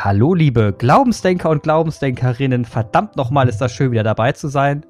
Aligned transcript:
Hallo, 0.00 0.32
liebe 0.32 0.72
Glaubensdenker 0.72 1.50
und 1.50 1.64
Glaubensdenkerinnen. 1.64 2.64
Verdammt 2.64 3.16
nochmal 3.16 3.48
ist 3.48 3.58
das 3.58 3.72
schön, 3.72 3.90
wieder 3.90 4.04
dabei 4.04 4.30
zu 4.30 4.46
sein. 4.46 4.86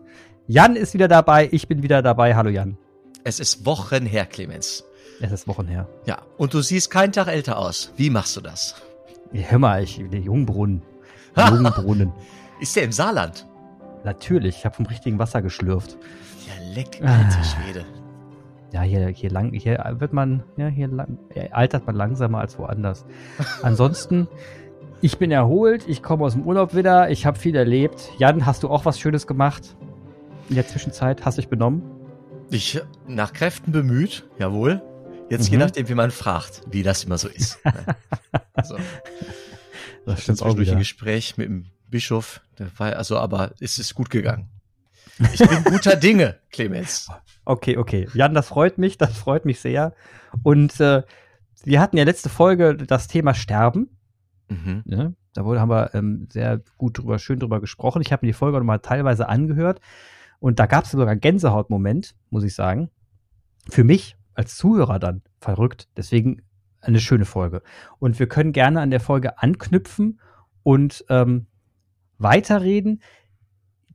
Jan 0.46 0.76
ist 0.76 0.92
wieder 0.92 1.08
dabei, 1.08 1.48
ich 1.50 1.66
bin 1.66 1.82
wieder 1.82 2.02
dabei. 2.02 2.36
Hallo, 2.36 2.50
Jan. 2.50 2.76
Es 3.24 3.40
ist 3.40 3.64
Wochen 3.64 4.04
her, 4.04 4.26
Clemens. 4.26 4.84
Es 5.22 5.32
ist 5.32 5.48
Wochen 5.48 5.66
her. 5.66 5.88
Ja, 6.04 6.18
und 6.36 6.52
du 6.52 6.60
siehst 6.60 6.90
keinen 6.90 7.12
Tag 7.12 7.28
älter 7.28 7.56
aus. 7.56 7.90
Wie 7.96 8.10
machst 8.10 8.36
du 8.36 8.42
das? 8.42 8.74
Ja, 9.32 9.44
hör 9.48 9.58
mal, 9.58 9.82
ich, 9.82 9.98
der 10.12 10.20
Jungbrunnen. 10.20 10.82
Jungbrunnen. 11.38 12.12
ist 12.60 12.76
der 12.76 12.82
im 12.82 12.92
Saarland? 12.92 13.46
Natürlich, 14.04 14.58
ich 14.58 14.64
habe 14.66 14.76
vom 14.76 14.84
richtigen 14.84 15.18
Wasser 15.18 15.40
geschlürft. 15.40 15.96
Ja, 16.46 16.74
leck, 16.74 17.00
alter 17.02 17.44
Schwede. 17.44 17.86
Ja, 18.74 18.82
hier, 18.82 19.08
hier 19.08 19.30
lang, 19.30 19.54
hier 19.54 19.82
wird 19.98 20.12
man, 20.12 20.42
ja, 20.58 20.66
hier 20.66 20.88
lang, 20.88 21.16
altert 21.52 21.86
man 21.86 21.96
langsamer 21.96 22.40
als 22.40 22.58
woanders. 22.58 23.06
Ansonsten, 23.62 24.28
ich 25.00 25.18
bin 25.18 25.30
erholt, 25.30 25.84
ich 25.86 26.02
komme 26.02 26.24
aus 26.24 26.32
dem 26.32 26.42
Urlaub 26.42 26.74
wieder, 26.74 27.10
ich 27.10 27.26
habe 27.26 27.38
viel 27.38 27.54
erlebt. 27.54 28.10
Jan, 28.18 28.46
hast 28.46 28.62
du 28.62 28.68
auch 28.68 28.84
was 28.84 28.98
Schönes 28.98 29.26
gemacht? 29.26 29.76
In 30.48 30.56
der 30.56 30.66
Zwischenzeit 30.66 31.24
hast 31.24 31.38
du 31.38 31.42
dich 31.42 31.48
benommen? 31.48 31.82
Ich 32.50 32.80
nach 33.06 33.32
Kräften 33.32 33.72
bemüht, 33.72 34.28
jawohl. 34.38 34.82
Jetzt 35.30 35.48
mhm. 35.48 35.52
je 35.52 35.58
nachdem, 35.58 35.88
wie 35.88 35.94
man 35.94 36.10
fragt, 36.10 36.62
wie 36.70 36.82
das 36.82 37.04
immer 37.04 37.18
so 37.18 37.28
ist. 37.28 37.58
so. 38.64 38.76
Das 40.06 40.22
stimmt 40.22 40.42
auch 40.42 40.54
durch 40.54 40.70
ein 40.70 40.78
Gespräch 40.78 41.36
mit 41.36 41.48
dem 41.48 41.66
Bischof, 41.88 42.40
der 42.58 42.66
war 42.78 42.96
also, 42.96 43.18
aber 43.18 43.52
es 43.60 43.78
ist 43.78 43.94
gut 43.94 44.10
gegangen. 44.10 44.48
Ich 45.32 45.38
bin 45.38 45.64
guter 45.64 45.96
Dinge, 45.96 46.38
Clemens. 46.50 47.08
Okay, 47.44 47.76
okay. 47.76 48.08
Jan, 48.14 48.34
das 48.34 48.48
freut 48.48 48.78
mich, 48.78 48.98
das 48.98 49.16
freut 49.16 49.44
mich 49.44 49.60
sehr. 49.60 49.94
Und 50.42 50.80
äh, 50.80 51.02
wir 51.64 51.80
hatten 51.80 51.96
ja 51.96 52.04
letzte 52.04 52.28
Folge 52.28 52.76
das 52.76 53.08
Thema 53.08 53.34
Sterben. 53.34 53.97
Mhm. 54.48 54.82
Ja, 54.86 55.12
da 55.34 55.44
wurde, 55.44 55.60
haben 55.60 55.70
wir 55.70 55.94
ähm, 55.94 56.28
sehr 56.30 56.60
gut 56.76 56.98
drüber, 56.98 57.18
schön 57.18 57.38
drüber 57.38 57.60
gesprochen. 57.60 58.02
Ich 58.02 58.12
habe 58.12 58.24
mir 58.24 58.30
die 58.30 58.38
Folge 58.38 58.58
nochmal 58.58 58.80
teilweise 58.80 59.28
angehört 59.28 59.80
und 60.40 60.58
da 60.58 60.66
gab 60.66 60.84
es 60.84 60.90
sogar 60.90 61.08
einen 61.08 61.20
Gänsehautmoment, 61.20 62.14
muss 62.30 62.44
ich 62.44 62.54
sagen. 62.54 62.90
Für 63.68 63.84
mich 63.84 64.16
als 64.34 64.56
Zuhörer 64.56 64.98
dann 64.98 65.22
verrückt. 65.40 65.88
Deswegen 65.96 66.42
eine 66.80 67.00
schöne 67.00 67.24
Folge. 67.24 67.62
Und 67.98 68.18
wir 68.18 68.28
können 68.28 68.52
gerne 68.52 68.80
an 68.80 68.90
der 68.90 69.00
Folge 69.00 69.38
anknüpfen 69.38 70.20
und 70.62 71.04
ähm, 71.08 71.46
weiterreden, 72.18 73.02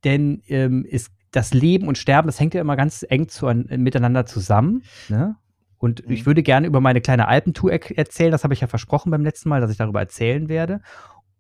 denn 0.04 0.42
ähm, 0.48 0.86
ist 0.86 1.12
das 1.32 1.54
Leben 1.54 1.88
und 1.88 1.98
Sterben, 1.98 2.28
das 2.28 2.40
hängt 2.40 2.54
ja 2.54 2.62
immer 2.62 2.76
ganz 2.76 3.06
eng 3.08 3.28
zu, 3.28 3.48
an, 3.48 3.68
miteinander 3.78 4.26
zusammen. 4.26 4.84
Ne? 5.10 5.36
Und 5.84 6.08
mhm. 6.08 6.14
ich 6.14 6.26
würde 6.26 6.44
gerne 6.44 6.66
über 6.66 6.80
meine 6.80 7.02
kleine 7.02 7.28
Alpentour 7.28 7.74
er 7.74 7.98
erzählen. 7.98 8.32
Das 8.32 8.46
habe 8.46 8.54
ich 8.54 8.62
ja 8.62 8.68
versprochen 8.68 9.12
beim 9.12 9.22
letzten 9.22 9.50
Mal, 9.50 9.60
dass 9.60 9.70
ich 9.70 9.76
darüber 9.76 10.00
erzählen 10.00 10.48
werde. 10.48 10.80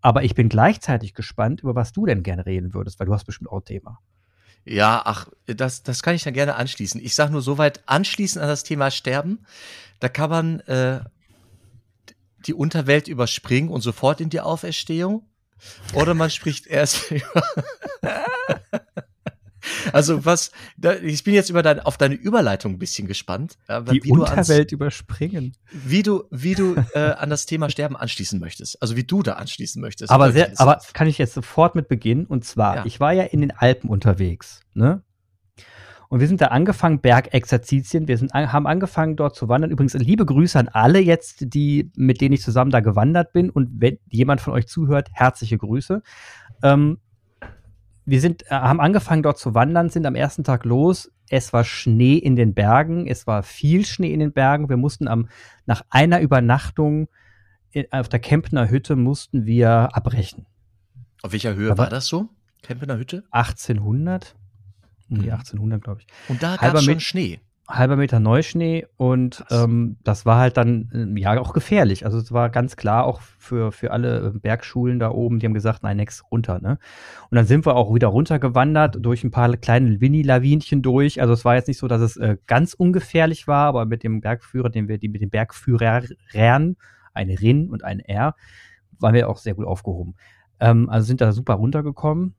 Aber 0.01 0.23
ich 0.23 0.35
bin 0.35 0.49
gleichzeitig 0.49 1.13
gespannt, 1.13 1.61
über 1.61 1.75
was 1.75 1.93
du 1.93 2.05
denn 2.05 2.23
gerne 2.23 2.45
reden 2.45 2.73
würdest, 2.73 2.99
weil 2.99 3.07
du 3.07 3.13
hast 3.13 3.23
bestimmt 3.23 3.49
auch 3.49 3.59
ein 3.59 3.63
Thema. 3.63 3.99
Ja, 4.65 5.01
ach, 5.05 5.29
das, 5.45 5.83
das 5.83 6.03
kann 6.03 6.13
ich 6.13 6.23
dann 6.23 6.33
gerne 6.33 6.55
anschließen. 6.55 6.99
Ich 6.99 7.15
sage 7.15 7.31
nur 7.31 7.41
so 7.41 7.57
weit 7.57 7.83
anschließen 7.85 8.41
an 8.41 8.49
das 8.49 8.63
Thema 8.65 8.91
Sterben. 8.91 9.45
Da 10.01 10.09
kann 10.09 10.29
man 10.29 10.59
äh, 10.61 10.99
die 12.45 12.53
Unterwelt 12.53 13.07
überspringen 13.07 13.69
und 13.69 13.79
sofort 13.79 14.19
in 14.19 14.29
die 14.29 14.41
Auferstehung. 14.41 15.25
Oder 15.93 16.15
man 16.15 16.29
spricht 16.29 16.67
erst 16.67 17.11
über. 17.11 17.43
Also 19.91 20.25
was, 20.25 20.51
da, 20.77 20.93
ich 20.95 21.23
bin 21.23 21.33
jetzt 21.33 21.49
über 21.49 21.61
dein, 21.63 21.79
auf 21.79 21.97
deine 21.97 22.15
Überleitung 22.15 22.73
ein 22.73 22.79
bisschen 22.79 23.07
gespannt. 23.07 23.57
Die 23.91 24.01
Unterwelt 24.11 24.49
ans, 24.49 24.71
überspringen. 24.71 25.55
Wie 25.71 26.03
du, 26.03 26.23
wie 26.31 26.55
du 26.55 26.75
äh, 26.93 26.99
an 26.99 27.29
das 27.29 27.45
Thema 27.45 27.69
Sterben 27.69 27.95
anschließen 27.95 28.39
möchtest. 28.39 28.81
Also 28.81 28.95
wie 28.95 29.03
du 29.03 29.23
da 29.23 29.33
anschließen 29.33 29.81
möchtest. 29.81 30.11
Aber, 30.11 30.31
sehr, 30.31 30.51
aber 30.57 30.79
kann 30.93 31.07
ich 31.07 31.17
jetzt 31.17 31.33
sofort 31.33 31.75
mit 31.75 31.87
beginnen? 31.87 32.25
Und 32.25 32.45
zwar, 32.45 32.77
ja. 32.77 32.85
ich 32.85 32.99
war 32.99 33.13
ja 33.13 33.23
in 33.23 33.41
den 33.41 33.51
Alpen 33.51 33.89
unterwegs, 33.89 34.61
ne? 34.73 35.03
Und 36.13 36.19
wir 36.19 36.27
sind 36.27 36.41
da 36.41 36.49
angefangen, 36.49 37.01
Bergexerzitien. 37.01 38.07
Wir 38.07 38.19
sind, 38.19 38.35
haben 38.35 38.67
angefangen, 38.67 39.15
dort 39.15 39.35
zu 39.35 39.49
wandern. 39.49 39.71
Übrigens, 39.71 39.95
liebe 39.95 40.27
Grüße 40.27 40.59
an 40.59 40.67
alle 40.67 40.99
jetzt, 40.99 41.37
die, 41.55 41.91
mit 41.95 42.21
denen 42.21 42.33
ich 42.33 42.43
zusammen 42.43 42.69
da 42.69 42.81
gewandert 42.81 43.33
bin. 43.33 43.49
Und 43.49 43.81
wenn 43.81 43.97
jemand 44.09 44.39
von 44.39 44.53
euch 44.53 44.67
zuhört, 44.67 45.09
herzliche 45.11 45.57
Grüße. 45.57 46.03
Ähm, 46.61 46.99
wir 48.05 48.21
sind, 48.21 48.43
äh, 48.43 48.49
haben 48.49 48.79
angefangen 48.79 49.23
dort 49.23 49.37
zu 49.37 49.53
wandern, 49.53 49.89
sind 49.89 50.05
am 50.05 50.15
ersten 50.15 50.43
Tag 50.43 50.65
los. 50.65 51.11
Es 51.29 51.53
war 51.53 51.63
Schnee 51.63 52.17
in 52.17 52.35
den 52.35 52.53
Bergen, 52.53 53.07
es 53.07 53.27
war 53.27 53.43
viel 53.43 53.85
Schnee 53.85 54.13
in 54.13 54.19
den 54.19 54.33
Bergen. 54.33 54.69
Wir 54.69 54.77
mussten 54.77 55.07
am, 55.07 55.29
nach 55.65 55.83
einer 55.89 56.19
Übernachtung 56.19 57.07
in, 57.71 57.85
auf 57.91 58.09
der 58.09 58.19
Kempner 58.19 58.69
Hütte 58.69 58.95
mussten 58.95 59.45
wir 59.45 59.95
abbrechen. 59.95 60.45
Auf 61.21 61.31
welcher 61.31 61.55
Höhe 61.55 61.77
war 61.77 61.89
das 61.89 62.07
so? 62.07 62.29
Kempner 62.61 62.97
Hütte? 62.97 63.23
1800. 63.31 64.35
Um 65.09 65.21
die 65.21 65.31
1800, 65.31 65.79
mhm. 65.79 65.83
glaube 65.83 66.01
ich. 66.01 66.07
Und 66.29 66.43
da 66.43 66.55
gab 66.55 66.75
es 66.75 66.83
schon 66.83 66.99
Schnee 66.99 67.39
halber 67.67 67.95
Meter 67.95 68.19
Neuschnee 68.19 68.85
und 68.97 69.45
ähm, 69.49 69.95
das 70.03 70.25
war 70.25 70.37
halt 70.37 70.57
dann 70.57 70.91
ähm, 70.93 71.15
ja 71.15 71.39
auch 71.39 71.53
gefährlich. 71.53 72.05
Also 72.05 72.17
es 72.17 72.31
war 72.33 72.49
ganz 72.49 72.75
klar 72.75 73.05
auch 73.05 73.21
für, 73.21 73.71
für 73.71 73.91
alle 73.91 74.31
Bergschulen 74.31 74.99
da 74.99 75.11
oben, 75.11 75.39
die 75.39 75.45
haben 75.45 75.53
gesagt, 75.53 75.81
nein, 75.81 75.97
next 75.97 76.29
runter. 76.29 76.59
Ne? 76.59 76.77
Und 77.29 77.35
dann 77.35 77.45
sind 77.45 77.65
wir 77.65 77.75
auch 77.75 77.93
wieder 77.95 78.07
runtergewandert 78.07 78.97
durch 78.99 79.23
ein 79.23 79.31
paar 79.31 79.55
kleine 79.55 80.01
Winnie-Lawinchen 80.01 80.81
durch. 80.81 81.21
Also 81.21 81.33
es 81.33 81.45
war 81.45 81.55
jetzt 81.55 81.69
nicht 81.69 81.77
so, 81.77 81.87
dass 81.87 82.01
es 82.01 82.17
äh, 82.17 82.37
ganz 82.47 82.73
ungefährlich 82.73 83.47
war, 83.47 83.67
aber 83.67 83.85
mit 83.85 84.03
dem 84.03 84.19
Bergführer, 84.19 84.69
den 84.69 84.89
wir, 84.89 84.97
die 84.97 85.07
mit 85.07 85.21
den 85.21 85.29
Bergführern, 85.29 86.75
eine 87.13 87.39
Rin 87.39 87.69
und 87.69 87.83
ein 87.83 88.01
R, 88.01 88.35
waren 88.99 89.13
wir 89.13 89.29
auch 89.29 89.37
sehr 89.37 89.53
gut 89.55 89.67
aufgehoben. 89.67 90.15
Ähm, 90.59 90.89
also 90.89 91.07
sind 91.07 91.21
da 91.21 91.31
super 91.31 91.53
runtergekommen. 91.53 92.35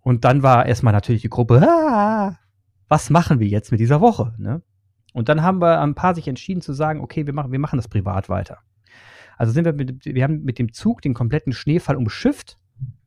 Und 0.00 0.24
dann 0.24 0.42
war 0.42 0.66
erstmal 0.66 0.92
natürlich 0.92 1.22
die 1.22 1.30
Gruppe, 1.30 1.60
ah, 1.68 2.38
was 2.88 3.10
machen 3.10 3.40
wir 3.40 3.46
jetzt 3.46 3.70
mit 3.70 3.80
dieser 3.80 4.00
Woche? 4.00 4.34
Ne? 4.38 4.62
Und 5.12 5.28
dann 5.28 5.42
haben 5.42 5.60
wir 5.60 5.80
ein 5.80 5.94
paar 5.94 6.14
sich 6.14 6.28
entschieden 6.28 6.60
zu 6.60 6.72
sagen, 6.72 7.00
okay, 7.00 7.26
wir 7.26 7.32
machen, 7.32 7.52
wir 7.52 7.58
machen 7.58 7.76
das 7.76 7.88
privat 7.88 8.28
weiter. 8.28 8.58
Also 9.36 9.52
sind 9.52 9.64
wir 9.64 9.72
mit, 9.72 10.04
wir 10.04 10.22
haben 10.22 10.42
mit 10.42 10.58
dem 10.58 10.72
Zug 10.72 11.02
den 11.02 11.14
kompletten 11.14 11.52
Schneefall 11.52 11.96
umschifft, 11.96 12.58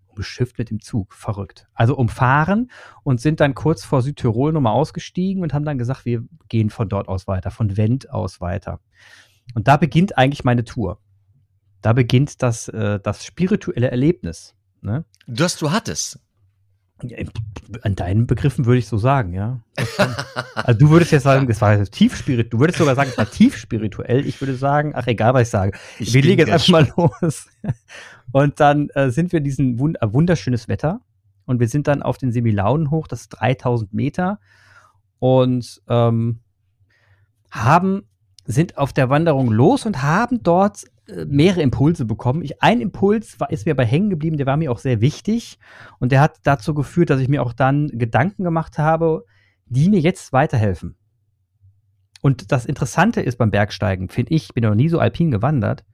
umschifft 0.08 0.58
mit 0.58 0.70
dem 0.70 0.80
Zug, 0.80 1.14
verrückt. 1.14 1.68
Also 1.74 1.96
umfahren 1.96 2.72
und 3.04 3.22
sind 3.22 3.40
dann 3.40 3.56
kurz 3.56 3.86
vor 3.86 4.02
Südtirol 4.02 4.52
nochmal 4.52 4.74
ausgestiegen 4.74 5.44
und 5.44 5.54
haben 5.54 5.66
dann 5.66 5.78
gesagt, 5.78 6.06
wir 6.06 6.24
gehen 6.50 6.70
von 6.70 6.90
dort 6.90 7.08
aus 7.08 7.28
weiter, 7.28 7.52
von 7.52 7.78
Wendt 7.78 8.10
aus 8.10 8.42
weiter. 8.42 8.80
Und 9.54 9.68
da 9.68 9.78
beginnt 9.78 10.18
eigentlich 10.18 10.44
meine 10.44 10.64
Tour. 10.64 11.00
Da 11.82 11.94
beginnt 11.94 12.42
das, 12.42 12.68
äh, 12.70 13.00
das 13.00 13.26
spirituelle 13.26 13.90
Erlebnis. 13.90 14.56
Ne? 14.82 15.06
Du, 15.28 15.44
hast, 15.44 15.62
du 15.62 15.72
hattest. 15.72 16.20
An 17.84 17.96
deinen 17.96 18.26
Begriffen 18.26 18.66
würde 18.66 18.80
ich 18.80 18.88
so 18.88 18.98
sagen, 18.98 19.34
ja. 19.34 19.60
Also 20.56 20.80
du 20.80 20.90
würdest 20.90 21.12
jetzt 21.12 21.24
sagen, 21.24 21.48
es 21.50 21.62
war 21.62 21.84
tief 21.86 22.16
spirituell. 22.16 22.50
Du 22.50 22.60
würdest 22.60 22.80
sogar 22.80 22.96
sagen, 22.96 23.10
es 23.12 23.18
war 23.18 23.30
tief 23.30 23.56
spirituell. 23.58 24.26
Ich 24.26 24.42
würde 24.42 24.56
sagen, 24.56 24.94
ach 24.96 25.06
egal, 25.06 25.34
was 25.34 25.44
ich 25.44 25.50
sage. 25.50 25.78
Ich 26.00 26.14
wir 26.14 26.22
legen 26.22 26.40
jetzt 26.40 26.52
einfach 26.52 26.70
mal 26.70 26.92
los. 27.22 27.48
Und 28.32 28.60
dann 28.60 28.90
äh, 28.90 29.12
sind 29.12 29.32
wir 29.32 29.42
diesen 29.42 29.80
wund 29.80 30.02
äh, 30.02 30.12
wunderschönes 30.12 30.68
Wetter 30.68 31.02
und 31.46 31.60
wir 31.60 31.68
sind 31.68 31.88
dann 31.88 32.02
auf 32.02 32.18
den 32.18 32.32
Semilaunen 32.32 32.92
hoch, 32.92 33.08
das 33.08 33.22
ist 33.22 33.30
3000 33.30 33.94
Meter 33.94 34.40
und 35.20 35.82
ähm, 35.88 36.40
haben 37.52 38.04
sind 38.46 38.78
auf 38.78 38.94
der 38.94 39.10
Wanderung 39.10 39.52
los 39.52 39.86
und 39.86 40.04
haben 40.04 40.42
dort 40.44 40.86
mehrere 41.28 41.62
Impulse 41.62 42.06
bekommen. 42.06 42.42
Ich, 42.42 42.62
ein 42.62 42.82
Impuls 42.82 43.40
war, 43.40 43.50
ist 43.50 43.66
mir 43.66 43.72
aber 43.72 43.86
hängen 43.86 44.10
geblieben, 44.10 44.38
der 44.38 44.46
war 44.46 44.58
mir 44.58 44.72
auch 44.72 44.80
sehr 44.80 45.02
wichtig 45.02 45.60
und 46.00 46.12
der 46.12 46.22
hat 46.22 46.40
dazu 46.44 46.74
geführt, 46.74 47.10
dass 47.10 47.22
ich 47.22 47.30
mir 47.30 47.44
auch 47.44 47.54
dann 47.54 47.88
Gedanken 47.88 48.44
gemacht 48.44 48.78
habe, 48.78 49.24
die 49.66 49.90
mir 49.90 50.00
jetzt 50.00 50.34
weiterhelfen. 50.34 50.96
Und 52.22 52.52
das 52.52 52.66
Interessante 52.66 53.22
ist 53.22 53.38
beim 53.38 53.52
Bergsteigen, 53.52 54.10
finde 54.10 54.34
ich, 54.34 54.54
bin 54.54 54.64
noch 54.64 54.76
nie 54.76 54.90
so 54.90 55.00
alpin 55.00 55.32
gewandert. 55.32 55.86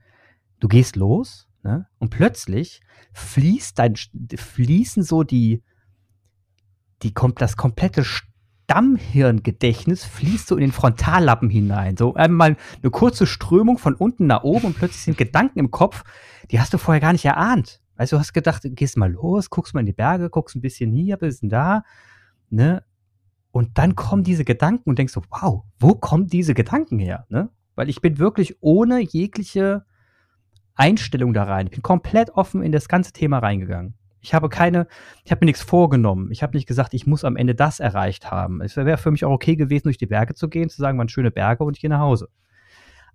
Du 0.60 0.68
gehst 0.68 0.95
los 0.95 1.48
ne, 1.63 1.88
und 2.00 2.09
plötzlich 2.09 2.81
fließt 3.13 3.77
dein, 3.77 3.95
fließen 3.95 5.04
so 5.04 5.24
die, 5.24 5.62
die, 7.04 7.13
das 7.36 7.57
komplette 7.57 8.04
Stammhirngedächtnis 8.74 10.04
fließt 10.04 10.48
so 10.48 10.56
in 10.56 10.62
den 10.62 10.72
Frontallappen 10.72 11.50
hinein. 11.50 11.96
So 11.96 12.16
einmal 12.16 12.58
eine 12.81 12.90
kurze 12.90 13.28
Strömung 13.28 13.78
von 13.78 13.94
unten 13.94 14.25
nach 14.25 14.44
oben 14.44 14.68
und 14.68 14.75
plötzlich 14.75 15.04
sind 15.04 15.18
Gedanken 15.18 15.60
im 15.60 15.70
Kopf, 15.70 16.04
die 16.50 16.60
hast 16.60 16.74
du 16.74 16.80
vorher 16.80 17.00
gar 17.00 17.12
nicht 17.12 17.25
erahnt. 17.25 17.81
Weißt 17.98 18.12
du, 18.12 18.18
hast 18.18 18.34
gedacht, 18.34 18.64
gehst 18.64 18.98
mal 18.98 19.12
los, 19.12 19.52
guckst 19.52 19.75
mal 19.75 19.81
in 19.81 19.86
die 19.86 19.94
Berge, 19.94 20.31
guckst 20.31 20.56
ein 20.56 20.62
bisschen 20.62 20.92
hier, 20.92 21.18
ein 21.18 21.20
bisschen 21.20 21.50
da, 21.50 21.84
ne? 22.50 22.84
Und 23.52 23.78
dann 23.78 23.96
kommen 23.96 24.24
diese 24.24 24.44
Gedanken 24.44 24.90
und 24.90 24.98
denkst 24.98 25.14
so, 25.14 25.22
wow, 25.30 25.64
wo 25.80 25.94
kommen 25.94 26.26
diese 26.26 26.56
Gedanken 26.56 26.98
her, 26.98 27.28
ne? 27.30 27.50
Weil 27.76 27.90
ich 27.90 28.02
bin 28.02 28.18
wirklich 28.18 28.58
ohne 28.62 29.02
jegliche 29.02 29.86
Einstellung 30.74 31.36
da 31.36 31.44
rein. 31.44 31.68
Ich 31.68 31.74
bin 31.74 31.84
komplett 31.84 32.31
offen 32.31 32.64
in 32.64 32.72
das 32.72 32.88
ganze 32.88 33.14
Thema 33.14 33.38
reingegangen. 33.38 33.94
Ich 34.24 34.34
habe 34.34 34.48
keine, 34.48 34.88
ich 35.25 35.31
habe 35.31 35.44
mir 35.44 35.48
nichts 35.48 35.62
vorgenommen. 35.62 36.31
Ich 36.31 36.42
habe 36.44 36.56
nicht 36.56 36.66
gesagt, 36.66 36.94
ich 36.94 37.06
muss 37.06 37.25
am 37.25 37.36
Ende 37.36 37.56
das 37.56 37.81
erreicht 37.81 38.31
haben. 38.31 38.62
Es 38.62 38.78
wäre 38.78 38.98
für 38.98 39.12
mich 39.12 39.25
auch 39.25 39.31
okay 39.31 39.58
gewesen, 39.58 39.84
durch 39.84 39.98
die 39.98 40.06
Berge 40.06 40.34
zu 40.34 40.48
gehen, 40.48 40.70
zu 40.70 40.78
sagen, 40.78 40.98
waren 40.98 41.10
schöne 41.10 41.30
Berge 41.30 41.66
und 41.66 41.75
ich 41.75 41.81
gehe 41.81 41.90
nach 41.90 42.00
Hause. 42.00 42.30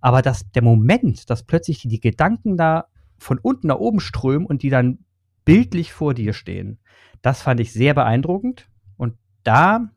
Aber 0.01 0.21
das, 0.21 0.49
der 0.51 0.61
Moment, 0.61 1.31
dass 1.31 1.43
plötzlich 1.43 1.79
die, 1.79 1.87
die 1.87 1.99
Gedanken 1.99 2.57
da 2.57 2.85
von 3.17 3.39
unten 3.39 3.67
nach 3.67 3.77
oben 3.77 3.99
strömen 3.99 4.45
und 4.45 4.61
die 4.61 4.69
dann 4.69 4.99
bildlich 5.45 5.91
vor 5.91 6.13
dir 6.13 6.33
stehen. 6.33 6.77
Das 7.23 7.41
fand 7.41 7.59
ich 7.59 7.73
sehr 7.73 7.95
beeindruckend. 7.95 8.69
Und 8.95 9.15
da 9.43 9.89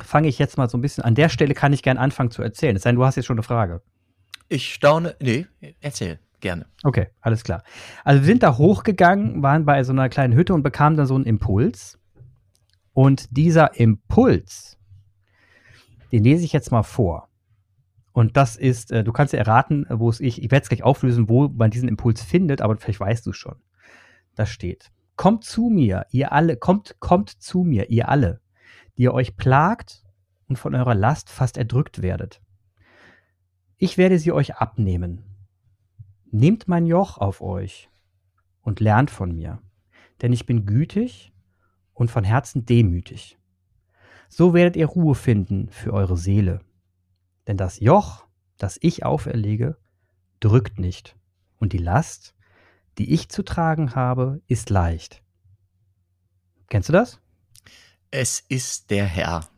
fange 0.00 0.28
ich 0.28 0.38
jetzt 0.38 0.56
mal 0.56 0.70
so 0.70 0.78
ein 0.78 0.82
bisschen, 0.82 1.02
an 1.02 1.16
der 1.16 1.30
Stelle 1.30 1.54
kann 1.54 1.72
ich 1.72 1.82
gern 1.82 1.98
anfangen 1.98 2.30
zu 2.30 2.42
erzählen. 2.42 2.76
Es 2.76 2.82
sei 2.82 2.90
denn, 2.90 2.96
du 2.96 3.04
hast 3.04 3.16
jetzt 3.16 3.26
schon 3.26 3.38
eine 3.38 3.42
Frage. 3.42 3.82
Ich 4.48 4.72
staune, 4.72 5.16
nee, 5.20 5.46
erzähl, 5.80 6.20
gerne. 6.40 6.66
Okay, 6.84 7.08
alles 7.20 7.44
klar. 7.44 7.62
Also 8.04 8.22
wir 8.22 8.26
sind 8.26 8.42
da 8.42 8.56
hochgegangen, 8.56 9.42
waren 9.42 9.64
bei 9.64 9.82
so 9.84 9.92
einer 9.92 10.08
kleinen 10.08 10.34
Hütte 10.34 10.54
und 10.54 10.62
bekamen 10.62 10.96
da 10.96 11.06
so 11.06 11.14
einen 11.14 11.24
Impuls. 11.24 11.98
Und 12.92 13.36
dieser 13.36 13.78
Impuls, 13.78 14.78
den 16.12 16.24
lese 16.24 16.44
ich 16.44 16.52
jetzt 16.52 16.72
mal 16.72 16.82
vor. 16.82 17.28
Und 18.12 18.36
das 18.36 18.56
ist, 18.56 18.90
äh, 18.90 19.04
du 19.04 19.12
kannst 19.12 19.32
ja 19.32 19.38
erraten, 19.38 19.86
wo 19.88 20.08
es 20.08 20.18
ich, 20.18 20.42
ich 20.42 20.50
werde 20.50 20.64
es 20.64 20.68
gleich 20.68 20.82
auflösen, 20.82 21.28
wo 21.28 21.48
man 21.48 21.70
diesen 21.70 21.88
Impuls 21.88 22.22
findet, 22.22 22.60
aber 22.60 22.76
vielleicht 22.76 22.98
weißt 22.98 23.24
du 23.24 23.32
schon. 23.32 23.56
Da 24.34 24.44
steht, 24.46 24.90
kommt 25.14 25.44
zu 25.44 25.68
mir, 25.68 26.06
ihr 26.10 26.32
alle, 26.32 26.56
kommt, 26.56 26.96
kommt 26.98 27.30
zu 27.30 27.62
mir, 27.62 27.90
ihr 27.90 28.08
alle, 28.08 28.40
die 28.96 29.02
ihr 29.02 29.14
euch 29.14 29.36
plagt 29.36 30.04
und 30.48 30.58
von 30.58 30.74
eurer 30.74 30.96
Last 30.96 31.30
fast 31.30 31.56
erdrückt 31.56 32.02
werdet. 32.02 32.40
Ich 33.76 33.98
werde 33.98 34.18
sie 34.18 34.32
euch 34.32 34.56
abnehmen. 34.56 35.27
Nehmt 36.30 36.68
mein 36.68 36.86
Joch 36.86 37.18
auf 37.18 37.40
euch 37.40 37.88
und 38.60 38.80
lernt 38.80 39.10
von 39.10 39.34
mir, 39.34 39.62
denn 40.20 40.32
ich 40.32 40.44
bin 40.44 40.66
gütig 40.66 41.32
und 41.94 42.10
von 42.10 42.22
Herzen 42.22 42.66
demütig. 42.66 43.38
So 44.28 44.52
werdet 44.52 44.76
ihr 44.76 44.86
Ruhe 44.86 45.14
finden 45.14 45.70
für 45.70 45.92
eure 45.92 46.18
Seele. 46.18 46.60
Denn 47.46 47.56
das 47.56 47.80
Joch, 47.80 48.26
das 48.58 48.78
ich 48.82 49.06
auferlege, 49.06 49.78
drückt 50.40 50.78
nicht, 50.78 51.16
und 51.58 51.72
die 51.72 51.78
Last, 51.78 52.34
die 52.98 53.14
ich 53.14 53.30
zu 53.30 53.42
tragen 53.42 53.94
habe, 53.94 54.42
ist 54.46 54.68
leicht. 54.68 55.22
Kennst 56.68 56.90
du 56.90 56.92
das? 56.92 57.20
Es 58.10 58.40
ist 58.48 58.90
der 58.90 59.06
Herr. 59.06 59.48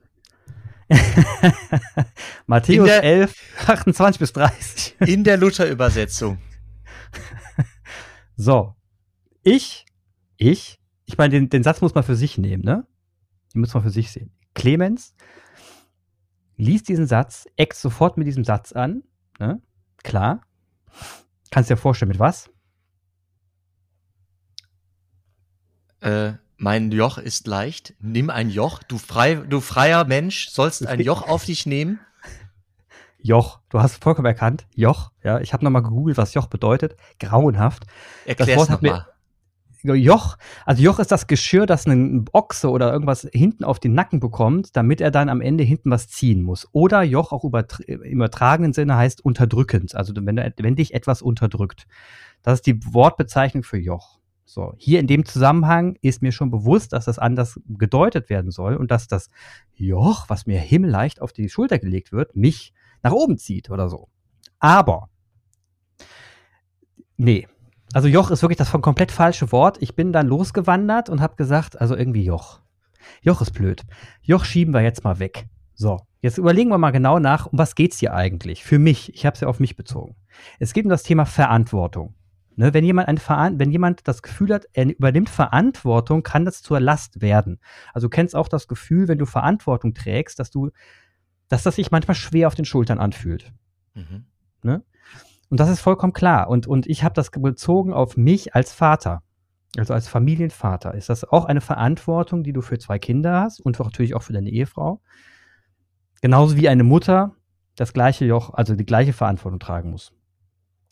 Matthäus 2.47 2.87
der, 2.87 3.03
11, 3.03 3.35
28 3.67 4.21
bis 4.21 4.33
30. 4.33 4.97
In 5.01 5.25
der 5.25 5.37
Luther-Übersetzung. 5.37 6.39
So. 8.41 8.75
Ich, 9.43 9.87
ich, 10.37 10.81
ich 11.07 11.19
meine, 11.19 11.31
den, 11.31 11.51
den 11.51 11.63
Satz 11.63 11.81
muss 11.81 11.95
man 11.95 12.05
für 12.05 12.17
sich 12.17 12.39
nehmen, 12.39 12.65
ne? 12.65 12.87
Den 13.55 13.61
muss 13.61 13.75
man 13.75 13.83
für 13.83 13.91
sich 13.91 14.11
sehen. 14.11 14.33
Clemens 14.55 15.15
liest 16.57 16.89
diesen 16.89 17.07
Satz, 17.07 17.47
eckt 17.57 17.77
sofort 17.77 18.17
mit 18.17 18.27
diesem 18.27 18.45
Satz 18.45 18.73
an, 18.73 19.03
ne? 19.39 19.61
Klar. 20.03 20.43
Kannst 21.51 21.71
dir 21.71 21.77
vorstellen, 21.77 22.11
mit 22.11 22.19
was? 22.19 22.51
Äh, 26.01 26.35
mein 26.57 26.93
Joch 26.93 27.19
ist 27.19 27.47
leicht. 27.47 27.95
Nimm 28.01 28.31
ein 28.31 28.51
Joch. 28.51 28.83
Du, 28.83 28.99
frei, 28.99 29.35
du 29.35 29.61
freier 29.61 30.05
Mensch 30.05 30.49
sollst 30.49 30.87
ein 30.87 31.01
Joch 31.01 31.27
auf 31.27 31.45
dich 31.45 31.67
nehmen. 31.67 32.01
Joch, 33.23 33.61
du 33.69 33.81
hast 33.81 34.03
vollkommen 34.03 34.27
erkannt. 34.27 34.67
Joch, 34.75 35.11
ja. 35.23 35.41
Ich 35.41 35.53
habe 35.53 35.65
nochmal 35.65 35.83
gegoogelt, 35.83 36.17
was 36.17 36.35
Joch 36.35 36.47
bedeutet. 36.47 36.97
Grauenhaft. 37.19 37.85
Erklär's 38.25 38.69
nochmal. 38.69 39.07
Joch, 39.83 40.37
also 40.67 40.83
Joch 40.83 40.99
ist 40.99 41.11
das 41.11 41.27
Geschirr, 41.27 41.65
das 41.65 41.87
ein 41.87 42.27
Ochse 42.33 42.71
oder 42.71 42.93
irgendwas 42.93 43.27
hinten 43.33 43.65
auf 43.65 43.81
den 43.81 43.95
Nacken 43.95 44.21
bekommt, 44.21 44.77
damit 44.77 45.01
er 45.01 45.11
dann 45.11 45.31
am 45.31 45.41
Ende 45.41 45.65
hinten 45.65 45.91
was 45.91 46.09
ziehen 46.09 46.43
muss. 46.43 46.69
Oder 46.73 47.03
Joch 47.03 47.33
auch 47.33 47.45
im 47.45 48.03
übertragenen 48.03 48.75
Sinne 48.75 48.97
heißt 48.97 49.25
unterdrückend, 49.25 49.95
also 49.95 50.13
wenn, 50.17 50.37
wenn 50.37 50.77
dich 50.77 50.93
etwas 50.93 51.23
unterdrückt. 51.23 51.87
Das 52.43 52.55
ist 52.55 52.67
die 52.67 52.79
Wortbezeichnung 52.93 53.63
für 53.63 53.79
Joch. 53.79 54.19
So, 54.45 54.75
hier 54.79 55.01
in 55.01 55.07
dem 55.07 55.25
Zusammenhang 55.25 55.97
ist 56.03 56.23
mir 56.23 56.33
schon 56.33 56.51
bewusst, 56.51 56.93
dass 56.93 57.05
das 57.05 57.19
anders 57.19 57.61
gedeutet 57.69 58.29
werden 58.31 58.51
soll 58.51 58.75
und 58.75 58.91
dass 58.91 59.07
das 59.07 59.31
Joch, 59.75 60.29
was 60.29 60.45
mir 60.45 60.59
himmelleicht 60.59 61.23
auf 61.23 61.33
die 61.33 61.49
Schulter 61.49 61.79
gelegt 61.79 62.13
wird, 62.13 62.35
mich 62.35 62.75
nach 63.03 63.13
oben 63.13 63.39
zieht 63.39 63.71
oder 63.71 63.89
so. 63.89 64.09
Aber, 64.59 65.09
nee. 67.17 67.49
Also 67.93 68.07
Joch 68.07 68.31
ist 68.31 68.43
wirklich 68.43 68.59
das 68.59 68.69
von 68.69 68.83
komplett 68.83 69.11
falsche 69.11 69.51
Wort. 69.51 69.79
Ich 69.81 69.97
bin 69.97 70.13
dann 70.13 70.29
losgewandert 70.29 71.09
und 71.09 71.21
habe 71.21 71.35
gesagt, 71.37 71.81
also 71.81 71.97
irgendwie 71.97 72.25
Joch. 72.25 72.61
Joch 73.23 73.41
ist 73.43 73.53
blöd. 73.53 73.83
Joch 74.23 74.45
schieben 74.45 74.73
wir 74.73 74.83
jetzt 74.83 75.03
mal 75.03 75.19
weg. 75.19 75.49
So, 75.75 75.99
jetzt 76.21 76.39
überlegen 76.39 76.71
wir 76.71 76.79
mal 76.79 76.91
genau 76.91 77.19
nach, 77.19 77.47
um 77.47 77.59
was 77.59 77.75
geht's 77.75 77.99
hier 77.99 78.15
eigentlich? 78.15 78.63
Für 78.65 78.79
mich, 78.79 79.13
ich 79.15 79.27
habe 79.27 79.35
es 79.35 79.41
ja 79.41 79.49
auf 79.49 79.61
mich 79.61 79.77
bezogen. 79.77 80.15
Es 80.59 80.73
geht 80.73 80.85
um 80.85 80.91
das 80.91 81.03
Thema 81.03 81.25
Verantwortung. 81.25 82.15
Ne, 82.57 82.75
wenn, 82.75 82.85
jemand 82.85 83.09
eine 83.09 83.59
wenn 83.59 83.71
jemand 83.71 84.07
das 84.07 84.23
Gefühl 84.23 84.53
hat, 84.53 84.67
er 84.75 84.85
übernimmt 84.85 85.31
Verantwortung, 85.31 86.23
kann 86.23 86.45
das 86.45 86.61
zur 86.61 86.81
Last 86.81 87.23
werden. 87.23 87.59
Also 87.95 88.09
du 88.09 88.11
kennst 88.11 88.37
auch 88.37 88.49
das 88.49 88.69
Gefühl, 88.69 89.09
wenn 89.09 89.17
du 89.19 89.25
Verantwortung 89.25 89.95
trägst, 89.95 90.39
dass 90.39 90.51
du, 90.51 90.71
dass 91.51 91.65
das 91.65 91.75
sich 91.75 91.91
manchmal 91.91 92.15
schwer 92.15 92.47
auf 92.47 92.55
den 92.55 92.65
Schultern 92.65 92.99
anfühlt. 92.99 93.53
Mhm. 93.95 94.25
Ne? 94.63 94.83
Und 95.51 95.61
das 95.61 95.69
ist 95.69 95.81
vollkommen 95.81 96.13
klar. 96.13 96.49
Und, 96.49 96.67
und 96.67 96.87
ich 96.87 97.03
habe 97.03 97.15
das 97.15 97.31
bezogen 97.31 97.93
auf 97.93 98.17
mich 98.17 98.55
als 98.55 98.73
Vater. 98.73 99.23
Also 99.77 99.93
als 99.93 100.09
Familienvater 100.09 100.95
ist 100.95 101.09
das 101.09 101.25
auch 101.25 101.45
eine 101.45 101.61
Verantwortung, 101.61 102.45
die 102.45 102.53
du 102.53 102.63
für 102.63 102.79
zwei 102.79 102.99
Kinder 102.99 103.41
hast 103.41 103.61
und 103.61 103.79
natürlich 103.79 104.15
auch 104.15 104.23
für 104.23 104.33
deine 104.33 104.49
Ehefrau. 104.49 105.03
Genauso 106.23 106.57
wie 106.57 106.69
eine 106.69 106.85
Mutter 106.85 107.35
das 107.75 107.93
gleiche 107.93 108.25
Joch, 108.25 108.55
also 108.55 108.77
die 108.77 108.87
gleiche 108.87 109.13
Verantwortung 109.13 109.59
tragen 109.59 109.91
muss. 109.91 110.13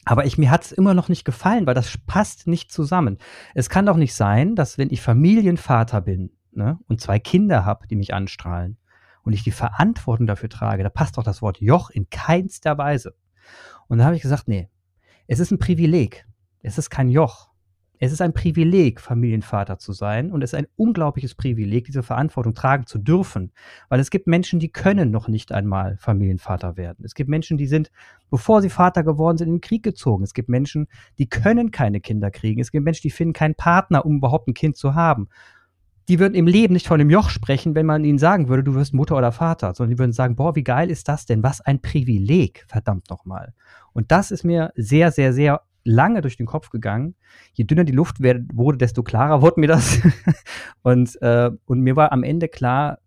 Aber 0.04 0.26
ich, 0.26 0.38
mir 0.38 0.50
hat 0.50 0.64
es 0.64 0.72
immer 0.72 0.94
noch 0.94 1.08
nicht 1.08 1.24
gefallen, 1.24 1.66
weil 1.66 1.74
das 1.74 1.98
passt 2.06 2.48
nicht 2.48 2.72
zusammen. 2.72 3.18
Es 3.54 3.68
kann 3.68 3.86
doch 3.86 3.96
nicht 3.96 4.14
sein, 4.14 4.56
dass 4.56 4.76
wenn 4.76 4.90
ich 4.90 5.02
Familienvater 5.02 6.00
bin 6.00 6.32
ne, 6.50 6.78
und 6.88 7.00
zwei 7.00 7.20
Kinder 7.20 7.64
habe, 7.64 7.86
die 7.86 7.96
mich 7.96 8.12
anstrahlen 8.12 8.78
und 9.28 9.34
ich 9.34 9.44
die 9.44 9.50
Verantwortung 9.50 10.26
dafür 10.26 10.48
trage, 10.48 10.82
da 10.82 10.88
passt 10.88 11.18
doch 11.18 11.22
das 11.22 11.42
Wort 11.42 11.60
Joch 11.60 11.90
in 11.90 12.08
keinster 12.08 12.78
Weise. 12.78 13.14
Und 13.86 13.98
da 13.98 14.06
habe 14.06 14.16
ich 14.16 14.22
gesagt, 14.22 14.48
nee, 14.48 14.70
es 15.26 15.38
ist 15.38 15.50
ein 15.50 15.58
Privileg. 15.58 16.26
Es 16.62 16.78
ist 16.78 16.88
kein 16.88 17.10
Joch. 17.10 17.50
Es 17.98 18.10
ist 18.10 18.22
ein 18.22 18.32
Privileg, 18.32 19.02
Familienvater 19.02 19.76
zu 19.76 19.92
sein 19.92 20.32
und 20.32 20.40
es 20.40 20.54
ist 20.54 20.58
ein 20.58 20.66
unglaubliches 20.76 21.34
Privileg, 21.34 21.84
diese 21.84 22.02
Verantwortung 22.02 22.54
tragen 22.54 22.86
zu 22.86 22.96
dürfen, 22.96 23.52
weil 23.90 24.00
es 24.00 24.08
gibt 24.08 24.28
Menschen, 24.28 24.60
die 24.60 24.70
können 24.70 25.10
noch 25.10 25.28
nicht 25.28 25.52
einmal 25.52 25.98
Familienvater 25.98 26.78
werden. 26.78 27.04
Es 27.04 27.14
gibt 27.14 27.28
Menschen, 27.28 27.58
die 27.58 27.66
sind, 27.66 27.90
bevor 28.30 28.62
sie 28.62 28.70
Vater 28.70 29.04
geworden 29.04 29.36
sind, 29.36 29.48
in 29.48 29.54
den 29.56 29.60
Krieg 29.60 29.82
gezogen. 29.82 30.24
Es 30.24 30.32
gibt 30.32 30.48
Menschen, 30.48 30.86
die 31.18 31.28
können 31.28 31.70
keine 31.70 32.00
Kinder 32.00 32.30
kriegen. 32.30 32.62
Es 32.62 32.72
gibt 32.72 32.86
Menschen, 32.86 33.02
die 33.02 33.10
finden 33.10 33.34
keinen 33.34 33.56
Partner, 33.56 34.06
um 34.06 34.16
überhaupt 34.16 34.48
ein 34.48 34.54
Kind 34.54 34.78
zu 34.78 34.94
haben. 34.94 35.28
Die 36.08 36.18
würden 36.18 36.34
im 36.34 36.46
Leben 36.46 36.72
nicht 36.72 36.88
von 36.88 36.98
dem 36.98 37.10
Joch 37.10 37.28
sprechen, 37.28 37.74
wenn 37.74 37.84
man 37.84 38.02
ihnen 38.02 38.18
sagen 38.18 38.48
würde, 38.48 38.64
du 38.64 38.74
wirst 38.74 38.94
Mutter 38.94 39.16
oder 39.16 39.30
Vater, 39.30 39.74
sondern 39.74 39.94
die 39.94 39.98
würden 39.98 40.12
sagen, 40.12 40.36
boah, 40.36 40.56
wie 40.56 40.64
geil 40.64 40.90
ist 40.90 41.06
das 41.06 41.26
denn? 41.26 41.42
Was 41.42 41.60
ein 41.60 41.80
Privileg, 41.80 42.64
verdammt 42.66 43.10
nochmal. 43.10 43.52
Und 43.92 44.10
das 44.10 44.30
ist 44.30 44.42
mir 44.42 44.72
sehr, 44.74 45.12
sehr, 45.12 45.34
sehr 45.34 45.62
lange 45.84 46.22
durch 46.22 46.36
den 46.36 46.46
Kopf 46.46 46.70
gegangen. 46.70 47.14
Je 47.52 47.64
dünner 47.64 47.84
die 47.84 47.92
Luft 47.92 48.20
wurde, 48.20 48.78
desto 48.78 49.02
klarer 49.02 49.42
wurde 49.42 49.60
mir 49.60 49.68
das. 49.68 50.00
und, 50.82 51.20
äh, 51.20 51.50
und 51.66 51.80
mir 51.80 51.96
war 51.96 52.12
am 52.12 52.22
Ende 52.22 52.48
klar, 52.48 52.98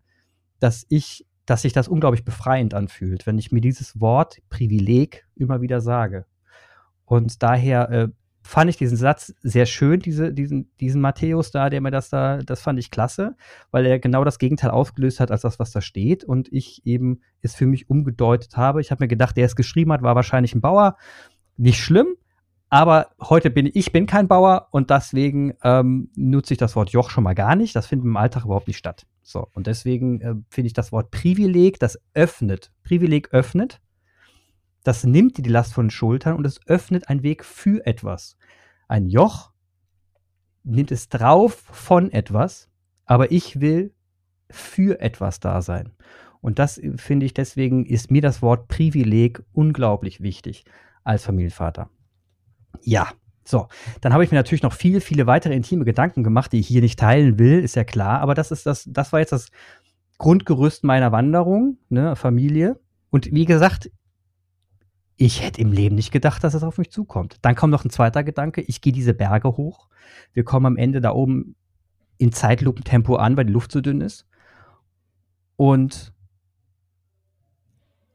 dass 0.60 0.86
ich, 0.88 1.26
dass 1.44 1.62
sich 1.62 1.72
das 1.72 1.88
unglaublich 1.88 2.24
befreiend 2.24 2.72
anfühlt, 2.72 3.26
wenn 3.26 3.38
ich 3.38 3.50
mir 3.50 3.60
dieses 3.60 4.00
Wort 4.00 4.38
Privileg 4.48 5.26
immer 5.34 5.60
wieder 5.60 5.80
sage. 5.80 6.24
Und 7.04 7.42
daher 7.42 7.90
äh, 7.90 8.08
fand 8.42 8.70
ich 8.70 8.76
diesen 8.76 8.96
Satz 8.96 9.34
sehr 9.42 9.66
schön, 9.66 10.00
diese, 10.00 10.32
diesen, 10.32 10.70
diesen 10.80 11.00
Matthäus 11.00 11.50
da, 11.50 11.70
der 11.70 11.80
mir 11.80 11.90
das 11.90 12.10
da, 12.10 12.38
das 12.38 12.60
fand 12.60 12.78
ich 12.78 12.90
klasse, 12.90 13.36
weil 13.70 13.86
er 13.86 13.98
genau 13.98 14.24
das 14.24 14.38
Gegenteil 14.38 14.70
ausgelöst 14.70 15.20
hat 15.20 15.30
als 15.30 15.42
das, 15.42 15.58
was 15.58 15.70
da 15.70 15.80
steht 15.80 16.24
und 16.24 16.52
ich 16.52 16.84
eben 16.84 17.20
es 17.40 17.54
für 17.54 17.66
mich 17.66 17.88
umgedeutet 17.88 18.56
habe. 18.56 18.80
Ich 18.80 18.90
habe 18.90 19.04
mir 19.04 19.08
gedacht, 19.08 19.36
der 19.36 19.46
es 19.46 19.56
geschrieben 19.56 19.92
hat, 19.92 20.02
war 20.02 20.16
wahrscheinlich 20.16 20.54
ein 20.54 20.60
Bauer. 20.60 20.96
Nicht 21.56 21.78
schlimm, 21.78 22.16
aber 22.72 23.08
heute 23.20 23.50
bin 23.50 23.68
ich 23.70 23.92
bin 23.92 24.06
kein 24.06 24.28
Bauer 24.28 24.68
und 24.70 24.88
deswegen 24.88 25.52
ähm, 25.62 26.08
nutze 26.16 26.54
ich 26.54 26.58
das 26.58 26.74
Wort 26.74 26.88
Joch 26.88 27.10
schon 27.10 27.22
mal 27.22 27.34
gar 27.34 27.54
nicht. 27.54 27.76
Das 27.76 27.86
findet 27.86 28.06
im 28.06 28.16
Alltag 28.16 28.46
überhaupt 28.46 28.66
nicht 28.66 28.78
statt. 28.78 29.06
So, 29.22 29.46
und 29.52 29.66
deswegen 29.66 30.22
äh, 30.22 30.34
finde 30.48 30.68
ich 30.68 30.72
das 30.72 30.90
Wort 30.90 31.10
Privileg, 31.10 31.78
das 31.80 32.00
öffnet. 32.14 32.72
Privileg 32.82 33.28
öffnet. 33.34 33.81
Das 34.82 35.04
nimmt 35.04 35.38
dir 35.38 35.42
die 35.42 35.50
Last 35.50 35.74
von 35.74 35.86
den 35.86 35.90
Schultern 35.90 36.36
und 36.36 36.46
es 36.46 36.60
öffnet 36.66 37.08
einen 37.08 37.22
Weg 37.22 37.44
für 37.44 37.86
etwas. 37.86 38.36
Ein 38.88 39.06
Joch 39.08 39.52
nimmt 40.64 40.90
es 40.90 41.08
drauf 41.08 41.54
von 41.70 42.10
etwas, 42.10 42.68
aber 43.04 43.30
ich 43.32 43.60
will 43.60 43.94
für 44.50 45.00
etwas 45.00 45.40
da 45.40 45.62
sein. 45.62 45.92
Und 46.40 46.58
das 46.58 46.78
äh, 46.78 46.92
finde 46.96 47.26
ich, 47.26 47.34
deswegen 47.34 47.86
ist 47.86 48.10
mir 48.10 48.22
das 48.22 48.42
Wort 48.42 48.68
Privileg 48.68 49.42
unglaublich 49.52 50.20
wichtig 50.20 50.64
als 51.04 51.24
Familienvater. 51.24 51.88
Ja, 52.82 53.08
so, 53.44 53.68
dann 54.00 54.12
habe 54.12 54.24
ich 54.24 54.30
mir 54.30 54.36
natürlich 54.36 54.62
noch 54.62 54.72
viele, 54.72 55.00
viele 55.00 55.26
weitere 55.26 55.54
intime 55.54 55.84
Gedanken 55.84 56.22
gemacht, 56.22 56.52
die 56.52 56.60
ich 56.60 56.68
hier 56.68 56.80
nicht 56.80 56.98
teilen 56.98 57.38
will, 57.38 57.60
ist 57.60 57.76
ja 57.76 57.84
klar. 57.84 58.20
Aber 58.20 58.34
das 58.34 58.50
ist 58.50 58.66
das, 58.66 58.88
das 58.90 59.12
war 59.12 59.20
jetzt 59.20 59.32
das 59.32 59.50
Grundgerüst 60.18 60.84
meiner 60.84 61.10
Wanderung, 61.10 61.78
ne, 61.88 62.14
Familie. 62.14 62.78
Und 63.10 63.32
wie 63.32 63.44
gesagt, 63.44 63.90
ich 65.16 65.42
hätte 65.42 65.60
im 65.60 65.72
Leben 65.72 65.94
nicht 65.94 66.10
gedacht, 66.10 66.42
dass 66.42 66.54
es 66.54 66.62
auf 66.62 66.78
mich 66.78 66.90
zukommt. 66.90 67.36
Dann 67.42 67.54
kommt 67.54 67.70
noch 67.70 67.84
ein 67.84 67.90
zweiter 67.90 68.24
Gedanke, 68.24 68.60
ich 68.62 68.80
gehe 68.80 68.92
diese 68.92 69.14
Berge 69.14 69.56
hoch. 69.56 69.88
Wir 70.32 70.44
kommen 70.44 70.66
am 70.66 70.76
Ende 70.76 71.00
da 71.00 71.12
oben 71.12 71.54
in 72.18 72.32
Zeitlupentempo 72.32 73.16
an, 73.16 73.36
weil 73.36 73.44
die 73.44 73.52
Luft 73.52 73.72
so 73.72 73.80
dünn 73.80 74.00
ist. 74.00 74.26
Und 75.56 76.12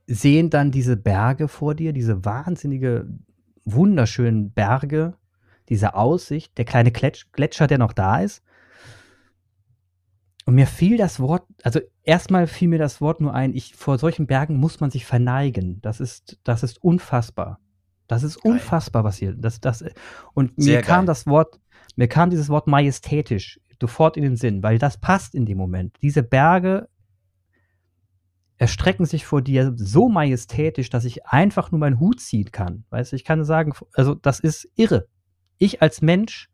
sehen 0.07 0.49
dann 0.49 0.71
diese 0.71 0.97
Berge 0.97 1.47
vor 1.47 1.75
dir, 1.75 1.93
diese 1.93 2.23
wahnsinnige, 2.25 3.07
wunderschönen 3.65 4.51
Berge, 4.51 5.15
diese 5.69 5.95
Aussicht, 5.95 6.57
der 6.57 6.65
kleine 6.65 6.91
Gletscher, 6.91 7.67
der 7.67 7.77
noch 7.77 7.93
da 7.93 8.21
ist. 8.21 8.43
Und 10.47 10.55
mir 10.55 10.65
fiel 10.65 10.95
das 10.95 11.19
Wort, 11.19 11.45
also 11.61 11.81
erstmal 12.03 12.47
fiel 12.47 12.69
mir 12.69 12.79
das 12.79 13.01
Wort 13.01 13.19
nur 13.19 13.33
ein, 13.33 13.53
ich, 13.53 13.75
vor 13.75 13.97
solchen 13.97 14.27
Bergen 14.27 14.55
muss 14.55 14.79
man 14.79 14.89
sich 14.89 15.05
verneigen. 15.05 15.81
Das 15.81 15.99
ist, 15.99 16.39
das 16.45 16.63
ist 16.63 16.81
unfassbar. 16.81 17.59
Das 18.07 18.23
ist 18.23 18.41
geil. 18.41 18.53
unfassbar, 18.53 19.03
was 19.03 19.17
hier, 19.17 19.33
das, 19.33 19.59
das, 19.59 19.83
und 20.33 20.53
Sehr 20.55 20.77
mir 20.77 20.81
kam 20.83 20.99
geil. 20.99 21.07
das 21.07 21.27
Wort, 21.27 21.59
mir 21.97 22.07
kam 22.07 22.29
dieses 22.29 22.47
Wort 22.47 22.65
majestätisch 22.65 23.59
sofort 23.81 24.15
in 24.15 24.23
den 24.23 24.37
Sinn, 24.37 24.63
weil 24.63 24.77
das 24.77 24.97
passt 24.97 25.35
in 25.35 25.45
dem 25.45 25.57
Moment. 25.57 25.97
Diese 26.01 26.23
Berge 26.23 26.87
erstrecken 28.55 29.05
sich 29.05 29.25
vor 29.25 29.41
dir 29.41 29.73
so 29.75 30.07
majestätisch, 30.07 30.89
dass 30.89 31.03
ich 31.03 31.25
einfach 31.25 31.71
nur 31.71 31.79
meinen 31.81 31.99
Hut 31.99 32.21
ziehen 32.21 32.53
kann. 32.53 32.85
Weißt 32.89 33.11
du, 33.11 33.17
ich 33.17 33.25
kann 33.25 33.43
sagen, 33.43 33.73
also 33.95 34.15
das 34.15 34.39
ist 34.39 34.69
irre. 34.77 35.09
Ich 35.57 35.81
als 35.81 36.01
Mensch 36.01 36.49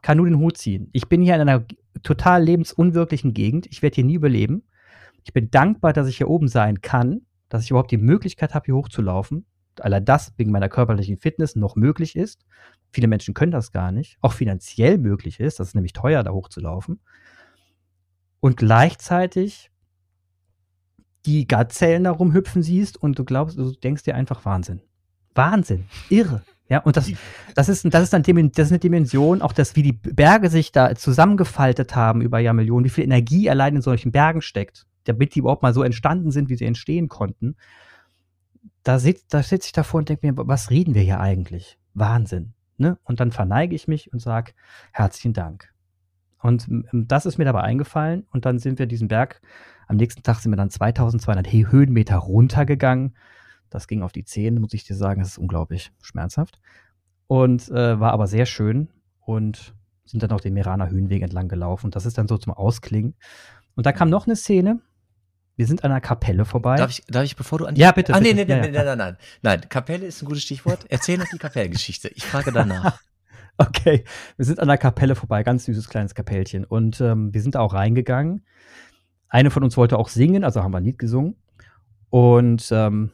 kann 0.00 0.16
nur 0.16 0.26
den 0.26 0.38
Hut 0.38 0.56
ziehen. 0.56 0.88
Ich 0.94 1.10
bin 1.10 1.20
hier 1.20 1.34
in 1.34 1.42
einer 1.42 1.66
total 2.02 2.42
lebensunwirklichen 2.42 3.34
Gegend. 3.34 3.66
Ich 3.66 3.82
werde 3.82 3.96
hier 3.96 4.04
nie 4.04 4.14
überleben. 4.14 4.64
Ich 5.24 5.32
bin 5.32 5.50
dankbar, 5.50 5.92
dass 5.92 6.08
ich 6.08 6.18
hier 6.18 6.28
oben 6.28 6.48
sein 6.48 6.80
kann, 6.80 7.22
dass 7.48 7.64
ich 7.64 7.70
überhaupt 7.70 7.90
die 7.90 7.98
Möglichkeit 7.98 8.54
habe, 8.54 8.66
hier 8.66 8.76
hochzulaufen. 8.76 9.46
Allein 9.80 10.04
das 10.04 10.32
wegen 10.36 10.52
meiner 10.52 10.68
körperlichen 10.68 11.18
Fitness 11.18 11.56
noch 11.56 11.76
möglich 11.76 12.16
ist. 12.16 12.46
Viele 12.92 13.08
Menschen 13.08 13.34
können 13.34 13.52
das 13.52 13.72
gar 13.72 13.92
nicht. 13.92 14.16
Auch 14.20 14.32
finanziell 14.32 14.98
möglich 14.98 15.40
ist. 15.40 15.60
Das 15.60 15.68
ist 15.68 15.74
nämlich 15.74 15.92
teuer, 15.92 16.22
da 16.22 16.32
hochzulaufen. 16.32 17.00
Und 18.40 18.56
gleichzeitig 18.56 19.70
die 21.26 21.46
Gazellen 21.46 22.04
da 22.04 22.12
rumhüpfen 22.12 22.62
siehst 22.62 22.96
und 22.96 23.18
du 23.18 23.24
glaubst, 23.24 23.58
du 23.58 23.72
denkst 23.72 24.04
dir 24.04 24.14
einfach 24.14 24.44
Wahnsinn. 24.44 24.80
Wahnsinn. 25.34 25.86
Irre. 26.08 26.42
Ja, 26.68 26.80
und 26.80 26.96
das, 26.96 27.12
das 27.54 27.68
ist, 27.68 27.84
das 27.92 28.02
ist 28.02 28.12
dann 28.12 28.22
das 28.22 28.66
ist 28.66 28.72
eine 28.72 28.78
Dimension, 28.80 29.40
auch 29.40 29.52
das, 29.52 29.76
wie 29.76 29.82
die 29.82 29.92
Berge 29.92 30.50
sich 30.50 30.72
da 30.72 30.94
zusammengefaltet 30.96 31.94
haben 31.94 32.22
über 32.22 32.40
Jahrmillionen, 32.40 32.84
wie 32.84 32.90
viel 32.90 33.04
Energie 33.04 33.48
allein 33.48 33.76
in 33.76 33.82
solchen 33.82 34.10
Bergen 34.10 34.42
steckt, 34.42 34.86
damit 35.04 35.34
die 35.34 35.40
überhaupt 35.40 35.62
mal 35.62 35.74
so 35.74 35.84
entstanden 35.84 36.32
sind, 36.32 36.48
wie 36.48 36.56
sie 36.56 36.64
entstehen 36.64 37.08
konnten. 37.08 37.56
Da 38.82 38.98
sitze 38.98 39.24
da 39.28 39.42
sitz 39.42 39.66
ich 39.66 39.72
davor 39.72 39.98
und 39.98 40.08
denke 40.08 40.26
mir, 40.26 40.48
was 40.48 40.70
reden 40.70 40.94
wir 40.94 41.02
hier 41.02 41.20
eigentlich? 41.20 41.78
Wahnsinn. 41.94 42.54
Ne? 42.78 42.98
Und 43.04 43.20
dann 43.20 43.30
verneige 43.30 43.74
ich 43.74 43.86
mich 43.86 44.12
und 44.12 44.20
sage, 44.20 44.52
herzlichen 44.92 45.32
Dank. 45.32 45.72
Und 46.40 46.66
das 46.92 47.26
ist 47.26 47.38
mir 47.38 47.44
dabei 47.44 47.62
eingefallen 47.62 48.26
und 48.30 48.44
dann 48.44 48.58
sind 48.58 48.78
wir 48.78 48.86
diesen 48.86 49.08
Berg, 49.08 49.40
am 49.86 49.96
nächsten 49.96 50.22
Tag 50.22 50.40
sind 50.40 50.52
wir 50.52 50.56
dann 50.56 50.70
2200 50.70 51.46
Höhenmeter 51.46 52.16
runtergegangen 52.16 53.14
das 53.76 53.88
ging 53.88 54.02
auf 54.02 54.10
die 54.10 54.24
Zehen, 54.24 54.58
muss 54.58 54.72
ich 54.72 54.84
dir 54.84 54.96
sagen. 54.96 55.20
Das 55.20 55.32
ist 55.32 55.38
unglaublich 55.38 55.92
schmerzhaft. 56.00 56.58
Und 57.26 57.68
äh, 57.68 58.00
war 58.00 58.12
aber 58.12 58.26
sehr 58.26 58.46
schön 58.46 58.88
und 59.20 59.74
sind 60.06 60.22
dann 60.22 60.32
auch 60.32 60.40
den 60.40 60.54
Meraner 60.54 60.88
Höhenweg 60.88 61.20
entlang 61.20 61.46
gelaufen. 61.46 61.90
Das 61.90 62.06
ist 62.06 62.16
dann 62.16 62.26
so 62.26 62.38
zum 62.38 62.54
Ausklingen. 62.54 63.16
Und 63.74 63.84
da 63.84 63.92
kam 63.92 64.08
noch 64.08 64.26
eine 64.26 64.34
Szene. 64.34 64.80
Wir 65.56 65.66
sind 65.66 65.84
an 65.84 65.90
einer 65.90 66.00
Kapelle 66.00 66.46
vorbei. 66.46 66.76
Darf 66.76 66.90
ich, 66.90 67.04
darf 67.06 67.24
ich 67.24 67.36
bevor 67.36 67.58
du 67.58 67.66
an 67.66 67.74
die 67.74 67.82
Ja, 67.82 67.92
bitte. 67.92 68.14
Ah, 68.14 68.18
bitte. 68.18 68.34
nee, 68.34 68.44
nee, 68.44 68.50
ja, 68.50 68.60
nee, 68.60 68.70
ja. 68.70 68.82
nein, 68.82 68.96
nein, 68.96 68.98
nein. 68.98 69.16
Nein, 69.42 69.68
Kapelle 69.68 70.06
ist 70.06 70.22
ein 70.22 70.26
gutes 70.26 70.42
Stichwort. 70.42 70.86
Erzähl 70.88 71.18
noch 71.18 71.28
die 71.30 71.36
Kapellengeschichte. 71.36 72.08
Ich 72.14 72.24
frage 72.24 72.52
danach. 72.52 72.98
okay. 73.58 74.04
Wir 74.38 74.46
sind 74.46 74.58
an 74.58 74.68
der 74.68 74.78
Kapelle 74.78 75.16
vorbei. 75.16 75.42
Ganz 75.42 75.66
süßes 75.66 75.90
kleines 75.90 76.14
Kapellchen. 76.14 76.64
Und 76.64 77.02
ähm, 77.02 77.34
wir 77.34 77.42
sind 77.42 77.56
da 77.56 77.60
auch 77.60 77.74
reingegangen. 77.74 78.46
Eine 79.28 79.50
von 79.50 79.62
uns 79.62 79.76
wollte 79.76 79.98
auch 79.98 80.08
singen, 80.08 80.44
also 80.44 80.62
haben 80.62 80.72
wir 80.72 80.78
ein 80.78 80.84
Lied 80.84 80.98
gesungen. 80.98 81.36
Und 82.08 82.66
ähm, 82.70 83.10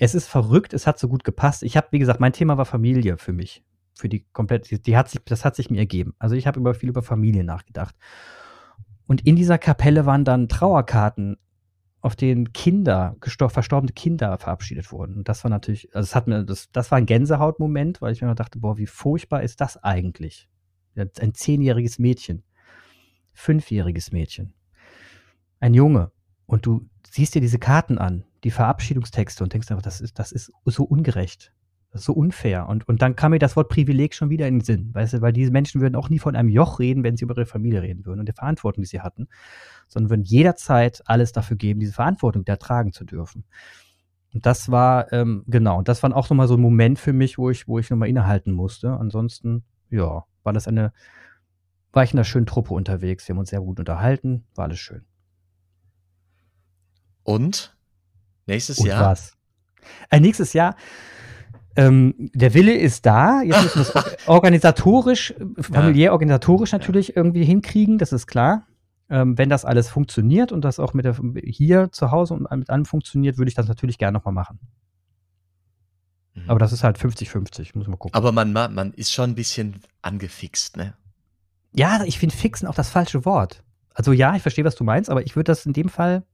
es 0.00 0.14
ist 0.14 0.28
verrückt, 0.28 0.72
es 0.72 0.86
hat 0.86 0.98
so 0.98 1.08
gut 1.08 1.24
gepasst. 1.24 1.62
Ich 1.62 1.76
habe, 1.76 1.88
wie 1.90 1.98
gesagt, 1.98 2.20
mein 2.20 2.32
Thema 2.32 2.56
war 2.56 2.64
Familie 2.64 3.18
für 3.18 3.34
mich. 3.34 3.62
Für 3.94 4.08
die 4.08 4.24
komplette, 4.32 4.78
die 4.78 4.96
hat 4.96 5.10
sich, 5.10 5.20
das 5.26 5.44
hat 5.44 5.54
sich 5.54 5.68
mir 5.68 5.76
ergeben. 5.76 6.14
Also 6.18 6.34
ich 6.36 6.46
habe 6.46 6.58
über 6.58 6.72
viel 6.72 6.88
über 6.88 7.02
Familie 7.02 7.44
nachgedacht. 7.44 7.94
Und 9.06 9.26
in 9.26 9.36
dieser 9.36 9.58
Kapelle 9.58 10.06
waren 10.06 10.24
dann 10.24 10.48
Trauerkarten, 10.48 11.36
auf 12.00 12.16
denen 12.16 12.54
Kinder, 12.54 13.14
verstorbene 13.20 13.92
Kinder 13.92 14.38
verabschiedet 14.38 14.90
wurden. 14.90 15.16
Und 15.16 15.28
das 15.28 15.44
war 15.44 15.50
natürlich, 15.50 15.94
also 15.94 16.06
es 16.06 16.14
hat 16.14 16.26
mir, 16.26 16.44
das, 16.44 16.72
das 16.72 16.90
war 16.90 16.96
ein 16.96 17.04
Gänsehautmoment, 17.04 18.00
weil 18.00 18.14
ich 18.14 18.22
mir 18.22 18.34
dachte, 18.34 18.58
boah, 18.58 18.78
wie 18.78 18.86
furchtbar 18.86 19.42
ist 19.42 19.60
das 19.60 19.76
eigentlich? 19.84 20.48
Ein 20.94 21.34
zehnjähriges 21.34 21.98
Mädchen, 21.98 22.42
fünfjähriges 23.34 24.12
Mädchen, 24.12 24.54
ein 25.60 25.74
Junge. 25.74 26.10
Und 26.46 26.64
du 26.64 26.88
siehst 27.06 27.34
dir 27.34 27.42
diese 27.42 27.58
Karten 27.58 27.98
an 27.98 28.24
die 28.44 28.50
Verabschiedungstexte 28.50 29.44
und 29.44 29.52
denkst 29.52 29.70
einfach, 29.70 29.82
das 29.82 30.00
ist, 30.00 30.18
das 30.18 30.32
ist 30.32 30.52
so 30.64 30.84
ungerecht. 30.84 31.52
Das 31.90 32.02
ist 32.02 32.06
so 32.06 32.12
unfair. 32.12 32.68
Und, 32.68 32.86
und 32.88 33.02
dann 33.02 33.16
kam 33.16 33.32
mir 33.32 33.40
das 33.40 33.56
Wort 33.56 33.68
Privileg 33.68 34.14
schon 34.14 34.30
wieder 34.30 34.46
in 34.46 34.58
den 34.58 34.64
Sinn. 34.64 34.94
Weißt 34.94 35.14
du, 35.14 35.20
weil 35.22 35.32
diese 35.32 35.50
Menschen 35.50 35.80
würden 35.80 35.96
auch 35.96 36.08
nie 36.08 36.20
von 36.20 36.36
einem 36.36 36.48
Joch 36.48 36.78
reden, 36.78 37.02
wenn 37.02 37.16
sie 37.16 37.24
über 37.24 37.36
ihre 37.36 37.46
Familie 37.46 37.82
reden 37.82 38.06
würden 38.06 38.20
und 38.20 38.26
der 38.26 38.34
Verantwortung, 38.34 38.82
die 38.82 38.88
sie 38.88 39.00
hatten, 39.00 39.26
sondern 39.88 40.10
würden 40.10 40.22
jederzeit 40.22 41.02
alles 41.06 41.32
dafür 41.32 41.56
geben, 41.56 41.80
diese 41.80 41.92
Verantwortung 41.92 42.44
da 42.44 42.56
tragen 42.56 42.92
zu 42.92 43.04
dürfen. 43.04 43.44
Und 44.32 44.46
das 44.46 44.70
war, 44.70 45.12
ähm, 45.12 45.42
genau, 45.48 45.78
und 45.78 45.88
das 45.88 46.02
war 46.04 46.14
auch 46.14 46.30
nochmal 46.30 46.46
so 46.46 46.54
ein 46.54 46.60
Moment 46.60 47.00
für 47.00 47.12
mich, 47.12 47.38
wo 47.38 47.50
ich, 47.50 47.66
wo 47.66 47.80
ich 47.80 47.90
nochmal 47.90 48.08
innehalten 48.08 48.52
musste. 48.52 48.92
Ansonsten, 48.92 49.64
ja, 49.90 50.24
war 50.44 50.52
das 50.52 50.68
eine, 50.68 50.92
war 51.92 52.04
ich 52.04 52.12
in 52.12 52.18
einer 52.18 52.24
schönen 52.24 52.46
Truppe 52.46 52.72
unterwegs. 52.72 53.26
Wir 53.26 53.34
haben 53.34 53.40
uns 53.40 53.50
sehr 53.50 53.60
gut 53.60 53.80
unterhalten, 53.80 54.44
war 54.54 54.66
alles 54.66 54.78
schön. 54.78 55.04
Und 57.24 57.76
Nächstes 58.50 58.78
Und 58.78 58.86
Jahr? 58.86 59.12
Was? 59.12 59.36
Äh, 60.10 60.18
nächstes 60.18 60.52
Jahr. 60.52 60.74
Ähm, 61.76 62.14
der 62.34 62.52
Wille 62.52 62.74
ist 62.74 63.06
da. 63.06 63.42
Jetzt 63.42 63.62
müssen 63.62 63.94
wir 63.94 64.06
es 64.06 64.18
organisatorisch, 64.26 65.34
familiär 65.60 66.06
ja. 66.06 66.12
organisatorisch 66.12 66.72
natürlich 66.72 67.08
ja. 67.08 67.16
irgendwie 67.16 67.44
hinkriegen, 67.44 67.96
das 67.98 68.12
ist 68.12 68.26
klar. 68.26 68.66
Ähm, 69.08 69.38
wenn 69.38 69.48
das 69.48 69.64
alles 69.64 69.88
funktioniert 69.88 70.50
und 70.50 70.64
das 70.64 70.80
auch 70.80 70.94
mit 70.94 71.04
der, 71.04 71.16
hier 71.44 71.92
zu 71.92 72.10
Hause 72.10 72.34
und 72.34 72.50
mit 72.50 72.70
allem 72.70 72.84
funktioniert, 72.84 73.38
würde 73.38 73.48
ich 73.48 73.54
das 73.54 73.68
natürlich 73.68 73.98
gerne 73.98 74.18
nochmal 74.18 74.34
machen. 74.34 74.58
Mhm. 76.34 76.50
Aber 76.50 76.58
das 76.58 76.72
ist 76.72 76.82
halt 76.82 76.98
50-50, 76.98 77.70
muss 77.74 77.86
man 77.86 77.98
gucken. 77.98 78.14
Aber 78.14 78.32
man, 78.32 78.52
man 78.52 78.92
ist 78.94 79.12
schon 79.12 79.30
ein 79.30 79.34
bisschen 79.36 79.80
angefixt, 80.02 80.76
ne? 80.76 80.94
Ja, 81.72 82.02
ich 82.04 82.18
finde 82.18 82.34
fixen 82.34 82.66
auch 82.66 82.74
das 82.74 82.90
falsche 82.90 83.24
Wort. 83.24 83.62
Also 83.94 84.12
ja, 84.12 84.34
ich 84.34 84.42
verstehe, 84.42 84.64
was 84.64 84.74
du 84.74 84.82
meinst, 84.82 85.08
aber 85.08 85.22
ich 85.22 85.36
würde 85.36 85.52
das 85.52 85.66
in 85.66 85.72
dem 85.72 85.88
Fall 85.88 86.24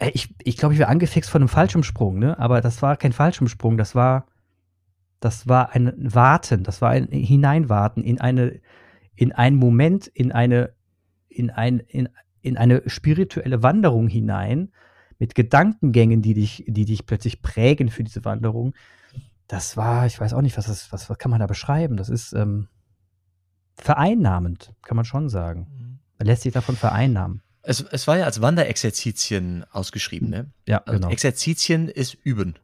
ich, 0.00 0.34
ich 0.42 0.56
glaube, 0.56 0.74
ich 0.74 0.80
war 0.80 0.88
angefixt 0.88 1.30
von 1.30 1.42
einem 1.42 1.48
Fallschirmsprung, 1.48 2.18
ne? 2.18 2.38
Aber 2.38 2.60
das 2.60 2.82
war 2.82 2.96
kein 2.96 3.12
Fallschirmsprung, 3.12 3.76
das 3.76 3.94
war, 3.94 4.26
das 5.20 5.48
war 5.48 5.74
ein 5.74 5.92
Warten, 5.96 6.62
das 6.62 6.80
war 6.80 6.90
ein 6.90 7.08
Hineinwarten 7.08 8.04
in 8.04 8.20
eine, 8.20 8.60
in 9.16 9.32
einen 9.32 9.56
Moment, 9.56 10.06
in 10.06 10.30
eine, 10.30 10.72
in 11.28 11.50
ein, 11.50 11.80
in, 11.80 12.08
in 12.42 12.56
eine 12.56 12.82
spirituelle 12.86 13.62
Wanderung 13.62 14.08
hinein, 14.08 14.70
mit 15.18 15.34
Gedankengängen, 15.34 16.22
die 16.22 16.34
dich, 16.34 16.64
die 16.68 16.84
dich 16.84 17.06
plötzlich 17.06 17.42
prägen 17.42 17.90
für 17.90 18.04
diese 18.04 18.24
Wanderung. 18.24 18.74
Das 19.48 19.76
war, 19.76 20.06
ich 20.06 20.20
weiß 20.20 20.32
auch 20.32 20.42
nicht, 20.42 20.56
was 20.56 20.66
das, 20.66 20.92
was, 20.92 21.10
was 21.10 21.18
kann 21.18 21.30
man 21.30 21.40
da 21.40 21.46
beschreiben? 21.46 21.96
Das 21.96 22.08
ist 22.08 22.32
ähm, 22.34 22.68
vereinnahmend, 23.76 24.74
kann 24.82 24.96
man 24.96 25.04
schon 25.04 25.28
sagen. 25.28 25.66
Mhm. 25.70 25.98
Man 26.18 26.26
lässt 26.26 26.42
sich 26.42 26.52
davon 26.52 26.76
vereinnahmen. 26.76 27.42
Es, 27.68 27.82
es 27.82 28.06
war 28.06 28.16
ja 28.16 28.24
als 28.24 28.40
Wanderexerzitien 28.40 29.66
ausgeschrieben, 29.70 30.30
ne? 30.30 30.46
Ja, 30.66 30.78
also 30.86 31.00
genau. 31.00 31.12
Exerzitien 31.12 31.88
ist 31.88 32.14
üben. 32.14 32.54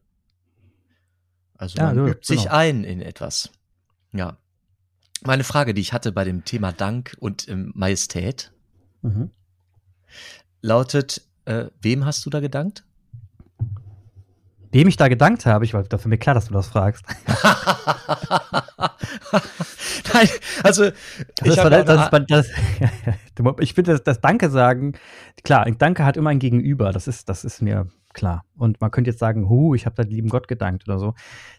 Also 1.59 1.79
man 1.79 1.95
ja, 1.95 2.07
übt 2.07 2.25
sich 2.25 2.45
genau. 2.45 2.55
ein 2.55 2.85
in 2.85 3.03
etwas. 3.03 3.51
Ja. 4.15 4.39
Meine 5.21 5.45
Frage, 5.45 5.75
die 5.75 5.83
ich 5.83 5.93
hatte 5.93 6.11
bei 6.11 6.25
dem 6.25 6.47
Thema 6.47 6.73
Dank 6.73 7.19
und 7.21 7.47
ähm, 7.51 7.71
Majestät, 7.75 8.51
mhm. 9.03 9.31
lautet, 10.63 11.21
äh, 11.45 11.67
wem 11.83 12.07
hast 12.07 12.25
du 12.25 12.31
da 12.31 12.41
gedankt? 12.41 12.83
Wem 14.73 14.89
ich 14.89 14.97
da 14.97 15.09
gedankt 15.09 15.45
habe, 15.45 15.67
ich 15.67 15.75
war 15.75 15.83
dafür 15.83 16.09
mir 16.09 16.17
klar, 16.17 16.35
dass 16.35 16.47
du 16.47 16.55
das 16.55 16.69
fragst. 16.69 17.05
Nein, 20.15 20.29
also 20.63 20.87
ich, 20.87 20.93
das, 21.43 21.57
das, 21.57 22.11
das, 22.29 22.49
ich 23.61 23.75
finde 23.75 23.99
das, 23.99 24.21
Danke 24.21 24.51
sagen, 24.51 24.95
klar, 25.43 25.65
ein 25.65 25.79
Danke 25.79 26.05
hat 26.05 26.17
immer 26.17 26.31
ein 26.31 26.39
Gegenüber, 26.39 26.93
das 26.93 27.09
ist, 27.09 27.29
das 27.29 27.45
ist 27.45 27.63
mir 27.63 27.89
klar. 28.15 28.45
Und 28.57 28.81
man 28.81 28.91
könnte 28.91 29.11
jetzt 29.11 29.21
sagen, 29.21 29.49
hu, 29.49 29.75
ich 29.75 29.87
habe 29.87 29.97
da 29.97 30.03
lieben 30.03 30.29
Gott 30.29 30.49
gedankt 30.49 30.89
oder 30.89 30.99
so. 30.99 31.15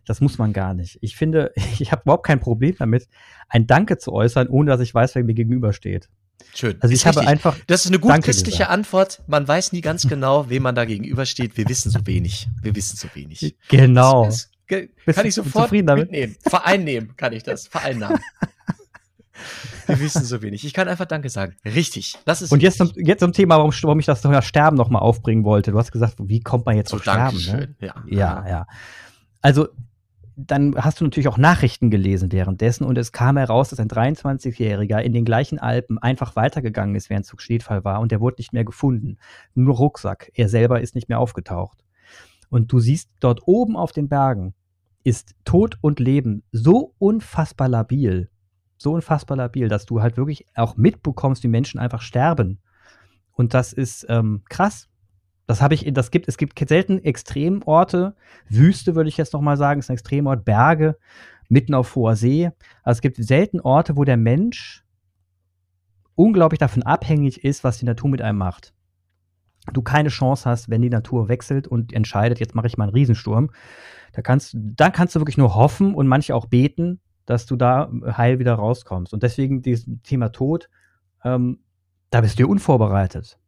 Das 0.05 0.21
muss 0.21 0.37
man 0.37 0.53
gar 0.53 0.73
nicht. 0.73 0.97
Ich 1.01 1.15
finde, 1.15 1.51
ich 1.79 1.91
habe 1.91 2.03
überhaupt 2.03 2.25
kein 2.25 2.39
Problem 2.39 2.75
damit, 2.79 3.07
ein 3.49 3.67
Danke 3.67 3.97
zu 3.97 4.11
äußern, 4.11 4.47
ohne 4.47 4.71
dass 4.71 4.79
ich 4.79 4.93
weiß, 4.93 5.15
wer 5.15 5.23
mir 5.23 5.35
gegenübersteht. 5.35 6.09
Schön. 6.53 6.75
Also 6.81 6.93
ich 6.93 7.01
ist 7.01 7.05
habe 7.05 7.19
richtig. 7.19 7.31
einfach. 7.31 7.57
Das 7.67 7.85
ist 7.85 7.91
eine 7.91 7.99
gut 7.99 8.11
Danke 8.11 8.25
christliche 8.25 8.59
gesagt. 8.59 8.71
Antwort. 8.71 9.23
Man 9.27 9.47
weiß 9.47 9.71
nie 9.71 9.81
ganz 9.81 10.07
genau, 10.07 10.49
wem 10.49 10.63
man 10.63 10.75
da 10.75 10.85
gegenübersteht. 10.85 11.57
Wir 11.57 11.67
wissen 11.69 11.91
so 11.91 11.99
wenig. 12.05 12.47
Wir 12.61 12.75
wissen 12.75 12.97
so 12.97 13.07
wenig. 13.13 13.55
Genau. 13.69 14.25
Das, 14.25 14.49
ge- 14.67 14.89
Bist 15.05 15.17
kann 15.17 15.27
ich 15.27 15.33
sofort 15.35 15.71
mitnehmen. 15.71 16.35
Vereinnehmen 16.41 17.15
kann 17.15 17.33
ich 17.33 17.43
das. 17.43 17.67
Vereinnahmen. 17.67 18.19
Wir 19.87 19.99
wissen 19.99 20.23
so 20.23 20.41
wenig. 20.41 20.65
Ich 20.65 20.73
kann 20.73 20.87
einfach 20.87 21.05
Danke 21.05 21.29
sagen. 21.29 21.55
Richtig. 21.65 22.15
Das 22.25 22.41
ist 22.41 22.51
Und 22.51 22.63
jetzt 22.63 22.77
zum, 22.77 22.91
jetzt 22.95 23.19
zum 23.19 23.33
Thema, 23.33 23.57
warum, 23.57 23.71
warum 23.83 23.99
ich 23.99 24.05
das 24.05 24.21
Thema 24.21 24.41
Sterben 24.41 24.77
nochmal 24.77 25.01
aufbringen 25.01 25.43
wollte. 25.43 25.71
Du 25.71 25.77
hast 25.77 25.91
gesagt, 25.91 26.15
wie 26.19 26.39
kommt 26.39 26.65
man 26.65 26.75
jetzt 26.75 26.89
so 26.89 26.95
auf 26.97 27.03
Sterben? 27.03 27.37
Ne? 27.45 27.75
Ja. 27.81 27.93
Ja, 28.07 28.47
ja. 28.47 28.67
Also, 29.41 29.67
dann 30.37 30.75
hast 30.75 30.99
du 30.99 31.05
natürlich 31.05 31.27
auch 31.27 31.37
Nachrichten 31.37 31.89
gelesen 31.89 32.31
währenddessen 32.31 32.83
und 32.83 32.97
es 32.97 33.11
kam 33.13 33.37
heraus, 33.37 33.69
dass 33.69 33.79
ein 33.79 33.87
23-Jähriger 33.87 34.99
in 34.99 35.13
den 35.13 35.23
gleichen 35.23 35.59
Alpen 35.59 35.97
einfach 35.97 36.35
weitergegangen 36.35 36.95
ist, 36.95 37.09
während 37.09 37.25
Zugschneefall 37.25 37.85
war 37.85 38.01
und 38.01 38.11
der 38.11 38.19
wurde 38.19 38.37
nicht 38.39 38.51
mehr 38.51 38.65
gefunden. 38.65 39.17
Nur 39.53 39.75
Rucksack. 39.75 40.31
Er 40.33 40.49
selber 40.49 40.81
ist 40.81 40.95
nicht 40.95 41.07
mehr 41.07 41.19
aufgetaucht. 41.19 41.84
Und 42.55 42.71
du 42.71 42.79
siehst 42.79 43.09
dort 43.19 43.41
oben 43.47 43.75
auf 43.75 43.91
den 43.91 44.07
Bergen 44.07 44.53
ist 45.03 45.35
Tod 45.43 45.77
und 45.81 45.99
Leben 45.99 46.41
so 46.53 46.95
unfassbar 46.99 47.67
labil, 47.67 48.29
so 48.77 48.93
unfassbar 48.93 49.35
labil, 49.35 49.67
dass 49.67 49.85
du 49.85 50.01
halt 50.01 50.15
wirklich 50.15 50.45
auch 50.55 50.77
mitbekommst, 50.77 51.43
wie 51.43 51.49
Menschen 51.49 51.81
einfach 51.81 52.01
sterben. 52.01 52.59
Und 53.33 53.53
das 53.53 53.73
ist 53.73 54.05
ähm, 54.07 54.43
krass. 54.47 54.87
Das 55.47 55.61
habe 55.61 55.73
ich, 55.73 55.83
das 55.93 56.11
gibt, 56.11 56.29
es 56.29 56.37
gibt 56.37 56.57
selten 56.69 57.03
Extremorte. 57.03 58.15
Wüste 58.47 58.95
würde 58.95 59.09
ich 59.09 59.17
jetzt 59.17 59.33
noch 59.33 59.41
mal 59.41 59.57
sagen, 59.57 59.81
ist 59.81 59.89
ein 59.89 59.95
Extremort. 59.95 60.45
Berge, 60.45 60.97
mitten 61.49 61.73
auf 61.73 61.93
hoher 61.93 62.15
See. 62.15 62.51
Also 62.83 62.99
es 62.99 63.01
gibt 63.01 63.17
selten 63.17 63.59
Orte, 63.59 63.97
wo 63.97 64.05
der 64.05 64.15
Mensch 64.15 64.85
unglaublich 66.15 66.59
davon 66.59 66.83
abhängig 66.83 67.43
ist, 67.43 67.65
was 67.65 67.79
die 67.79 67.85
Natur 67.85 68.09
mit 68.09 68.21
einem 68.21 68.37
macht. 68.37 68.74
Du 69.73 69.81
keine 69.81 70.09
Chance 70.09 70.49
hast, 70.49 70.69
wenn 70.69 70.81
die 70.81 70.89
Natur 70.89 71.27
wechselt 71.27 71.67
und 71.67 71.93
entscheidet, 71.93 72.39
jetzt 72.39 72.55
mache 72.55 72.67
ich 72.67 72.77
mal 72.77 72.85
einen 72.85 72.93
Riesensturm. 72.93 73.51
Da 74.13 74.21
kannst, 74.21 74.55
da 74.55 74.89
kannst 74.89 75.15
du 75.15 75.19
wirklich 75.19 75.37
nur 75.37 75.55
hoffen 75.55 75.93
und 75.93 76.07
manche 76.07 76.35
auch 76.35 76.45
beten, 76.45 76.99
dass 77.25 77.45
du 77.45 77.55
da 77.55 77.89
heil 78.05 78.39
wieder 78.39 78.53
rauskommst. 78.53 79.13
Und 79.13 79.23
deswegen 79.23 79.61
dieses 79.61 79.89
Thema 80.03 80.29
Tod, 80.29 80.69
ähm, 81.23 81.59
da 82.11 82.21
bist 82.21 82.39
du 82.39 82.47
unvorbereitet 82.47 83.39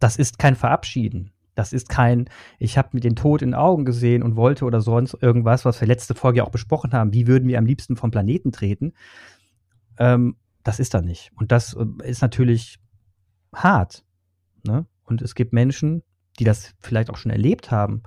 das 0.00 0.16
ist 0.16 0.38
kein 0.38 0.56
Verabschieden. 0.56 1.30
Das 1.54 1.72
ist 1.72 1.88
kein, 1.88 2.28
ich 2.58 2.78
habe 2.78 2.88
mir 2.92 3.00
den 3.00 3.16
Tod 3.16 3.42
in 3.42 3.50
den 3.50 3.54
Augen 3.54 3.84
gesehen 3.84 4.22
und 4.22 4.34
wollte 4.34 4.64
oder 4.64 4.80
sonst 4.80 5.14
irgendwas, 5.20 5.64
was 5.64 5.80
wir 5.80 5.86
letzte 5.86 6.14
Folge 6.14 6.42
auch 6.42 6.50
besprochen 6.50 6.92
haben. 6.92 7.12
Wie 7.12 7.26
würden 7.26 7.48
wir 7.48 7.58
am 7.58 7.66
liebsten 7.66 7.96
vom 7.96 8.10
Planeten 8.10 8.50
treten? 8.50 8.94
Ähm, 9.98 10.36
das 10.64 10.80
ist 10.80 10.94
da 10.94 11.02
nicht. 11.02 11.32
Und 11.36 11.52
das 11.52 11.74
äh, 11.74 12.08
ist 12.08 12.22
natürlich 12.22 12.80
hart. 13.54 14.04
Ne? 14.66 14.86
Und 15.10 15.22
es 15.22 15.34
gibt 15.34 15.52
Menschen, 15.52 16.02
die 16.38 16.44
das 16.44 16.74
vielleicht 16.80 17.10
auch 17.10 17.16
schon 17.16 17.32
erlebt 17.32 17.70
haben. 17.70 18.02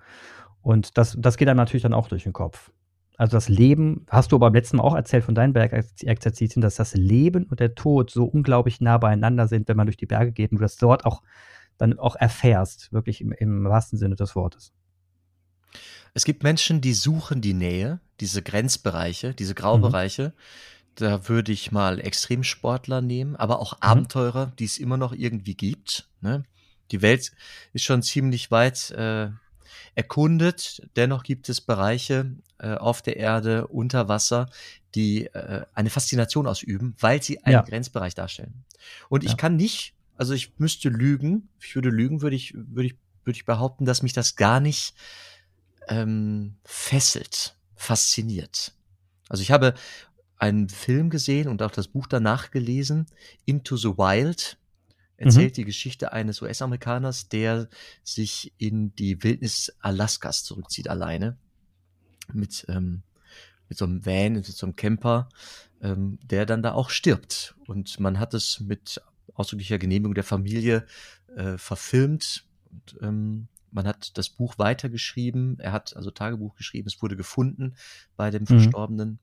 Und 0.62 0.98
das, 0.98 1.16
das 1.20 1.38
geht 1.38 1.48
dann 1.48 1.58
natürlich 1.58 1.84
dann 1.84 1.94
auch 1.94 2.08
durch 2.08 2.24
den 2.24 2.34
Kopf. 2.34 2.72
Also 3.18 3.38
das 3.38 3.50
Leben, 3.50 4.06
hast 4.10 4.32
du 4.32 4.38
aber 4.38 4.48
beim 4.48 4.56
letzten 4.56 4.78
Mal 4.78 4.84
auch 4.84 4.96
erzählt 4.96 5.24
von 5.24 5.36
deinen 5.36 5.54
Bergexerzitien, 5.54 6.62
dass 6.62 6.76
das 6.76 6.96
Leben 6.96 7.44
und 7.44 7.60
der 7.60 7.76
Tod 7.76 8.10
so 8.10 8.26
unglaublich 8.26 8.82
nah 8.82 8.98
beieinander 8.98 9.48
sind, 9.48 9.68
wenn 9.68 9.78
man 9.78 9.86
durch 9.86 9.98
die 9.98 10.08
Berge 10.08 10.32
geht 10.32 10.52
und 10.52 10.58
du 10.58 10.64
das 10.64 10.78
dort 10.78 11.06
auch 11.06 11.22
dann 11.78 12.00
auch 12.00 12.16
erfährst, 12.16 12.92
wirklich 12.92 13.22
im, 13.22 13.32
im 13.34 13.66
wahrsten 13.66 14.00
Sinne 14.00 14.16
des 14.16 14.36
Wortes. 14.36 14.74
Es 16.14 16.26
gibt 16.26 16.44
Menschen, 16.44 16.82
die 16.82 16.94
suchen 16.94 17.42
die 17.42 17.54
Nähe, 17.54 18.00
diese 18.20 18.42
Grenzbereiche, 18.42 19.34
diese 19.34 19.56
Graubereiche. 19.56 20.30
Mhm. 20.30 20.34
Da 20.96 21.28
würde 21.28 21.52
ich 21.52 21.72
mal 21.72 22.00
Extremsportler 22.00 23.02
nehmen, 23.02 23.36
aber 23.36 23.60
auch 23.60 23.74
mhm. 23.74 23.82
Abenteurer, 23.82 24.54
die 24.60 24.66
es 24.66 24.78
immer 24.78 24.98
noch 24.98 25.14
irgendwie 25.14 25.56
gibt. 25.56 26.10
Ne? 26.22 26.44
Die 26.92 27.02
Welt 27.02 27.32
ist 27.74 27.84
schon 27.84 28.04
ziemlich 28.04 28.52
weit 28.52 28.92
äh, 28.92 29.30
erkundet. 29.96 30.88
Dennoch 30.96 31.24
gibt 31.24 31.50
es 31.50 31.62
Bereiche 31.62 32.36
äh, 32.60 32.76
auf 32.76 33.02
der 33.02 33.18
Erde, 33.18 33.68
unter 33.68 34.08
Wasser, 34.08 34.50
die 34.96 35.26
äh, 35.28 35.66
eine 35.74 35.90
Faszination 35.90 36.48
ausüben, 36.48 36.96
weil 37.00 37.22
sie 37.22 37.44
einen 37.44 37.54
ja. 37.54 37.62
Grenzbereich 37.62 38.16
darstellen. 38.16 38.66
Und 39.10 39.24
ja. 39.24 39.30
ich 39.30 39.38
kann 39.38 39.56
nicht 39.56 39.94
also 40.16 40.34
ich 40.34 40.58
müsste 40.58 40.90
lügen. 40.90 41.50
Ich 41.60 41.76
würde 41.76 41.90
lügen, 41.90 42.22
würde 42.22 42.36
ich, 42.36 42.54
würde 42.56 42.88
ich, 42.88 42.96
würde 43.24 43.38
ich 43.38 43.46
behaupten, 43.46 43.86
dass 43.86 44.04
mich 44.04 44.14
das 44.14 44.36
gar 44.36 44.60
nicht 44.60 44.94
ähm, 45.88 46.56
fesselt, 46.64 47.56
fasziniert. 47.76 48.74
Also 49.30 49.42
ich 49.42 49.52
habe 49.52 49.74
einen 50.38 50.70
Film 50.70 51.10
gesehen 51.10 51.48
und 51.48 51.62
auch 51.62 51.72
das 51.72 51.88
Buch 51.88 52.08
danach 52.08 52.52
gelesen, 52.52 53.08
Into 53.46 53.78
the 53.78 53.90
Wild, 53.90 54.58
erzählt 55.26 55.54
mhm. 55.54 55.56
die 55.56 55.66
Geschichte 55.66 56.14
eines 56.14 56.42
US-Amerikaners, 56.42 57.30
der 57.30 57.70
sich 58.04 58.54
in 58.58 58.96
die 58.96 59.24
Wildnis 59.24 59.76
Alaskas 59.80 60.44
zurückzieht 60.44 60.90
alleine 60.90 61.38
mit 62.34 62.66
ähm, 62.70 63.04
mit 63.70 63.78
so 63.78 63.86
einem 63.86 64.06
Van, 64.06 64.34
mit 64.34 64.46
so 64.46 64.66
einem 64.66 64.76
Camper, 64.76 65.30
ähm, 65.82 66.20
der 66.24 66.46
dann 66.46 66.62
da 66.62 66.74
auch 66.74 66.90
stirbt. 66.90 67.56
Und 67.66 68.00
man 68.00 68.20
hat 68.20 68.34
es 68.34 68.60
mit 68.60 69.02
ausdrücklicher 69.34 69.80
Genehmigung 69.80 70.14
der 70.14 70.24
Familie 70.24 70.86
äh, 71.36 71.58
verfilmt. 71.58 72.46
Und, 72.72 72.98
ähm, 73.02 73.48
man 73.72 73.88
hat 73.88 74.18
das 74.18 74.30
Buch 74.30 74.60
weitergeschrieben. 74.60 75.60
Er 75.60 75.72
hat 75.72 75.96
also 75.96 76.12
Tagebuch 76.12 76.56
geschrieben. 76.56 76.88
Es 76.88 77.02
wurde 77.02 77.16
gefunden 77.16 77.76
bei 78.16 78.30
dem 78.30 78.44
mhm. 78.44 78.48
Verstorbenen. 78.48 79.20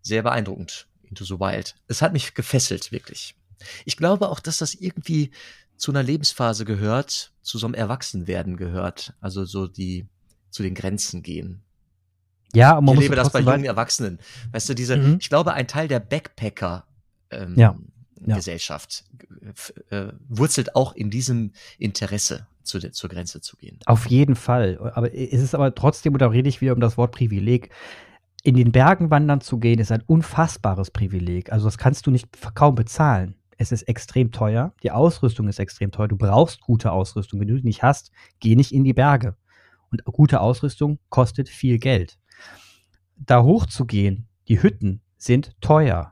Sehr 0.00 0.22
beeindruckend. 0.22 0.88
Into 1.04 1.24
the 1.24 1.38
Wild. 1.38 1.76
Es 1.86 2.02
hat 2.02 2.12
mich 2.12 2.34
gefesselt, 2.34 2.90
wirklich. 2.90 3.36
Ich 3.84 3.96
glaube 3.96 4.28
auch, 4.28 4.40
dass 4.40 4.58
das 4.58 4.74
irgendwie 4.74 5.30
zu 5.76 5.92
einer 5.92 6.02
Lebensphase 6.02 6.64
gehört, 6.64 7.32
zu 7.42 7.58
so 7.58 7.66
einem 7.66 7.74
Erwachsenwerden 7.74 8.56
gehört. 8.56 9.14
Also 9.20 9.44
so 9.44 9.66
die, 9.66 10.06
zu 10.50 10.62
den 10.62 10.74
Grenzen 10.74 11.22
gehen. 11.22 11.62
Ja, 12.54 12.74
man 12.74 12.84
ich 12.84 12.86
muss 12.86 12.96
erlebe 12.96 13.16
das 13.16 13.32
bei 13.32 13.40
jungen 13.40 13.64
Erwachsenen. 13.64 14.18
Weißt 14.52 14.68
du, 14.68 14.74
diese, 14.74 14.96
mhm. 14.96 15.18
ich 15.20 15.28
glaube, 15.28 15.54
ein 15.54 15.66
Teil 15.66 15.88
der 15.88 16.00
Backpacker, 16.00 16.86
ähm, 17.30 17.54
ja 17.56 17.76
ja. 18.26 18.36
Gesellschaft 18.36 19.04
äh, 19.90 20.08
wurzelt 20.28 20.74
auch 20.74 20.94
in 20.94 21.10
diesem 21.10 21.52
Interesse, 21.78 22.46
zu 22.62 22.78
der, 22.78 22.92
zur 22.92 23.10
Grenze 23.10 23.40
zu 23.40 23.56
gehen. 23.56 23.78
Auf 23.86 24.06
jeden 24.06 24.36
Fall. 24.36 24.78
Aber 24.94 25.12
es 25.12 25.40
ist 25.40 25.54
aber 25.54 25.74
trotzdem, 25.74 26.16
da 26.18 26.28
rede 26.28 26.48
ich 26.48 26.60
wieder 26.60 26.74
um 26.74 26.80
das 26.80 26.96
Wort 26.96 27.12
Privileg. 27.12 27.70
In 28.44 28.56
den 28.56 28.72
Bergen 28.72 29.10
wandern 29.10 29.40
zu 29.40 29.58
gehen, 29.58 29.78
ist 29.78 29.92
ein 29.92 30.02
unfassbares 30.02 30.90
Privileg. 30.90 31.52
Also 31.52 31.66
das 31.66 31.78
kannst 31.78 32.06
du 32.06 32.10
nicht 32.10 32.28
kaum 32.54 32.74
bezahlen. 32.74 33.34
Es 33.62 33.70
ist 33.70 33.82
extrem 33.82 34.32
teuer. 34.32 34.74
Die 34.82 34.90
Ausrüstung 34.90 35.46
ist 35.46 35.60
extrem 35.60 35.92
teuer. 35.92 36.08
Du 36.08 36.16
brauchst 36.16 36.60
gute 36.62 36.90
Ausrüstung. 36.90 37.38
Wenn 37.38 37.46
du 37.46 37.54
die 37.54 37.62
nicht 37.62 37.84
hast, 37.84 38.10
geh 38.40 38.56
nicht 38.56 38.72
in 38.72 38.82
die 38.82 38.92
Berge. 38.92 39.36
Und 39.92 40.04
gute 40.04 40.40
Ausrüstung 40.40 40.98
kostet 41.10 41.48
viel 41.48 41.78
Geld. 41.78 42.18
Da 43.14 43.44
hochzugehen, 43.44 44.26
die 44.48 44.60
Hütten 44.60 45.00
sind 45.16 45.52
teuer 45.60 46.11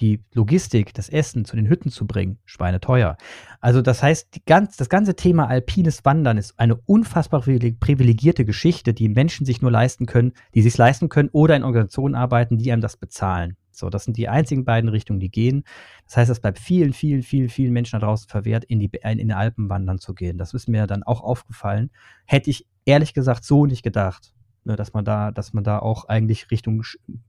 die 0.00 0.24
Logistik, 0.32 0.94
das 0.94 1.08
Essen 1.08 1.44
zu 1.44 1.56
den 1.56 1.68
Hütten 1.68 1.90
zu 1.90 2.06
bringen, 2.06 2.38
schweineteuer. 2.44 3.16
Also 3.60 3.82
das 3.82 4.02
heißt, 4.02 4.46
ganz, 4.46 4.76
das 4.76 4.88
ganze 4.88 5.14
Thema 5.14 5.48
alpines 5.48 6.04
Wandern 6.04 6.38
ist 6.38 6.58
eine 6.58 6.76
unfassbar 6.76 7.40
privilegierte 7.40 8.44
Geschichte, 8.44 8.94
die 8.94 9.08
Menschen 9.08 9.46
sich 9.46 9.62
nur 9.62 9.70
leisten 9.70 10.06
können, 10.06 10.32
die 10.54 10.62
sich 10.62 10.76
leisten 10.76 11.08
können 11.08 11.28
oder 11.32 11.56
in 11.56 11.64
Organisationen 11.64 12.14
arbeiten, 12.14 12.58
die 12.58 12.72
einem 12.72 12.82
das 12.82 12.96
bezahlen. 12.96 13.56
So, 13.72 13.88
das 13.88 14.04
sind 14.04 14.16
die 14.16 14.28
einzigen 14.28 14.64
beiden 14.64 14.90
Richtungen, 14.90 15.20
die 15.20 15.30
gehen. 15.30 15.64
Das 16.06 16.16
heißt, 16.16 16.30
es 16.30 16.40
bleibt 16.40 16.58
vielen, 16.58 16.92
vielen, 16.92 17.22
vielen, 17.22 17.48
vielen 17.48 17.72
Menschen 17.72 17.98
da 17.98 18.06
draußen 18.06 18.28
verwehrt, 18.28 18.64
in 18.64 18.78
die, 18.78 18.90
in 19.02 19.28
die 19.28 19.34
Alpen 19.34 19.68
wandern 19.68 19.98
zu 19.98 20.14
gehen. 20.14 20.38
Das 20.38 20.54
ist 20.54 20.68
mir 20.68 20.86
dann 20.86 21.02
auch 21.02 21.22
aufgefallen. 21.22 21.90
Hätte 22.26 22.50
ich 22.50 22.66
ehrlich 22.84 23.14
gesagt 23.14 23.44
so 23.44 23.66
nicht 23.66 23.82
gedacht, 23.82 24.34
ne, 24.64 24.76
dass 24.76 24.92
man 24.92 25.04
da, 25.04 25.30
dass 25.30 25.52
man 25.52 25.64
da 25.64 25.78
auch 25.78 26.06
eigentlich 26.06 26.50
Richtung 26.50 26.82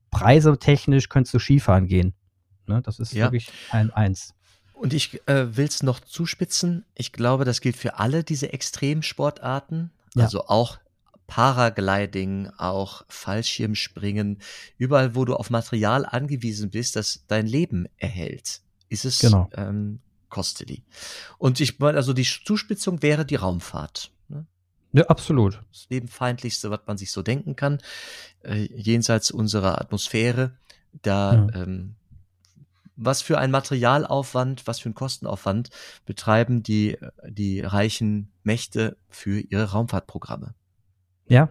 Preise 0.10 0.58
technisch 0.58 1.10
könntest 1.10 1.34
du 1.34 1.40
Skifahren 1.40 1.88
gehen. 1.88 2.14
Ne? 2.67 2.82
Das 2.84 3.00
ist 3.00 3.13
ja. 3.13 3.26
wirklich 3.26 3.50
ein 3.71 3.91
Eins. 3.91 4.34
Und 4.74 4.93
ich 4.93 5.21
äh, 5.28 5.56
will 5.56 5.67
es 5.67 5.84
noch 5.84 6.00
zuspitzen. 6.00 6.86
Ich 6.95 7.12
glaube, 7.12 7.45
das 7.45 7.62
gilt 7.62 7.78
für 7.78 8.00
alle 8.00 8.24
diese 8.24 8.52
Extremsportarten. 8.52 9.91
Ja. 10.15 10.24
Also 10.24 10.47
auch 10.47 10.80
Paragliding, 11.28 12.50
auch 12.58 13.06
Fallschirmspringen. 13.08 14.39
Überall, 14.78 15.15
wo 15.15 15.24
du 15.24 15.36
auf 15.36 15.50
Material 15.50 16.06
angewiesen 16.06 16.71
bist, 16.71 16.95
das 16.95 17.24
dein 17.28 17.47
Leben 17.47 17.86
erhält, 17.97 18.62
ist 18.89 19.06
es 19.06 19.19
genau. 19.19 19.50
ähm, 19.54 20.00
costly. 20.30 20.84
Und 21.38 21.60
ich 21.60 21.80
meine, 21.80 21.97
also 21.97 22.13
die 22.13 22.24
Zuspitzung 22.24 23.02
wäre 23.04 23.26
die 23.26 23.36
Raumfahrt. 23.36 24.12
Ne? 24.30 24.45
Ja, 24.93 25.06
absolut. 25.06 25.62
Das 25.71 25.86
Lebenfeindlichste, 25.89 26.71
was 26.71 26.82
man 26.88 26.97
sich 26.97 27.12
so 27.12 27.21
denken 27.21 27.56
kann, 27.56 27.78
äh, 28.43 28.67
jenseits 28.76 29.32
unserer 29.32 29.80
Atmosphäre. 29.80 30.58
Da 31.04 31.36
ja. 31.36 31.62
ähm, 31.62 31.95
was 33.04 33.22
für 33.22 33.38
ein 33.38 33.52
Materialaufwand, 33.52 34.68
was 34.68 34.80
für 34.80 34.90
ein 34.90 34.96
Kostenaufwand 34.96 35.70
betreiben 36.06 36.64
die, 36.64 36.98
die 37.28 37.62
reichen 37.62 38.32
Mächte 38.44 38.98
für 39.10 39.40
ihre 39.40 39.72
Raumfahrtprogramme? 39.72 40.54
Ja, 41.28 41.50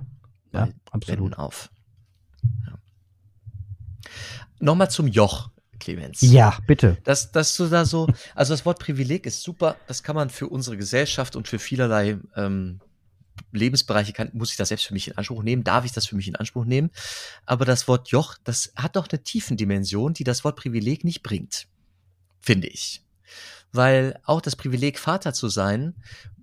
ja 0.52 0.68
absolut. 0.90 1.36
Auf. 1.38 1.70
Ja. 2.66 2.78
Nochmal 4.60 4.90
zum 4.90 5.06
Joch. 5.06 5.50
Clemens. 5.80 6.20
Ja, 6.20 6.58
bitte. 6.66 6.98
Dass, 7.04 7.32
dass 7.32 7.56
du 7.56 7.66
da 7.66 7.86
so, 7.86 8.06
also 8.34 8.52
das 8.52 8.66
Wort 8.66 8.78
Privileg 8.78 9.24
ist 9.24 9.42
super, 9.42 9.76
das 9.86 10.02
kann 10.02 10.14
man 10.14 10.28
für 10.28 10.46
unsere 10.46 10.76
Gesellschaft 10.76 11.36
und 11.36 11.48
für 11.48 11.58
vielerlei 11.58 12.18
ähm, 12.36 12.80
Lebensbereiche 13.52 14.12
kann, 14.12 14.30
muss 14.32 14.50
ich 14.50 14.56
das 14.56 14.68
selbst 14.68 14.86
für 14.86 14.94
mich 14.94 15.08
in 15.08 15.16
Anspruch 15.16 15.42
nehmen, 15.42 15.64
darf 15.64 15.84
ich 15.84 15.92
das 15.92 16.06
für 16.06 16.16
mich 16.16 16.28
in 16.28 16.36
Anspruch 16.36 16.64
nehmen. 16.64 16.90
Aber 17.46 17.64
das 17.64 17.88
Wort 17.88 18.08
Joch, 18.08 18.36
das 18.44 18.72
hat 18.76 18.96
doch 18.96 19.08
eine 19.08 19.22
Tiefendimension, 19.22 20.14
die 20.14 20.24
das 20.24 20.44
Wort 20.44 20.56
Privileg 20.56 21.04
nicht 21.04 21.22
bringt, 21.22 21.66
finde 22.40 22.68
ich. 22.68 23.02
Weil 23.72 24.18
auch 24.24 24.40
das 24.40 24.56
Privileg, 24.56 24.98
Vater 24.98 25.32
zu 25.32 25.48
sein, 25.48 25.94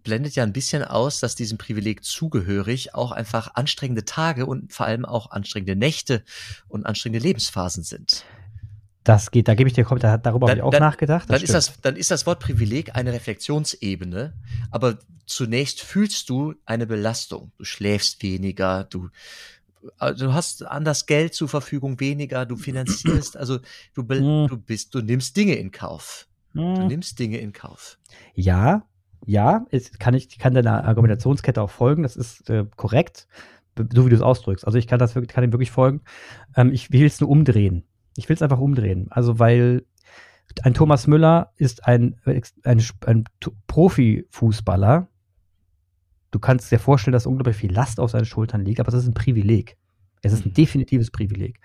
blendet 0.04 0.36
ja 0.36 0.43
ein 0.43 0.54
bisschen 0.54 0.84
aus, 0.84 1.20
dass 1.20 1.36
diesem 1.36 1.58
Privileg 1.58 2.04
zugehörig 2.04 2.96
auch 2.96 3.12
einfach 3.12 3.56
anstrengende 3.56 4.06
Tage 4.06 4.46
und 4.46 4.72
vor 4.72 4.86
allem 4.86 5.04
auch 5.04 5.32
anstrengende 5.32 5.76
Nächte 5.76 6.24
und 6.70 6.86
anstrengende 6.86 7.28
Lebensphasen 7.28 7.84
sind. 7.84 8.24
Das 9.08 9.32
geht, 9.32 9.48
da 9.48 9.56
gebe 9.56 9.70
ich 9.70 9.74
dir, 9.74 9.86
da, 9.86 10.17
darüber 10.17 10.50
habe 10.50 10.58
ich 10.58 10.63
auch 10.63 10.70
dann, 10.70 10.82
nachgedacht. 10.82 11.30
Dann 11.30 11.41
ist, 11.41 11.54
das, 11.54 11.80
dann 11.80 11.96
ist 11.96 12.12
das 12.12 12.26
Wort 12.26 12.41
Privileg 12.41 12.93
eine 12.98 13.13
Reflexionsebene, 13.13 14.34
aber 14.70 15.00
zunächst 15.26 15.80
fühlst 15.80 16.30
du 16.30 16.56
eine 16.65 16.86
Belastung. 16.88 17.54
Du 17.58 17.63
schläfst 17.63 18.22
weniger, 18.22 18.84
du, 18.84 19.08
also 19.98 20.26
du 20.26 20.34
hast 20.34 20.65
anders 20.65 21.06
Geld 21.06 21.34
zur 21.34 21.48
Verfügung 21.48 22.02
weniger, 22.02 22.46
du 22.46 22.58
finanzierst, 22.58 23.38
also 23.38 23.60
du, 23.93 24.02
hm. 24.06 24.48
du 24.50 24.58
bist, 24.58 24.93
du 24.93 25.00
nimmst 25.00 25.38
Dinge 25.38 25.56
in 25.56 25.72
Kauf. 25.72 26.28
Du 26.54 26.62
hm. 26.62 26.88
nimmst 26.88 27.17
Dinge 27.17 27.38
in 27.38 27.54
Kauf. 27.54 27.98
Ja, 28.36 28.84
ja, 29.26 29.65
kann 30.00 30.15
ich 30.15 30.38
kann 30.38 30.54
deiner 30.54 30.84
Argumentationskette 30.84 31.62
auch 31.62 31.72
folgen, 31.72 32.04
das 32.04 32.17
ist 32.17 32.50
äh, 32.50 32.65
korrekt, 32.76 33.30
so 33.78 34.06
wie 34.06 34.10
du 34.10 34.17
es 34.17 34.22
ausdrückst. 34.22 34.67
Also 34.67 34.78
ich 34.78 34.88
kann 34.88 35.00
das 35.00 35.15
wirklich, 35.15 35.34
kann 35.34 35.43
dem 35.43 35.54
wirklich 35.54 35.72
folgen. 35.72 36.02
Ähm, 36.58 36.74
ich 36.74 36.91
will 36.91 37.06
es 37.06 37.22
nur 37.22 37.30
umdrehen. 37.30 37.87
Ich 38.17 38.27
will 38.30 38.36
es 38.36 38.41
einfach 38.41 38.60
umdrehen. 38.60 39.08
Also, 39.10 39.39
weil 39.39 39.86
ein 40.63 40.73
Thomas 40.73 41.08
Müller 41.08 41.51
ist 41.56 41.86
ein, 41.86 42.15
ein, 42.63 42.82
ein 43.06 43.23
Profifußballer. 43.67 45.08
Du 46.32 46.39
kannst 46.39 46.71
dir 46.71 46.80
vorstellen, 46.80 47.13
dass 47.13 47.25
unglaublich 47.25 47.58
viel 47.58 47.71
Last 47.71 47.99
auf 47.99 48.12
seinen 48.12 48.25
Schultern 48.25 48.65
liegt, 48.65 48.80
aber 48.80 48.91
das 48.91 49.03
ist 49.03 49.10
ein 49.10 49.13
Privileg. 49.13 49.77
Es 50.21 50.34
ist 50.34 50.45
ein 50.45 50.49
mhm. 50.49 50.56
definitives 50.56 51.12
Privileg. 51.12 51.60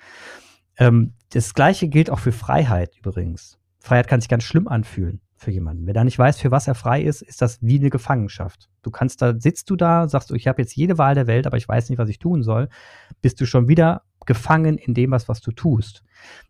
Ähm, 0.76 1.14
das 1.30 1.54
Gleiche 1.54 1.88
gilt 1.88 2.10
auch 2.10 2.18
für 2.18 2.32
Freiheit 2.32 2.96
übrigens. 2.98 3.58
Freiheit 3.80 4.08
kann 4.08 4.20
sich 4.20 4.28
ganz 4.28 4.44
schlimm 4.44 4.68
anfühlen 4.68 5.20
für 5.36 5.50
jemanden. 5.50 5.86
Wer 5.86 5.94
da 5.94 6.04
nicht 6.04 6.18
weiß, 6.18 6.38
für 6.38 6.50
was 6.50 6.68
er 6.68 6.74
frei 6.74 7.02
ist, 7.02 7.22
ist 7.22 7.42
das 7.42 7.60
wie 7.62 7.78
eine 7.78 7.90
Gefangenschaft. 7.90 8.70
Du 8.82 8.90
kannst 8.90 9.20
da, 9.22 9.34
sitzt 9.38 9.68
du 9.70 9.76
da, 9.76 10.08
sagst 10.08 10.30
du, 10.30 10.34
ich 10.34 10.46
habe 10.46 10.62
jetzt 10.62 10.76
jede 10.76 10.98
Wahl 10.98 11.14
der 11.14 11.26
Welt, 11.26 11.46
aber 11.46 11.56
ich 11.56 11.66
weiß 11.66 11.88
nicht, 11.88 11.98
was 11.98 12.08
ich 12.08 12.18
tun 12.18 12.42
soll, 12.42 12.68
bist 13.20 13.40
du 13.40 13.46
schon 13.46 13.68
wieder 13.68 14.02
gefangen 14.26 14.78
in 14.78 14.94
dem, 14.94 15.10
was, 15.10 15.28
was 15.28 15.40
du 15.40 15.52
tust. 15.52 16.04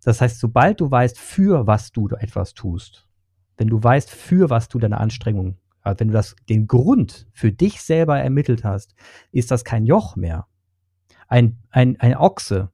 Das 0.04 0.20
heißt, 0.20 0.38
sobald 0.38 0.80
du 0.80 0.90
weißt, 0.90 1.18
für 1.18 1.66
was 1.66 1.92
du 1.92 2.08
etwas 2.08 2.54
tust, 2.54 3.08
wenn 3.56 3.68
du 3.68 3.82
weißt, 3.82 4.10
für 4.10 4.50
was 4.50 4.68
du 4.68 4.78
deine 4.78 4.98
Anstrengung, 4.98 5.56
also 5.82 6.00
wenn 6.00 6.08
du 6.08 6.14
das, 6.14 6.36
den 6.48 6.66
Grund 6.66 7.28
für 7.32 7.52
dich 7.52 7.82
selber 7.82 8.18
ermittelt 8.18 8.64
hast, 8.64 8.94
ist 9.32 9.50
das 9.50 9.64
kein 9.64 9.86
Joch 9.86 10.16
mehr. 10.16 10.46
Ein, 11.28 11.58
ein, 11.70 11.98
ein 12.00 12.16
Ochse, 12.16 12.70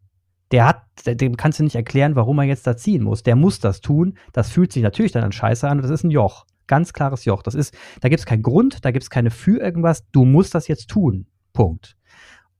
der 0.51 0.67
hat, 0.67 0.83
dem 1.05 1.37
kannst 1.37 1.59
du 1.59 1.65
nicht 1.65 1.75
erklären, 1.75 2.17
warum 2.17 2.39
er 2.39 2.45
jetzt 2.45 2.67
da 2.67 2.77
ziehen 2.77 3.03
muss. 3.03 3.23
Der 3.23 3.37
muss 3.37 3.61
das 3.61 3.81
tun. 3.81 4.17
Das 4.33 4.51
fühlt 4.51 4.73
sich 4.73 4.83
natürlich 4.83 5.13
dann 5.13 5.25
an 5.25 5.33
Scheiße 5.33 5.69
an. 5.69 5.83
Das 5.83 5.91
ist 5.91 6.05
ein 6.05 6.11
Joch. 6.11 6.47
Ganz 6.67 6.93
klares 6.93 7.25
Joch. 7.25 7.43
Das 7.43 7.55
ist, 7.55 7.77
da 8.01 8.09
gibt 8.09 8.21
es 8.21 8.27
keinen 8.27 8.43
Grund, 8.43 8.85
da 8.85 8.91
gibt 8.91 9.03
es 9.03 9.11
keine 9.11 9.31
für 9.31 9.61
irgendwas. 9.61 10.09
Du 10.11 10.25
musst 10.25 10.55
das 10.55 10.69
jetzt 10.69 10.89
tun. 10.89 11.27
Punkt. 11.53 11.97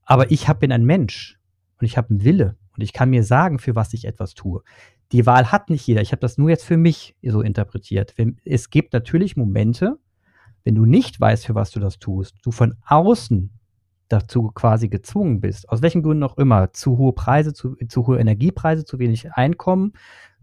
Aber 0.03 0.31
ich 0.31 0.47
hab, 0.47 0.59
bin 0.59 0.71
ein 0.71 0.85
Mensch 0.85 1.38
und 1.79 1.85
ich 1.85 1.97
habe 1.97 2.09
einen 2.09 2.23
Wille 2.23 2.57
und 2.75 2.83
ich 2.83 2.93
kann 2.93 3.09
mir 3.09 3.23
sagen, 3.23 3.59
für 3.59 3.75
was 3.75 3.93
ich 3.93 4.05
etwas 4.05 4.33
tue. 4.33 4.61
Die 5.11 5.25
Wahl 5.25 5.51
hat 5.51 5.69
nicht 5.69 5.87
jeder. 5.87 6.01
Ich 6.01 6.11
habe 6.11 6.19
das 6.19 6.37
nur 6.37 6.49
jetzt 6.49 6.65
für 6.65 6.77
mich 6.77 7.15
so 7.23 7.41
interpretiert. 7.41 8.13
Es 8.45 8.69
gibt 8.69 8.93
natürlich 8.93 9.35
Momente, 9.35 9.97
wenn 10.63 10.75
du 10.75 10.85
nicht 10.85 11.19
weißt, 11.19 11.45
für 11.45 11.55
was 11.55 11.71
du 11.71 11.79
das 11.79 11.99
tust, 11.99 12.35
du 12.43 12.51
von 12.51 12.75
außen 12.85 13.49
dazu 14.07 14.51
quasi 14.53 14.89
gezwungen 14.89 15.39
bist, 15.39 15.69
aus 15.69 15.81
welchen 15.81 16.03
Gründen 16.03 16.23
auch 16.23 16.37
immer, 16.37 16.73
zu 16.73 16.97
hohe 16.97 17.13
Preise, 17.13 17.53
zu, 17.53 17.75
zu 17.87 18.07
hohe 18.07 18.19
Energiepreise, 18.19 18.83
zu 18.83 18.99
wenig 18.99 19.31
Einkommen, 19.33 19.93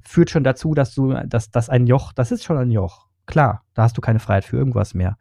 führt 0.00 0.30
schon 0.30 0.44
dazu, 0.44 0.74
dass 0.74 0.94
du, 0.94 1.12
dass 1.26 1.50
das 1.50 1.68
ein 1.68 1.86
Joch, 1.86 2.12
das 2.12 2.32
ist 2.32 2.44
schon 2.44 2.56
ein 2.56 2.70
Joch. 2.70 3.06
Klar, 3.26 3.64
da 3.74 3.82
hast 3.82 3.96
du 3.96 4.00
keine 4.00 4.20
Freiheit 4.20 4.44
für 4.44 4.56
irgendwas 4.56 4.94
mehr. 4.94 5.18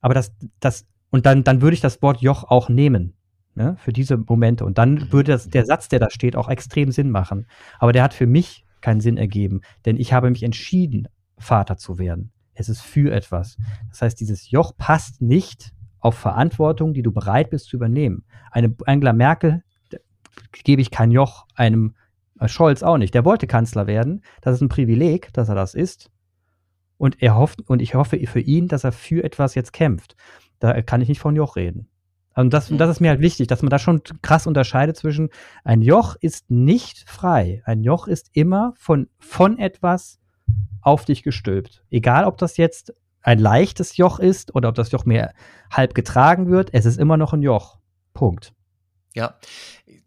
Aber 0.00 0.14
das, 0.14 0.32
das, 0.60 0.86
und 1.10 1.26
dann, 1.26 1.44
dann 1.44 1.60
würde 1.60 1.74
ich 1.74 1.82
das 1.82 2.00
Wort 2.00 2.22
Joch 2.22 2.44
auch 2.44 2.68
nehmen 2.70 3.14
ne, 3.54 3.76
für 3.78 3.92
diese 3.92 4.16
Momente. 4.16 4.64
Und 4.64 4.78
dann 4.78 4.94
mhm. 4.94 5.12
würde 5.12 5.32
das, 5.32 5.48
der 5.48 5.64
Satz, 5.66 5.88
der 5.88 5.98
da 5.98 6.10
steht, 6.10 6.36
auch 6.36 6.48
extrem 6.48 6.90
Sinn 6.90 7.10
machen. 7.10 7.46
Aber 7.78 7.92
der 7.92 8.02
hat 8.02 8.14
für 8.14 8.26
mich 8.26 8.64
keinen 8.80 9.00
Sinn 9.00 9.16
ergeben, 9.16 9.60
denn 9.84 9.96
ich 9.96 10.12
habe 10.12 10.30
mich 10.30 10.42
entschieden, 10.42 11.08
Vater 11.38 11.76
zu 11.76 11.98
werden. 11.98 12.32
Es 12.54 12.68
ist 12.68 12.82
für 12.82 13.12
etwas. 13.12 13.56
Das 13.88 14.02
heißt, 14.02 14.20
dieses 14.20 14.50
Joch 14.50 14.76
passt 14.76 15.22
nicht 15.22 15.72
auf 16.00 16.16
Verantwortung, 16.16 16.94
die 16.94 17.02
du 17.02 17.12
bereit 17.12 17.50
bist 17.50 17.66
zu 17.66 17.76
übernehmen. 17.76 18.24
Eine 18.50 18.74
Angela 18.86 19.12
Merkel 19.12 19.62
gebe 20.64 20.82
ich 20.82 20.90
kein 20.90 21.10
Joch, 21.10 21.46
einem 21.54 21.94
äh, 22.38 22.48
Scholz 22.48 22.82
auch 22.82 22.98
nicht. 22.98 23.14
Der 23.14 23.24
wollte 23.24 23.46
Kanzler 23.46 23.86
werden. 23.86 24.22
Das 24.40 24.54
ist 24.54 24.60
ein 24.60 24.68
Privileg, 24.68 25.32
dass 25.32 25.48
er 25.48 25.54
das 25.54 25.74
ist. 25.74 26.10
Und 26.98 27.22
er 27.22 27.36
hofft, 27.36 27.68
und 27.68 27.82
ich 27.82 27.94
hoffe 27.94 28.18
für 28.26 28.40
ihn, 28.40 28.68
dass 28.68 28.84
er 28.84 28.92
für 28.92 29.24
etwas 29.24 29.54
jetzt 29.54 29.72
kämpft. 29.72 30.16
Da 30.58 30.82
kann 30.82 31.00
ich 31.00 31.08
nicht 31.08 31.20
von 31.20 31.34
Joch 31.34 31.56
reden. 31.56 31.88
Und 32.34 32.52
das, 32.52 32.70
und 32.70 32.78
das 32.78 32.90
ist 32.90 33.00
mir 33.00 33.10
halt 33.10 33.20
wichtig, 33.20 33.46
dass 33.48 33.62
man 33.62 33.70
da 33.70 33.78
schon 33.78 34.02
krass 34.22 34.46
unterscheidet 34.46 34.96
zwischen 34.96 35.30
ein 35.64 35.82
Joch 35.82 36.16
ist 36.20 36.50
nicht 36.50 37.08
frei. 37.08 37.62
Ein 37.64 37.82
Joch 37.82 38.06
ist 38.08 38.30
immer 38.32 38.74
von, 38.76 39.08
von 39.18 39.58
etwas 39.58 40.18
auf 40.80 41.04
dich 41.04 41.22
gestülpt. 41.22 41.84
Egal, 41.90 42.24
ob 42.24 42.38
das 42.38 42.56
jetzt 42.56 42.94
ein 43.22 43.38
leichtes 43.38 43.96
Joch 43.96 44.18
ist 44.18 44.54
oder 44.54 44.68
ob 44.68 44.74
das 44.74 44.90
Joch 44.90 45.04
mehr 45.04 45.32
halb 45.70 45.94
getragen 45.94 46.50
wird, 46.50 46.70
es 46.72 46.86
ist 46.86 46.98
immer 46.98 47.16
noch 47.16 47.32
ein 47.32 47.42
Joch. 47.42 47.78
Punkt. 48.14 48.52
Ja, 49.14 49.38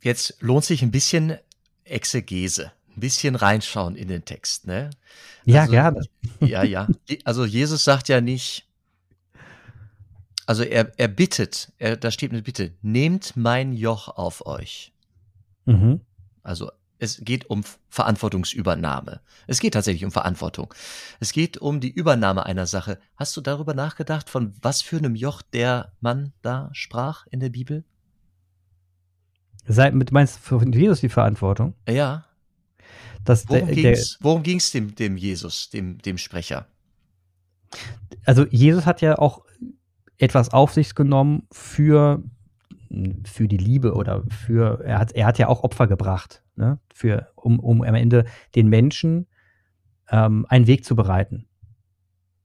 jetzt 0.01 0.38
lohnt 0.41 0.65
sich 0.65 0.81
ein 0.81 0.91
bisschen 0.91 1.38
Exegese, 1.83 2.71
ein 2.95 2.99
bisschen 2.99 3.35
reinschauen 3.35 3.95
in 3.95 4.07
den 4.07 4.25
Text, 4.25 4.67
ne? 4.67 4.89
Ja, 5.45 5.61
also, 5.61 5.71
gerne. 5.71 6.01
Ja, 6.39 6.63
ja. 6.63 6.88
Also 7.23 7.45
Jesus 7.45 7.83
sagt 7.83 8.09
ja 8.09 8.19
nicht, 8.21 8.67
also 10.45 10.63
er, 10.63 10.91
er 10.97 11.08
bittet, 11.08 11.71
er, 11.77 11.97
da 11.97 12.12
steht 12.12 12.31
eine 12.31 12.41
Bitte, 12.41 12.73
nehmt 12.81 13.36
mein 13.36 13.73
Joch 13.73 14.08
auf 14.10 14.45
euch. 14.45 14.93
Mhm. 15.65 16.01
Also 16.43 16.71
es 16.97 17.21
geht 17.23 17.49
um 17.49 17.63
Verantwortungsübernahme. 17.89 19.21
Es 19.47 19.60
geht 19.60 19.73
tatsächlich 19.73 20.05
um 20.05 20.12
Verantwortung. 20.12 20.73
Es 21.19 21.34
geht 21.34 21.58
um 21.58 21.79
die 21.79 21.91
Übernahme 21.91 22.45
einer 22.45 22.67
Sache. 22.67 22.99
Hast 23.17 23.36
du 23.36 23.41
darüber 23.41 23.73
nachgedacht, 23.73 24.29
von 24.29 24.53
was 24.62 24.81
für 24.81 24.97
einem 24.97 25.15
Joch 25.15 25.41
der 25.41 25.91
Mann 25.99 26.34
da 26.41 26.69
sprach 26.73 27.27
in 27.27 27.39
der 27.39 27.49
Bibel? 27.49 27.84
Sei, 29.67 29.89
du 29.89 30.13
meinst 30.13 30.38
von 30.38 30.71
Jesus 30.71 31.01
die 31.01 31.10
Verantwortung? 31.10 31.73
Ja. 31.89 32.25
Das, 33.23 33.49
worum 33.49 33.67
worum 34.19 34.43
ging's 34.43 34.71
dem, 34.71 34.93
dem 34.93 35.17
Jesus, 35.17 35.69
dem, 35.71 35.97
dem 35.97 36.17
Sprecher? 36.19 36.67
Also 38.25 38.45
Jesus 38.45 38.86
hat 38.86 39.01
ja 39.01 39.17
auch 39.17 39.43
etwas 40.17 40.54
auf 40.54 40.73
sich 40.73 40.95
genommen 40.95 41.43
für, 41.51 42.23
für 43.25 43.47
die 43.47 43.58
Liebe 43.58 43.93
oder 43.93 44.23
für, 44.30 44.84
er 44.84 44.99
hat, 44.99 45.12
er 45.13 45.25
hat 45.25 45.38
ja 45.38 45.47
auch 45.47 45.63
Opfer 45.63 45.88
gebracht, 45.88 46.43
ne? 46.56 46.80
für, 46.93 47.28
um, 47.36 47.60
um 47.60 47.82
am 47.82 47.95
Ende 47.95 48.25
den 48.56 48.67
Menschen 48.67 49.28
ähm, 50.10 50.45
einen 50.49 50.67
Weg 50.67 50.86
zu 50.86 50.95
bereiten. 50.95 51.47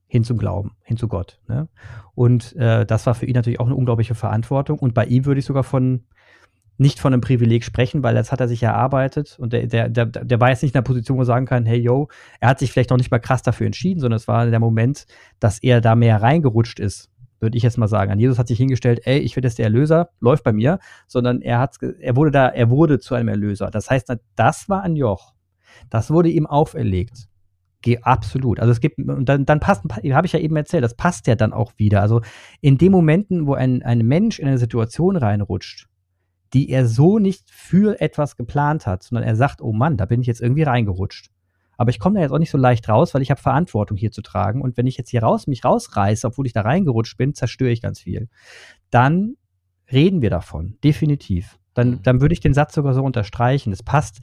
Hin 0.06 0.24
zum 0.24 0.38
Glauben, 0.38 0.72
hin 0.82 0.96
zu 0.96 1.06
Gott. 1.06 1.40
Ne? 1.46 1.68
Und 2.16 2.56
äh, 2.56 2.84
das 2.84 3.06
war 3.06 3.14
für 3.14 3.26
ihn 3.26 3.34
natürlich 3.34 3.60
auch 3.60 3.66
eine 3.66 3.76
unglaubliche 3.76 4.16
Verantwortung. 4.16 4.80
Und 4.80 4.92
bei 4.92 5.04
ihm 5.04 5.24
würde 5.24 5.38
ich 5.38 5.46
sogar 5.46 5.62
von, 5.62 6.04
nicht 6.78 6.98
von 6.98 7.12
einem 7.12 7.20
Privileg 7.20 7.62
sprechen, 7.62 8.02
weil 8.02 8.16
das 8.16 8.32
hat 8.32 8.40
er 8.40 8.48
sich 8.48 8.62
erarbeitet 8.62 9.38
und 9.38 9.52
der, 9.52 9.66
der, 9.66 9.88
der, 9.88 10.06
der 10.06 10.40
war 10.40 10.48
jetzt 10.48 10.62
nicht 10.62 10.72
in 10.72 10.78
der 10.78 10.82
Position, 10.82 11.18
wo 11.18 11.22
er 11.22 11.26
sagen 11.26 11.46
kann, 11.46 11.64
hey 11.64 11.78
yo, 11.78 12.08
er 12.40 12.48
hat 12.48 12.58
sich 12.58 12.72
vielleicht 12.72 12.90
noch 12.90 12.96
nicht 12.96 13.12
mal 13.12 13.20
krass 13.20 13.42
dafür 13.42 13.66
entschieden, 13.66 14.00
sondern 14.00 14.16
es 14.16 14.26
war 14.26 14.46
der 14.46 14.58
Moment, 14.58 15.06
dass 15.38 15.60
er 15.62 15.80
da 15.80 15.94
mehr 15.94 16.22
reingerutscht 16.22 16.80
ist 16.80 17.10
würde 17.40 17.56
ich 17.56 17.62
jetzt 17.62 17.78
mal 17.78 17.88
sagen. 17.88 18.18
Jesus 18.18 18.38
hat 18.38 18.48
sich 18.48 18.58
hingestellt, 18.58 19.00
ey, 19.04 19.18
ich 19.18 19.36
werde 19.36 19.48
jetzt 19.48 19.58
der 19.58 19.66
Erlöser, 19.66 20.10
läuft 20.20 20.44
bei 20.44 20.52
mir, 20.52 20.78
sondern 21.06 21.42
er 21.42 21.58
hat, 21.58 21.76
er 21.80 22.16
wurde 22.16 22.30
da, 22.30 22.48
er 22.48 22.70
wurde 22.70 22.98
zu 22.98 23.14
einem 23.14 23.28
Erlöser. 23.28 23.70
Das 23.70 23.90
heißt, 23.90 24.14
das 24.36 24.68
war 24.68 24.82
ein 24.82 24.96
Joch. 24.96 25.34
Das 25.88 26.10
wurde 26.10 26.28
ihm 26.28 26.46
auferlegt. 26.46 27.28
Geh 27.82 27.98
absolut. 28.02 28.60
Also 28.60 28.72
es 28.72 28.80
gibt, 28.80 28.98
und 28.98 29.28
dann, 29.28 29.46
dann 29.46 29.60
passt, 29.60 29.82
habe 29.84 30.26
ich 30.26 30.32
ja 30.32 30.38
eben 30.38 30.56
erzählt, 30.56 30.84
das 30.84 30.94
passt 30.94 31.26
ja 31.26 31.34
dann 31.34 31.52
auch 31.52 31.72
wieder. 31.78 32.02
Also 32.02 32.20
in 32.60 32.76
den 32.76 32.92
Momenten, 32.92 33.46
wo 33.46 33.54
ein, 33.54 33.82
ein 33.82 34.06
Mensch 34.06 34.38
in 34.38 34.48
eine 34.48 34.58
Situation 34.58 35.16
reinrutscht, 35.16 35.86
die 36.52 36.68
er 36.68 36.86
so 36.86 37.18
nicht 37.18 37.48
für 37.50 38.00
etwas 38.00 38.36
geplant 38.36 38.86
hat, 38.86 39.02
sondern 39.02 39.24
er 39.24 39.36
sagt, 39.36 39.62
oh 39.62 39.72
Mann, 39.72 39.96
da 39.96 40.04
bin 40.04 40.20
ich 40.20 40.26
jetzt 40.26 40.42
irgendwie 40.42 40.64
reingerutscht 40.64 41.30
aber 41.80 41.88
ich 41.88 41.98
komme 41.98 42.16
da 42.16 42.20
jetzt 42.20 42.32
auch 42.32 42.38
nicht 42.38 42.50
so 42.50 42.58
leicht 42.58 42.90
raus, 42.90 43.14
weil 43.14 43.22
ich 43.22 43.30
habe 43.30 43.40
Verantwortung 43.40 43.96
hier 43.96 44.12
zu 44.12 44.20
tragen. 44.20 44.60
Und 44.60 44.76
wenn 44.76 44.86
ich 44.86 44.98
jetzt 44.98 45.08
hier 45.08 45.22
raus 45.22 45.46
mich 45.46 45.64
rausreiße, 45.64 46.26
obwohl 46.26 46.44
ich 46.44 46.52
da 46.52 46.60
reingerutscht 46.60 47.16
bin, 47.16 47.34
zerstöre 47.34 47.70
ich 47.70 47.80
ganz 47.80 48.00
viel. 48.00 48.28
Dann 48.90 49.36
reden 49.90 50.20
wir 50.20 50.28
davon, 50.28 50.76
definitiv. 50.84 51.58
Dann, 51.72 51.92
mhm. 51.92 52.02
dann 52.02 52.20
würde 52.20 52.34
ich 52.34 52.40
den 52.40 52.52
Satz 52.52 52.74
sogar 52.74 52.92
so 52.92 53.02
unterstreichen. 53.02 53.72
Es 53.72 53.82
passt. 53.82 54.18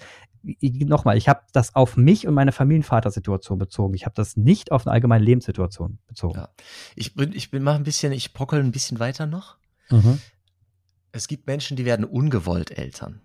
Nochmal, 0.62 1.18
ich 1.18 1.28
habe 1.28 1.42
das 1.52 1.74
auf 1.74 1.98
mich 1.98 2.28
und 2.28 2.36
meine 2.36 2.52
Familienvatersituation 2.52 3.58
bezogen. 3.58 3.96
Ich 3.96 4.06
habe 4.06 4.14
das 4.14 4.38
nicht 4.38 4.72
auf 4.72 4.86
eine 4.86 4.94
allgemeine 4.94 5.26
Lebenssituation 5.26 5.98
bezogen. 6.06 6.38
Ja. 6.38 6.50
Ich 6.96 7.16
bin, 7.16 7.34
ich 7.34 7.50
bin 7.50 7.64
mal 7.64 7.74
ein 7.74 7.84
bisschen, 7.84 8.12
ich 8.12 8.34
brockel 8.34 8.60
ein 8.60 8.72
bisschen 8.72 9.00
weiter 9.00 9.26
noch. 9.26 9.58
Mhm. 9.90 10.20
Es 11.12 11.28
gibt 11.28 11.48
Menschen, 11.48 11.76
die 11.76 11.86
werden 11.86 12.06
ungewollt 12.06 12.78
Eltern. 12.78 13.20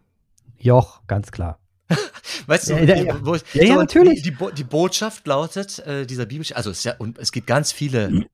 Joch, 0.57 1.07
ganz 1.07 1.33
klar. 1.33 1.59
weißt 2.47 2.71
du, 2.71 2.75
ja, 2.75 2.97
ja, 2.97 3.25
wo 3.25 3.35
ich, 3.35 3.43
ja, 3.55 3.67
so, 3.67 3.75
natürlich. 3.75 4.23
Die, 4.23 4.31
die, 4.31 4.55
die, 4.57 4.65
Botschaft 4.65 5.27
lautet 5.27 5.79
äh, 5.81 6.07
dieser 6.07 6.27
Bibel, 6.27 6.47
also 6.55 6.71
es, 6.71 6.85
ja, 6.85 6.95
und 6.99 7.19
es 7.19 7.33
gibt 7.33 7.47
ganz 7.47 7.73
viele, 7.73 8.27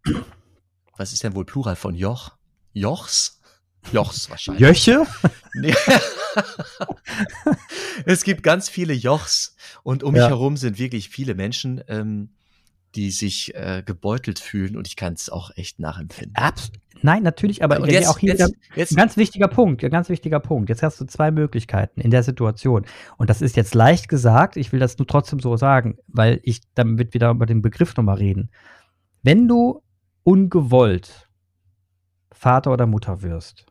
was 0.96 1.12
ist 1.12 1.24
denn 1.24 1.34
wohl 1.34 1.44
Plural 1.44 1.76
von 1.76 1.94
Joch? 1.94 2.32
Jochs? 2.72 3.40
Jochs 3.92 4.28
wahrscheinlich. 4.28 4.60
Jöche? 4.60 5.06
Nee. 5.54 5.74
es 8.04 8.22
gibt 8.22 8.42
ganz 8.42 8.68
viele 8.68 8.92
Jochs 8.92 9.56
und 9.82 10.02
um 10.02 10.12
mich 10.12 10.22
herum 10.22 10.56
sind 10.56 10.78
wirklich 10.78 11.08
viele 11.08 11.34
Menschen, 11.34 11.82
ähm, 11.88 12.30
die 12.98 13.12
sich 13.12 13.54
äh, 13.54 13.84
gebeutelt 13.86 14.40
fühlen 14.40 14.76
und 14.76 14.88
ich 14.88 14.96
kann 14.96 15.12
es 15.12 15.30
auch 15.30 15.52
echt 15.54 15.78
nachempfinden. 15.78 16.34
Abs 16.34 16.72
Nein, 17.00 17.22
natürlich, 17.22 17.62
aber 17.62 17.88
jetzt, 17.88 18.08
auch 18.08 18.18
hier 18.18 18.34
jetzt, 18.34 18.52
jetzt, 18.74 18.92
ein 18.92 18.96
ganz 18.96 19.16
wichtiger 19.16 19.46
Punkt, 19.46 19.84
ein 19.84 19.90
ganz 19.92 20.08
wichtiger 20.08 20.40
Punkt. 20.40 20.68
Jetzt 20.68 20.82
hast 20.82 21.00
du 21.00 21.04
zwei 21.04 21.30
Möglichkeiten 21.30 22.00
in 22.00 22.10
der 22.10 22.24
Situation. 22.24 22.84
Und 23.18 23.30
das 23.30 23.40
ist 23.40 23.54
jetzt 23.54 23.72
leicht 23.76 24.08
gesagt, 24.08 24.56
ich 24.56 24.72
will 24.72 24.80
das 24.80 24.98
nur 24.98 25.06
trotzdem 25.06 25.38
so 25.38 25.56
sagen, 25.56 25.98
weil 26.08 26.40
ich 26.42 26.60
damit 26.74 27.14
wieder 27.14 27.30
über 27.30 27.46
den 27.46 27.62
Begriff 27.62 27.96
nochmal 27.96 28.16
reden. 28.16 28.50
Wenn 29.22 29.46
du 29.46 29.80
ungewollt 30.24 31.28
Vater 32.32 32.72
oder 32.72 32.86
Mutter 32.86 33.22
wirst, 33.22 33.66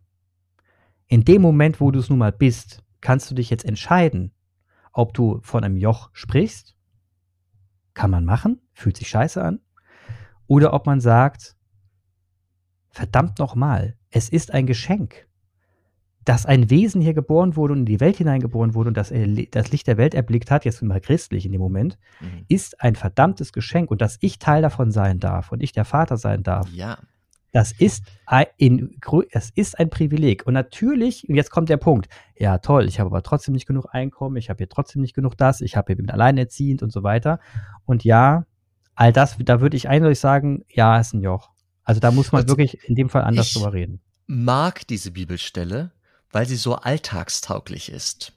in 1.07 1.25
dem 1.25 1.41
Moment, 1.41 1.81
wo 1.81 1.91
du 1.91 1.99
es 1.99 2.09
nun 2.09 2.19
mal 2.19 2.31
bist, 2.31 2.81
kannst 3.01 3.29
du 3.29 3.35
dich 3.35 3.49
jetzt 3.49 3.65
entscheiden, 3.65 4.31
ob 4.93 5.13
du 5.13 5.41
von 5.41 5.65
einem 5.65 5.75
Joch 5.75 6.11
sprichst. 6.13 6.76
Kann 7.97 8.12
man 8.12 8.25
machen, 8.25 8.62
fühlt 8.73 8.95
sich 8.95 9.10
scheiße 9.10 9.43
an. 9.43 9.60
Oder 10.45 10.71
ob 10.73 10.86
man 10.86 11.01
sagt, 11.01 11.55
verdammt 12.91 13.39
nochmal, 13.39 13.95
es 14.12 14.29
ist 14.29 14.53
ein 14.53 14.67
Geschenk, 14.67 15.27
dass 16.23 16.45
ein 16.45 16.69
Wesen 16.69 17.01
hier 17.01 17.15
geboren 17.15 17.55
wurde 17.55 17.73
und 17.73 17.79
in 17.79 17.86
die 17.88 17.99
Welt 17.99 18.17
hineingeboren 18.17 18.75
wurde 18.75 18.89
und 18.89 18.97
das, 18.97 19.12
das 19.49 19.71
Licht 19.71 19.88
der 19.88 19.97
Welt 19.97 20.13
erblickt 20.13 20.51
hat, 20.51 20.63
jetzt 20.63 20.83
mal 20.83 21.01
christlich 21.01 21.47
in 21.47 21.51
dem 21.51 21.60
Moment, 21.60 21.97
mhm. 22.21 22.45
ist 22.47 22.81
ein 22.81 22.95
verdammtes 22.95 23.51
Geschenk 23.51 23.89
und 23.89 23.99
dass 23.99 24.19
ich 24.21 24.38
Teil 24.38 24.62
davon 24.62 24.91
sein 24.91 25.19
darf 25.19 25.51
und 25.51 25.63
ich 25.63 25.71
der 25.71 25.86
Vater 25.86 26.17
sein 26.17 26.43
darf. 26.43 26.69
Ja. 26.71 26.99
Das 27.51 27.71
ist 27.71 28.03
ein, 28.25 28.45
es 29.31 29.51
ist 29.51 29.79
ein 29.79 29.89
Privileg. 29.89 30.45
Und 30.45 30.53
natürlich, 30.53 31.23
jetzt 31.27 31.49
kommt 31.49 31.69
der 31.69 31.77
Punkt, 31.77 32.10
ja 32.38 32.57
toll, 32.57 32.86
ich 32.88 32.99
habe 32.99 33.07
aber 33.07 33.23
trotzdem 33.23 33.53
nicht 33.53 33.65
genug 33.65 33.88
Einkommen, 33.91 34.36
ich 34.36 34.49
habe 34.49 34.57
hier 34.57 34.69
trotzdem 34.69 35.01
nicht 35.01 35.15
genug 35.15 35.38
das, 35.38 35.62
ich 35.62 35.75
habe 35.75 35.88
hier 35.88 35.97
bin 35.97 36.10
alleinerziehend 36.10 36.83
und 36.83 36.91
so 36.91 37.03
weiter. 37.03 37.39
Und 37.86 38.03
ja, 38.03 38.45
all 38.95 39.13
das, 39.13 39.38
da 39.39 39.62
würde 39.62 39.77
ich 39.77 39.88
eindeutig 39.88 40.19
sagen, 40.19 40.65
ja, 40.69 40.99
ist 40.99 41.13
ein 41.13 41.21
Joch. 41.21 41.51
Also 41.83 42.01
da 42.01 42.12
muss 42.12 42.31
man 42.31 42.41
also 42.41 42.49
wirklich 42.57 42.83
in 42.83 42.95
dem 42.95 43.10
Fall 43.10 43.23
anders 43.23 43.53
drüber 43.53 43.71
reden. 43.71 44.01
Mag 44.25 44.86
diese 44.88 45.12
Bibelstelle, 45.12 45.91
weil 46.31 46.45
sie 46.45 46.57
so 46.57 46.75
alltagstauglich 46.75 47.89
ist. 47.89 48.33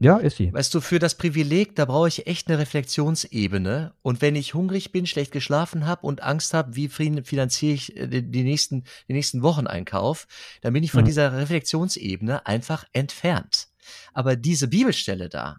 Ja, 0.00 0.16
ist 0.18 0.36
sie. 0.36 0.52
Weißt 0.52 0.74
du, 0.74 0.80
für 0.80 0.98
das 0.98 1.14
Privileg, 1.14 1.76
da 1.76 1.84
brauche 1.84 2.08
ich 2.08 2.26
echt 2.26 2.48
eine 2.48 2.58
Reflexionsebene. 2.58 3.94
Und 4.02 4.20
wenn 4.22 4.34
ich 4.34 4.54
hungrig 4.54 4.92
bin, 4.92 5.06
schlecht 5.06 5.30
geschlafen 5.30 5.86
habe 5.86 6.06
und 6.06 6.22
Angst 6.22 6.52
habe, 6.52 6.74
wie 6.74 6.88
finanziere 6.88 7.74
ich 7.74 7.96
äh, 7.96 8.22
die 8.22 8.42
nächsten, 8.42 8.84
den 9.08 9.16
nächsten 9.16 9.42
Wocheneinkauf, 9.42 10.26
dann 10.62 10.72
bin 10.72 10.82
ich 10.82 10.90
von 10.90 11.02
mhm. 11.02 11.06
dieser 11.06 11.32
Reflexionsebene 11.36 12.46
einfach 12.46 12.84
entfernt. 12.92 13.68
Aber 14.12 14.36
diese 14.36 14.68
Bibelstelle 14.68 15.28
da, 15.28 15.58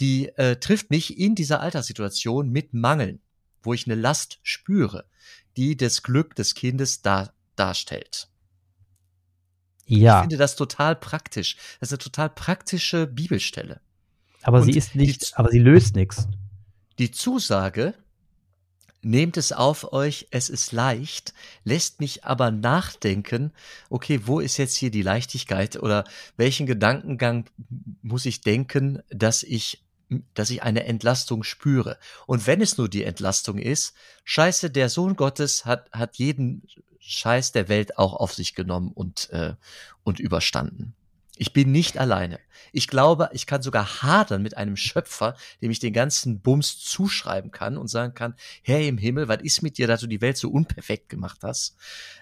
die 0.00 0.28
äh, 0.36 0.56
trifft 0.56 0.90
mich 0.90 1.18
in 1.18 1.34
dieser 1.34 1.60
Alterssituation 1.60 2.50
mit 2.50 2.74
Mangeln, 2.74 3.20
wo 3.62 3.72
ich 3.72 3.86
eine 3.86 3.94
Last 3.94 4.40
spüre, 4.42 5.04
die 5.56 5.76
das 5.76 6.02
Glück 6.02 6.34
des 6.34 6.54
Kindes 6.54 7.02
da, 7.02 7.32
darstellt. 7.54 8.28
Ja. 9.90 10.18
Ich 10.18 10.20
finde 10.22 10.36
das 10.36 10.56
total 10.56 10.96
praktisch. 10.96 11.56
Das 11.80 11.88
ist 11.88 11.92
eine 11.92 11.98
total 11.98 12.30
praktische 12.30 13.06
Bibelstelle. 13.06 13.80
Aber 14.42 14.60
Und 14.60 14.72
sie 14.72 14.78
ist 14.78 14.94
nicht, 14.94 15.32
die, 15.32 15.36
aber 15.36 15.50
sie 15.50 15.58
löst 15.58 15.96
nichts. 15.96 16.28
Die 16.98 17.10
Zusage, 17.10 17.94
nehmt 19.02 19.36
es 19.36 19.52
auf 19.52 19.92
euch, 19.92 20.28
es 20.30 20.48
ist 20.48 20.72
leicht, 20.72 21.34
lässt 21.64 22.00
mich 22.00 22.24
aber 22.24 22.50
nachdenken, 22.50 23.52
okay, 23.88 24.20
wo 24.24 24.40
ist 24.40 24.58
jetzt 24.58 24.76
hier 24.76 24.90
die 24.90 25.02
Leichtigkeit 25.02 25.76
oder 25.76 26.04
welchen 26.36 26.66
Gedankengang 26.66 27.46
muss 28.02 28.26
ich 28.26 28.42
denken, 28.42 29.02
dass 29.10 29.42
ich 29.42 29.82
dass 30.34 30.50
ich 30.50 30.64
eine 30.64 30.86
Entlastung 30.86 31.44
spüre. 31.44 31.96
Und 32.26 32.48
wenn 32.48 32.60
es 32.60 32.76
nur 32.76 32.88
die 32.88 33.04
Entlastung 33.04 33.58
ist, 33.58 33.94
scheiße, 34.24 34.68
der 34.70 34.88
Sohn 34.88 35.14
Gottes 35.14 35.66
hat, 35.66 35.88
hat 35.92 36.16
jeden 36.16 36.66
Scheiß 37.00 37.52
der 37.52 37.68
Welt 37.68 37.98
auch 37.98 38.14
auf 38.14 38.34
sich 38.34 38.54
genommen 38.54 38.92
und, 38.92 39.30
äh, 39.30 39.54
und 40.04 40.20
überstanden. 40.20 40.94
Ich 41.36 41.54
bin 41.54 41.72
nicht 41.72 41.96
alleine. 41.96 42.38
Ich 42.70 42.86
glaube, 42.86 43.30
ich 43.32 43.46
kann 43.46 43.62
sogar 43.62 44.02
hadern 44.02 44.42
mit 44.42 44.58
einem 44.58 44.76
Schöpfer, 44.76 45.34
dem 45.62 45.70
ich 45.70 45.78
den 45.78 45.94
ganzen 45.94 46.40
Bums 46.40 46.78
zuschreiben 46.78 47.50
kann 47.50 47.78
und 47.78 47.88
sagen 47.88 48.12
kann, 48.12 48.34
Herr 48.62 48.86
im 48.86 48.98
Himmel, 48.98 49.26
was 49.26 49.40
ist 49.40 49.62
mit 49.62 49.78
dir, 49.78 49.86
dass 49.86 50.02
du 50.02 50.06
die 50.06 50.20
Welt 50.20 50.36
so 50.36 50.50
unperfekt 50.50 51.08
gemacht 51.08 51.38
hast? 51.42 51.76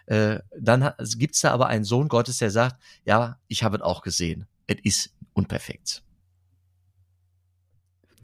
Äh, 0.06 0.38
dann 0.56 0.92
gibt's 1.16 1.40
da 1.40 1.50
aber 1.50 1.66
einen 1.66 1.82
Sohn 1.84 2.06
Gottes, 2.06 2.38
der 2.38 2.52
sagt, 2.52 2.80
ja, 3.04 3.40
ich 3.48 3.64
habe 3.64 3.78
es 3.78 3.82
auch 3.82 4.02
gesehen. 4.02 4.46
Es 4.68 4.76
ist 4.84 5.10
unperfekt. 5.32 6.04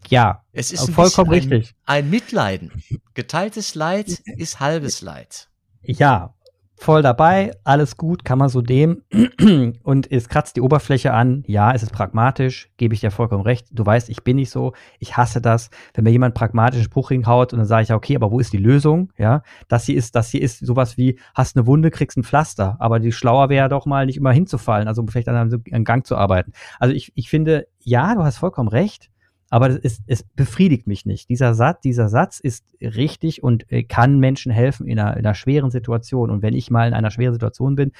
Ja, 0.09 0.45
es 0.53 0.71
ist 0.71 0.90
vollkommen 0.90 1.31
richtig. 1.31 1.75
Ein, 1.87 2.05
ein 2.05 2.11
Mitleiden. 2.11 2.71
Geteiltes 3.14 3.75
Leid 3.75 4.11
ist 4.37 4.61
halbes 4.61 5.01
Leid. 5.01 5.49
Ja, 5.83 6.34
voll 6.77 7.03
dabei, 7.03 7.53
alles 7.65 7.97
gut, 7.97 8.25
kann 8.25 8.39
man 8.39 8.49
so 8.49 8.61
dem. 8.61 9.03
Und 9.83 10.11
es 10.11 10.29
kratzt 10.29 10.57
die 10.57 10.61
Oberfläche 10.61 11.13
an. 11.13 11.45
Ja, 11.47 11.73
es 11.73 11.83
ist 11.83 11.93
pragmatisch, 11.93 12.71
gebe 12.77 12.95
ich 12.95 13.01
dir 13.01 13.11
vollkommen 13.11 13.43
recht. 13.43 13.67
Du 13.71 13.85
weißt, 13.85 14.09
ich 14.11 14.25
bin 14.25 14.37
nicht 14.37 14.51
so, 14.51 14.73
ich 14.99 15.17
hasse 15.17 15.41
das. 15.41 15.71
Wenn 15.95 16.05
mir 16.05 16.11
jemand 16.11 16.35
pragmatischen 16.35 16.85
Spruch 16.85 17.09
hinhaut 17.11 17.53
und 17.53 17.59
dann 17.59 17.67
sage 17.67 17.85
ich, 17.85 17.93
okay, 17.93 18.17
aber 18.17 18.31
wo 18.31 18.41
ist 18.41 18.53
die 18.53 18.59
Lösung? 18.59 19.13
Ja, 19.17 19.43
das 19.69 19.85
hier 19.85 19.97
ist, 19.97 20.15
das 20.17 20.31
hier 20.31 20.43
ist 20.43 20.65
sowas 20.65 20.97
wie, 20.97 21.19
hast 21.35 21.57
eine 21.57 21.67
Wunde, 21.67 21.91
kriegst 21.91 22.19
ein 22.19 22.25
Pflaster. 22.25 22.77
Aber 22.81 23.01
die 23.01 23.13
schlauer 23.13 23.49
wäre 23.49 23.69
doch 23.69 23.87
mal 23.87 24.07
nicht 24.07 24.17
immer 24.17 24.33
hinzufallen, 24.33 24.89
also 24.89 25.05
vielleicht 25.09 25.29
an 25.29 25.37
einem 25.37 25.85
Gang 25.85 26.07
zu 26.07 26.17
arbeiten. 26.17 26.53
Also 26.79 26.95
ich, 26.95 27.13
ich 27.15 27.31
finde, 27.31 27.67
ja, 27.81 28.15
du 28.15 28.23
hast 28.23 28.39
vollkommen 28.39 28.69
recht 28.69 29.11
aber 29.55 29.79
es, 29.85 30.01
es 30.09 30.25
befriedigt 30.25 30.88
mich 30.88 31.07
nicht. 31.07 31.29
Dieser 31.29 31.55
Satz, 31.55 31.83
dieser 31.83 32.09
Satz 32.09 32.40
ist 32.40 32.64
richtig 32.81 33.45
und 33.45 33.71
äh, 33.71 33.85
kann 33.85 34.19
Menschen 34.19 34.51
helfen 34.51 34.88
in 34.88 34.99
einer, 34.99 35.17
in 35.17 35.25
einer 35.25 35.37
schweren 35.37 35.71
Situation. 35.71 36.31
Und 36.31 36.43
wenn 36.43 36.55
ich 36.55 36.73
mal 36.73 36.88
in 36.88 36.93
einer 36.93 37.12
schweren 37.12 37.35
Situation 37.35 37.77
bin, 37.77 37.93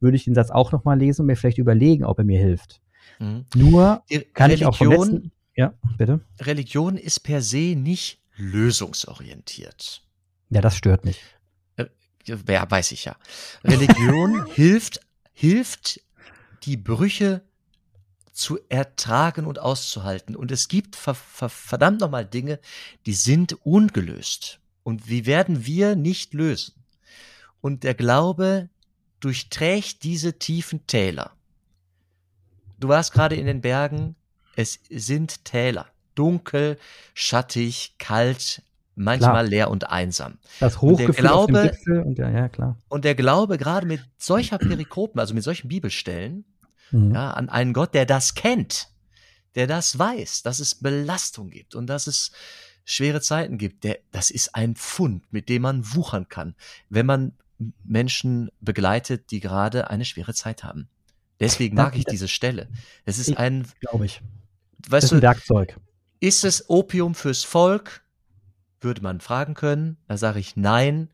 würde 0.00 0.16
ich 0.16 0.24
den 0.24 0.34
Satz 0.34 0.50
auch 0.50 0.72
nochmal 0.72 0.98
lesen 0.98 1.22
und 1.22 1.28
mir 1.28 1.36
vielleicht 1.36 1.58
überlegen, 1.58 2.04
ob 2.04 2.18
er 2.18 2.24
mir 2.24 2.40
hilft. 2.40 2.80
Mhm. 3.20 3.44
Nur 3.54 4.02
Die 4.10 4.18
kann 4.18 4.50
Religion, 4.50 4.58
ich 4.58 4.66
auch 4.66 4.76
vom 4.78 4.88
letzten, 4.88 5.32
ja, 5.54 5.74
bitte. 5.96 6.22
Religion 6.40 6.96
ist 6.96 7.20
per 7.20 7.40
se 7.40 7.76
nicht 7.76 8.18
lösungsorientiert. 8.34 10.02
Ja, 10.50 10.60
das 10.60 10.76
stört 10.76 11.04
mich. 11.04 11.22
Äh, 11.76 11.84
ja, 12.24 12.68
weiß 12.68 12.90
ich 12.90 13.04
ja. 13.04 13.14
Religion 13.62 14.44
hilft, 14.54 14.98
hilft, 15.34 16.00
die 16.64 16.76
Brüche 16.76 17.42
zu 18.36 18.58
ertragen 18.68 19.46
und 19.46 19.58
auszuhalten. 19.58 20.36
Und 20.36 20.52
es 20.52 20.68
gibt 20.68 20.94
ver 20.94 21.14
ver 21.14 21.48
verdammt 21.48 22.00
nochmal 22.00 22.26
Dinge, 22.26 22.60
die 23.06 23.14
sind 23.14 23.54
ungelöst. 23.64 24.60
Und 24.82 25.08
wie 25.08 25.24
werden 25.24 25.64
wir 25.64 25.96
nicht 25.96 26.34
lösen? 26.34 26.74
Und 27.62 27.82
der 27.82 27.94
Glaube 27.94 28.68
durchträgt 29.20 30.02
diese 30.02 30.38
tiefen 30.38 30.86
Täler. 30.86 31.32
Du 32.78 32.88
warst 32.88 33.14
gerade 33.14 33.36
in 33.36 33.46
den 33.46 33.62
Bergen, 33.62 34.16
es 34.54 34.80
sind 34.90 35.44
Täler. 35.46 35.86
Dunkel, 36.14 36.78
schattig, 37.14 37.94
kalt, 37.98 38.62
manchmal 38.96 39.30
klar. 39.30 39.42
leer 39.44 39.70
und 39.70 39.88
einsam. 39.88 40.38
Das 40.60 40.82
Hochgefühl 40.82 41.06
und 41.08 41.54
der 41.54 41.70
Glaube, 41.70 42.04
und, 42.04 42.18
ja, 42.18 42.30
ja, 42.30 42.48
klar. 42.50 42.76
und 42.88 43.06
der 43.06 43.14
Glaube 43.14 43.56
gerade 43.56 43.86
mit 43.86 44.02
solcher 44.18 44.58
Perikopen, 44.58 45.18
also 45.18 45.32
mit 45.32 45.42
solchen 45.42 45.68
Bibelstellen, 45.68 46.44
mhm. 46.90 47.14
ja, 47.14 47.30
an 47.30 47.48
einen 47.48 47.72
Gott, 47.72 47.94
der 47.94 48.06
das 48.06 48.34
kennt, 48.34 48.88
der 49.54 49.66
das 49.66 49.98
weiß, 49.98 50.42
dass 50.42 50.60
es 50.60 50.74
Belastung 50.76 51.50
gibt 51.50 51.74
und 51.74 51.86
dass 51.86 52.06
es 52.06 52.32
schwere 52.84 53.20
Zeiten 53.20 53.58
gibt. 53.58 53.84
Der, 53.84 53.98
das 54.12 54.30
ist 54.30 54.54
ein 54.54 54.76
Fund, 54.76 55.32
mit 55.32 55.48
dem 55.48 55.62
man 55.62 55.94
wuchern 55.94 56.28
kann, 56.28 56.54
wenn 56.88 57.06
man 57.06 57.32
Menschen 57.84 58.50
begleitet, 58.60 59.30
die 59.30 59.40
gerade 59.40 59.90
eine 59.90 60.04
schwere 60.04 60.34
Zeit 60.34 60.64
haben. 60.64 60.88
Deswegen 61.40 61.76
mag 61.76 61.96
ich 61.96 62.04
diese 62.04 62.28
Stelle. 62.28 62.68
Es 63.04 63.18
ist 63.18 63.36
ein, 63.36 63.66
glaube 63.80 64.06
ich, 64.06 64.22
weißt 64.88 65.12
ein 65.12 65.16
du, 65.16 65.22
Werkzeug. 65.22 65.78
Ist 66.20 66.44
es 66.44 66.70
Opium 66.70 67.14
fürs 67.14 67.44
Volk? 67.44 68.02
Würde 68.80 69.02
man 69.02 69.20
fragen 69.20 69.54
können. 69.54 69.98
Da 70.06 70.16
sage 70.16 70.38
ich 70.38 70.56
nein. 70.56 71.10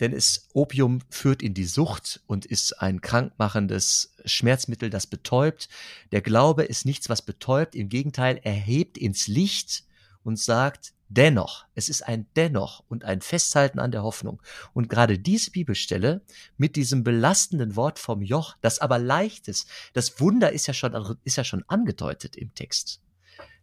Denn 0.00 0.12
es 0.12 0.48
Opium 0.54 1.00
führt 1.10 1.42
in 1.42 1.54
die 1.54 1.64
Sucht 1.64 2.20
und 2.26 2.46
ist 2.46 2.80
ein 2.80 3.00
krankmachendes 3.00 4.14
Schmerzmittel, 4.24 4.90
das 4.90 5.06
betäubt. 5.06 5.68
Der 6.10 6.22
Glaube 6.22 6.64
ist 6.64 6.86
nichts, 6.86 7.08
was 7.08 7.22
betäubt. 7.22 7.74
Im 7.74 7.88
Gegenteil, 7.88 8.40
er 8.42 8.52
hebt 8.54 8.98
ins 8.98 9.28
Licht 9.28 9.84
und 10.24 10.38
sagt, 10.38 10.94
dennoch, 11.08 11.66
es 11.74 11.88
ist 11.88 12.02
ein 12.02 12.26
dennoch 12.36 12.84
und 12.88 13.04
ein 13.04 13.20
Festhalten 13.20 13.78
an 13.78 13.90
der 13.90 14.02
Hoffnung. 14.02 14.40
Und 14.72 14.88
gerade 14.88 15.18
diese 15.18 15.50
Bibelstelle 15.50 16.22
mit 16.56 16.76
diesem 16.76 17.04
belastenden 17.04 17.76
Wort 17.76 17.98
vom 17.98 18.22
Joch, 18.22 18.56
das 18.60 18.78
aber 18.78 18.98
leicht 18.98 19.48
ist, 19.48 19.68
das 19.92 20.20
Wunder 20.20 20.52
ist 20.52 20.66
ja 20.66 20.74
schon, 20.74 21.18
ist 21.24 21.36
ja 21.36 21.44
schon 21.44 21.64
angedeutet 21.68 22.36
im 22.36 22.54
Text. 22.54 23.00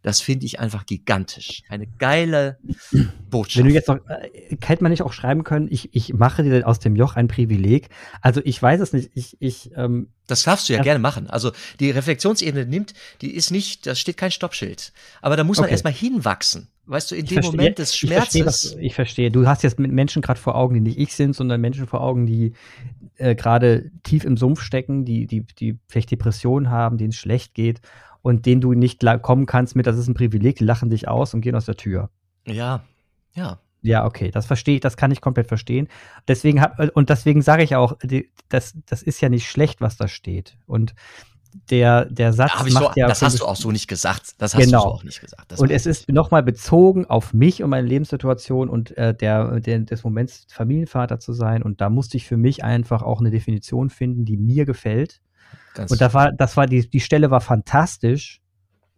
Das 0.02 0.20
finde 0.20 0.46
ich 0.46 0.60
einfach 0.60 0.86
gigantisch. 0.86 1.62
Eine 1.68 1.86
geile 1.86 2.58
Botschaft. 3.30 3.58
Wenn 3.58 3.66
du 3.66 3.74
jetzt 3.74 3.88
noch, 3.88 3.98
äh, 4.08 4.56
hätte 4.64 4.82
man 4.82 4.90
nicht 4.90 5.02
auch 5.02 5.12
schreiben 5.12 5.42
können, 5.42 5.66
ich, 5.70 5.94
ich 5.94 6.14
mache 6.14 6.44
dir 6.44 6.66
aus 6.66 6.78
dem 6.78 6.94
Joch 6.94 7.16
ein 7.16 7.26
Privileg. 7.26 7.88
Also 8.20 8.40
ich 8.44 8.62
weiß 8.62 8.80
es 8.80 8.92
nicht. 8.92 9.10
Ich, 9.14 9.36
ich, 9.40 9.70
ähm, 9.76 10.08
das 10.28 10.44
darfst 10.44 10.68
du 10.68 10.72
ja, 10.72 10.82
gerne 10.82 11.00
machen. 11.00 11.28
Also 11.28 11.50
die 11.80 11.90
Reflexionsebene 11.90 12.64
nimmt, 12.64 12.94
die 13.22 13.34
ist 13.34 13.50
nicht, 13.50 13.86
da 13.86 13.94
steht 13.94 14.16
kein 14.16 14.30
Stoppschild. 14.30 14.92
Aber 15.20 15.36
da 15.36 15.42
muss 15.42 15.56
man 15.56 15.64
okay. 15.64 15.72
erstmal 15.72 15.92
hinwachsen. 15.92 16.68
Weißt 16.86 17.10
du, 17.10 17.16
in 17.16 17.24
ich 17.24 17.30
dem 17.30 17.42
verstehe, 17.42 17.56
Moment 17.56 17.78
des 17.78 17.96
Schmerzes. 17.96 18.34
Ich 18.34 18.42
verstehe, 18.42 18.46
was, 18.46 18.76
ich 18.80 18.94
verstehe. 18.94 19.30
Du 19.30 19.46
hast 19.46 19.62
jetzt 19.62 19.78
Menschen 19.78 20.22
gerade 20.22 20.40
vor 20.40 20.54
Augen, 20.54 20.74
die 20.74 20.80
nicht 20.80 20.98
ich 20.98 21.12
sind, 21.14 21.34
sondern 21.34 21.60
Menschen 21.60 21.86
vor 21.86 22.00
Augen, 22.00 22.24
die 22.24 22.52
äh, 23.16 23.34
gerade 23.34 23.90
tief 24.04 24.24
im 24.24 24.36
Sumpf 24.36 24.62
stecken, 24.62 25.04
die, 25.04 25.26
die, 25.26 25.42
die 25.42 25.78
vielleicht 25.88 26.12
Depressionen 26.12 26.70
haben, 26.70 26.98
denen 26.98 27.10
es 27.10 27.16
schlecht 27.16 27.54
geht 27.54 27.80
und 28.28 28.44
denen 28.44 28.60
du 28.60 28.74
nicht 28.74 29.02
kommen 29.22 29.46
kannst 29.46 29.74
mit, 29.74 29.86
das 29.86 29.96
ist 29.96 30.06
ein 30.06 30.14
Privileg, 30.14 30.56
die 30.56 30.64
lachen 30.64 30.90
dich 30.90 31.08
aus 31.08 31.32
und 31.32 31.40
gehen 31.40 31.54
aus 31.54 31.64
der 31.64 31.76
Tür. 31.76 32.10
Ja, 32.46 32.84
ja. 33.32 33.58
Ja, 33.80 34.04
okay, 34.04 34.30
das 34.30 34.44
verstehe 34.44 34.74
ich, 34.74 34.80
das 34.80 34.96
kann 34.96 35.12
ich 35.12 35.20
komplett 35.20 35.46
verstehen. 35.46 35.88
Deswegen 36.26 36.60
hab, 36.60 36.78
und 36.94 37.08
deswegen 37.08 37.42
sage 37.42 37.62
ich 37.62 37.76
auch, 37.76 37.96
die, 38.02 38.30
das, 38.48 38.74
das 38.86 39.02
ist 39.02 39.20
ja 39.20 39.28
nicht 39.28 39.48
schlecht, 39.48 39.80
was 39.80 39.96
da 39.96 40.08
steht. 40.08 40.58
Und 40.66 40.94
der, 41.70 42.04
der 42.06 42.34
Satz 42.34 42.50
ja, 42.54 42.72
macht 42.72 42.94
so, 42.94 43.00
ja 43.00 43.08
Das 43.08 43.22
hast 43.22 43.40
du 43.40 43.46
auch 43.46 43.56
so 43.56 43.70
nicht 43.70 43.88
gesagt. 43.88 44.34
Das 44.38 44.54
hast 44.54 44.62
genau. 44.62 44.82
du 44.82 44.88
so 44.88 44.94
auch 44.96 45.04
nicht 45.04 45.20
gesagt. 45.20 45.50
Das 45.50 45.60
und 45.60 45.70
es 45.70 45.86
ist 45.86 46.10
nochmal 46.10 46.42
bezogen 46.42 47.06
auf 47.06 47.32
mich 47.32 47.62
und 47.62 47.70
meine 47.70 47.86
Lebenssituation 47.86 48.68
und 48.68 48.94
äh, 48.98 49.14
der, 49.14 49.60
der, 49.60 49.78
des 49.78 50.04
Moments 50.04 50.46
Familienvater 50.50 51.18
zu 51.18 51.32
sein. 51.32 51.62
Und 51.62 51.80
da 51.80 51.88
musste 51.88 52.18
ich 52.18 52.26
für 52.26 52.36
mich 52.36 52.64
einfach 52.64 53.02
auch 53.02 53.20
eine 53.20 53.30
Definition 53.30 53.88
finden, 53.88 54.26
die 54.26 54.36
mir 54.36 54.66
gefällt. 54.66 55.22
Ganz 55.74 55.90
und 55.90 56.00
da 56.00 56.12
war, 56.12 56.32
das 56.32 56.56
war 56.56 56.66
die, 56.66 56.88
die 56.88 57.00
Stelle 57.00 57.30
war 57.30 57.40
fantastisch, 57.40 58.40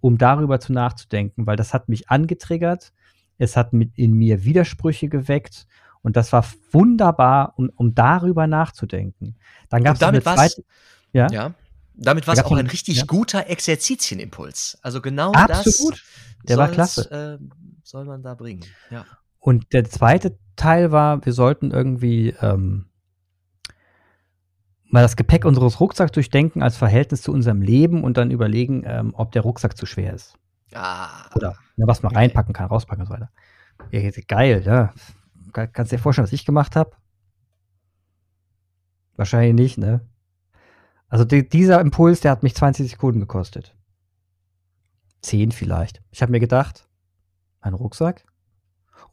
um 0.00 0.18
darüber 0.18 0.60
zu 0.60 0.72
nachzudenken, 0.72 1.46
weil 1.46 1.56
das 1.56 1.74
hat 1.74 1.88
mich 1.88 2.08
angetriggert, 2.08 2.92
es 3.38 3.56
hat 3.56 3.72
mit 3.72 3.96
in 3.96 4.14
mir 4.14 4.44
Widersprüche 4.44 5.08
geweckt 5.08 5.66
und 6.02 6.16
das 6.16 6.32
war 6.32 6.44
wunderbar, 6.72 7.54
um, 7.56 7.70
um 7.76 7.94
darüber 7.94 8.46
nachzudenken. 8.46 9.36
Dann 9.68 9.84
gab 9.84 9.96
es 9.96 10.02
eine 10.02 10.22
zweite, 10.22 10.64
ja. 11.12 11.28
ja. 11.30 11.54
Damit 11.94 12.26
war 12.26 12.34
es 12.34 12.42
auch 12.42 12.52
ein 12.52 12.66
richtig 12.66 12.98
ja. 12.98 13.04
guter 13.04 13.48
Exerzitienimpuls. 13.48 14.78
Also 14.80 15.02
genau 15.02 15.32
Absolut. 15.32 15.94
das. 15.94 16.02
Der 16.44 16.56
war 16.56 16.68
klasse. 16.68 17.38
Äh, 17.40 17.44
soll 17.82 18.06
man 18.06 18.22
da 18.22 18.34
bringen. 18.34 18.64
Ja. 18.90 19.04
Und 19.38 19.72
der 19.72 19.84
zweite 19.84 20.38
Teil 20.56 20.92
war, 20.92 21.24
wir 21.24 21.32
sollten 21.32 21.70
irgendwie 21.70 22.34
ähm, 22.40 22.86
mal 24.92 25.02
das 25.02 25.16
Gepäck 25.16 25.44
unseres 25.44 25.80
Rucksacks 25.80 26.12
durchdenken 26.12 26.62
als 26.62 26.76
Verhältnis 26.76 27.22
zu 27.22 27.32
unserem 27.32 27.62
Leben 27.62 28.04
und 28.04 28.16
dann 28.16 28.30
überlegen, 28.30 28.82
ähm, 28.86 29.12
ob 29.14 29.32
der 29.32 29.42
Rucksack 29.42 29.76
zu 29.76 29.86
schwer 29.86 30.14
ist. 30.14 30.36
Ah. 30.74 31.28
Oder 31.34 31.56
ne, 31.76 31.86
was 31.86 32.02
man 32.02 32.14
reinpacken 32.14 32.54
kann, 32.54 32.66
rauspacken 32.66 33.02
und 33.02 33.06
so 33.08 33.14
weiter. 33.14 33.30
Ja, 33.90 34.10
geil, 34.28 34.62
ja. 34.64 34.92
Kannst 35.52 35.90
du 35.90 35.96
dir 35.96 36.02
vorstellen, 36.02 36.26
was 36.26 36.32
ich 36.32 36.44
gemacht 36.44 36.76
habe? 36.76 36.92
Wahrscheinlich 39.16 39.54
nicht, 39.54 39.78
ne? 39.78 40.00
Also 41.08 41.24
die, 41.24 41.48
dieser 41.48 41.80
Impuls, 41.80 42.20
der 42.20 42.30
hat 42.30 42.42
mich 42.42 42.54
20 42.54 42.88
Sekunden 42.90 43.20
gekostet. 43.20 43.76
Zehn 45.22 45.50
vielleicht. 45.50 46.02
Ich 46.10 46.22
habe 46.22 46.32
mir 46.32 46.40
gedacht, 46.40 46.88
mein 47.62 47.74
Rucksack, 47.74 48.24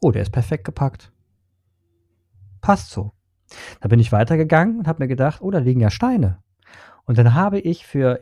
oh, 0.00 0.12
der 0.12 0.22
ist 0.22 0.30
perfekt 0.30 0.64
gepackt. 0.64 1.12
Passt 2.60 2.90
so. 2.90 3.12
Da 3.80 3.88
bin 3.88 4.00
ich 4.00 4.12
weitergegangen 4.12 4.78
und 4.78 4.86
habe 4.86 5.02
mir 5.02 5.08
gedacht, 5.08 5.40
oh, 5.40 5.50
da 5.50 5.58
liegen 5.58 5.80
ja 5.80 5.90
Steine. 5.90 6.38
Und 7.04 7.18
dann 7.18 7.34
habe 7.34 7.58
ich 7.58 7.86
für 7.86 8.20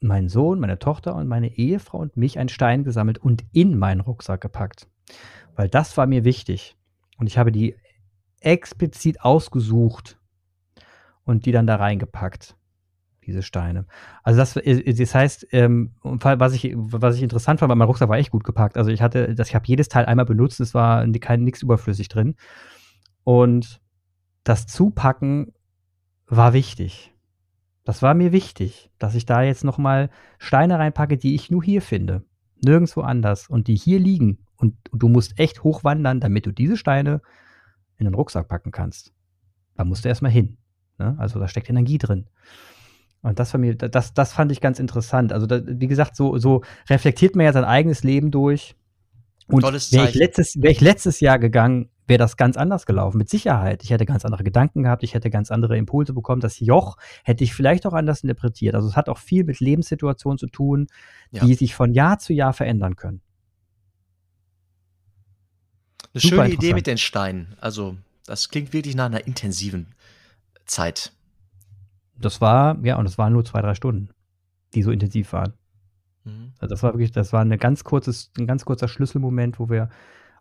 meinen 0.00 0.28
Sohn, 0.28 0.60
meine 0.60 0.78
Tochter 0.78 1.14
und 1.14 1.28
meine 1.28 1.56
Ehefrau 1.56 1.98
und 1.98 2.16
mich 2.16 2.38
einen 2.38 2.48
Stein 2.48 2.84
gesammelt 2.84 3.18
und 3.18 3.44
in 3.52 3.78
meinen 3.78 4.00
Rucksack 4.00 4.40
gepackt. 4.40 4.88
Weil 5.54 5.68
das 5.68 5.96
war 5.96 6.06
mir 6.06 6.24
wichtig. 6.24 6.76
Und 7.18 7.26
ich 7.26 7.38
habe 7.38 7.52
die 7.52 7.76
explizit 8.40 9.22
ausgesucht 9.22 10.18
und 11.24 11.46
die 11.46 11.52
dann 11.52 11.66
da 11.66 11.76
reingepackt. 11.76 12.56
Diese 13.26 13.42
Steine. 13.42 13.86
Also 14.22 14.38
das, 14.38 14.56
äh, 14.56 14.94
das 14.94 15.14
heißt, 15.14 15.48
ähm, 15.50 15.94
was 16.02 16.52
ich, 16.52 16.72
was 16.76 17.16
ich 17.16 17.22
interessant 17.24 17.58
fand, 17.58 17.68
weil 17.68 17.76
mein 17.76 17.88
Rucksack 17.88 18.08
war 18.08 18.18
echt 18.18 18.30
gut 18.30 18.44
gepackt. 18.44 18.76
Also 18.76 18.90
ich 18.90 19.02
hatte, 19.02 19.34
das, 19.34 19.48
ich 19.48 19.56
habe 19.56 19.66
jedes 19.66 19.88
Teil 19.88 20.04
einmal 20.04 20.26
benutzt, 20.26 20.60
es 20.60 20.74
war 20.74 21.04
nichts 21.06 21.62
überflüssig 21.62 22.08
drin. 22.08 22.36
Und 23.26 23.80
das 24.44 24.68
Zupacken 24.68 25.52
war 26.28 26.52
wichtig. 26.52 27.12
Das 27.82 28.00
war 28.00 28.14
mir 28.14 28.30
wichtig, 28.30 28.92
dass 29.00 29.16
ich 29.16 29.26
da 29.26 29.42
jetzt 29.42 29.64
noch 29.64 29.78
mal 29.78 30.10
Steine 30.38 30.78
reinpacke, 30.78 31.18
die 31.18 31.34
ich 31.34 31.50
nur 31.50 31.64
hier 31.64 31.82
finde, 31.82 32.22
nirgendwo 32.64 33.00
anders 33.00 33.48
und 33.48 33.66
die 33.66 33.74
hier 33.74 33.98
liegen. 33.98 34.46
Und 34.54 34.76
du 34.92 35.08
musst 35.08 35.40
echt 35.40 35.64
hochwandern, 35.64 36.20
damit 36.20 36.46
du 36.46 36.52
diese 36.52 36.76
Steine 36.76 37.20
in 37.98 38.04
den 38.04 38.14
Rucksack 38.14 38.46
packen 38.46 38.70
kannst. 38.70 39.12
Da 39.74 39.82
musst 39.82 40.04
du 40.04 40.08
erstmal 40.08 40.30
hin. 40.30 40.58
Ne? 40.96 41.16
Also 41.18 41.40
da 41.40 41.48
steckt 41.48 41.68
Energie 41.68 41.98
drin. 41.98 42.28
Und 43.22 43.40
das, 43.40 43.52
war 43.52 43.58
mir, 43.58 43.74
das, 43.74 44.14
das 44.14 44.34
fand 44.34 44.52
ich 44.52 44.60
ganz 44.60 44.78
interessant. 44.78 45.32
Also, 45.32 45.46
da, 45.46 45.60
wie 45.66 45.88
gesagt, 45.88 46.14
so, 46.14 46.38
so 46.38 46.62
reflektiert 46.88 47.34
man 47.34 47.44
ja 47.44 47.52
sein 47.52 47.64
eigenes 47.64 48.04
Leben 48.04 48.30
durch. 48.30 48.76
Und 49.48 49.64
wäre 49.64 50.08
ich, 50.08 50.14
letztes, 50.14 50.54
wär 50.62 50.70
ich 50.70 50.80
letztes 50.80 51.18
Jahr 51.18 51.40
gegangen, 51.40 51.90
wäre 52.06 52.18
das 52.18 52.36
ganz 52.36 52.56
anders 52.56 52.86
gelaufen, 52.86 53.18
mit 53.18 53.28
Sicherheit. 53.28 53.82
Ich 53.82 53.90
hätte 53.90 54.06
ganz 54.06 54.24
andere 54.24 54.44
Gedanken 54.44 54.82
gehabt, 54.84 55.02
ich 55.02 55.14
hätte 55.14 55.30
ganz 55.30 55.50
andere 55.50 55.76
Impulse 55.76 56.12
bekommen. 56.12 56.40
Das 56.40 56.60
Joch 56.60 56.96
hätte 57.24 57.44
ich 57.44 57.54
vielleicht 57.54 57.86
auch 57.86 57.94
anders 57.94 58.22
interpretiert. 58.22 58.74
Also 58.74 58.88
es 58.88 58.96
hat 58.96 59.08
auch 59.08 59.18
viel 59.18 59.44
mit 59.44 59.60
Lebenssituationen 59.60 60.38
zu 60.38 60.46
tun, 60.46 60.86
ja. 61.30 61.44
die 61.44 61.54
sich 61.54 61.74
von 61.74 61.92
Jahr 61.92 62.18
zu 62.18 62.32
Jahr 62.32 62.52
verändern 62.52 62.96
können. 62.96 63.20
Eine 66.14 66.20
Super 66.20 66.44
schöne 66.44 66.54
Idee 66.54 66.74
mit 66.74 66.86
den 66.86 66.98
Steinen. 66.98 67.54
Also 67.60 67.96
das 68.24 68.48
klingt 68.48 68.72
wirklich 68.72 68.94
nach 68.94 69.06
einer 69.06 69.26
intensiven 69.26 69.94
Zeit. 70.64 71.12
Das 72.18 72.40
war, 72.40 72.78
ja, 72.84 72.96
und 72.96 73.04
das 73.04 73.18
waren 73.18 73.32
nur 73.32 73.44
zwei, 73.44 73.60
drei 73.60 73.74
Stunden, 73.74 74.10
die 74.74 74.82
so 74.82 74.90
intensiv 74.90 75.32
waren. 75.32 75.52
Mhm. 76.24 76.52
Also 76.58 76.74
das 76.74 76.82
war 76.82 76.94
wirklich, 76.94 77.12
das 77.12 77.32
war 77.32 77.40
eine 77.40 77.58
ganz 77.58 77.84
kurzes, 77.84 78.30
ein 78.38 78.46
ganz 78.46 78.64
kurzer 78.64 78.88
Schlüsselmoment, 78.88 79.58
wo 79.58 79.68
wir 79.68 79.90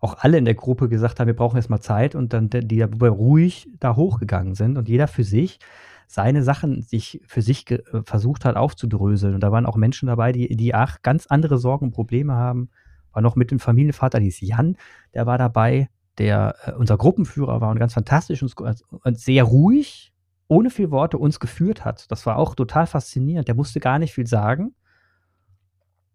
auch 0.05 0.17
alle 0.19 0.37
in 0.37 0.45
der 0.45 0.53
Gruppe 0.53 0.87
gesagt 0.87 1.19
haben, 1.19 1.27
wir 1.27 1.35
brauchen 1.35 1.55
erstmal 1.55 1.81
Zeit 1.81 2.15
und 2.15 2.31
dann 2.31 2.49
die 2.49 2.81
ruhig 2.81 3.67
da 3.79 3.95
hochgegangen 3.95 4.55
sind 4.55 4.77
und 4.77 4.87
jeder 4.87 5.07
für 5.07 5.23
sich 5.23 5.59
seine 6.07 6.43
Sachen 6.43 6.83
sich 6.83 7.21
für 7.25 7.41
sich 7.41 7.69
äh, 7.71 7.81
versucht 8.03 8.45
hat 8.45 8.55
aufzudröseln. 8.55 9.33
Und 9.33 9.41
da 9.41 9.51
waren 9.51 9.65
auch 9.65 9.75
Menschen 9.75 10.07
dabei, 10.07 10.31
die, 10.31 10.55
die 10.55 10.75
ach, 10.75 11.01
ganz 11.01 11.27
andere 11.27 11.57
Sorgen 11.57 11.87
und 11.87 11.91
Probleme 11.91 12.33
haben. 12.33 12.69
War 13.11 13.21
noch 13.21 13.35
mit 13.35 13.49
dem 13.49 13.59
Familienvater, 13.59 14.19
die 14.19 14.27
ist 14.27 14.41
Jan, 14.41 14.77
der 15.13 15.25
war 15.25 15.37
dabei, 15.37 15.89
der 16.17 16.55
äh, 16.65 16.71
unser 16.73 16.97
Gruppenführer 16.97 17.59
war 17.61 17.71
und 17.71 17.79
ganz 17.79 17.93
fantastisch 17.93 18.43
und, 18.43 18.53
und 18.59 19.19
sehr 19.19 19.43
ruhig, 19.43 20.13
ohne 20.47 20.69
viel 20.69 20.91
Worte 20.91 21.17
uns 21.17 21.39
geführt 21.39 21.85
hat. 21.85 22.11
Das 22.11 22.25
war 22.25 22.37
auch 22.37 22.55
total 22.55 22.85
faszinierend. 22.85 23.47
Der 23.47 23.55
musste 23.55 23.79
gar 23.79 23.97
nicht 23.97 24.13
viel 24.13 24.27
sagen. 24.27 24.75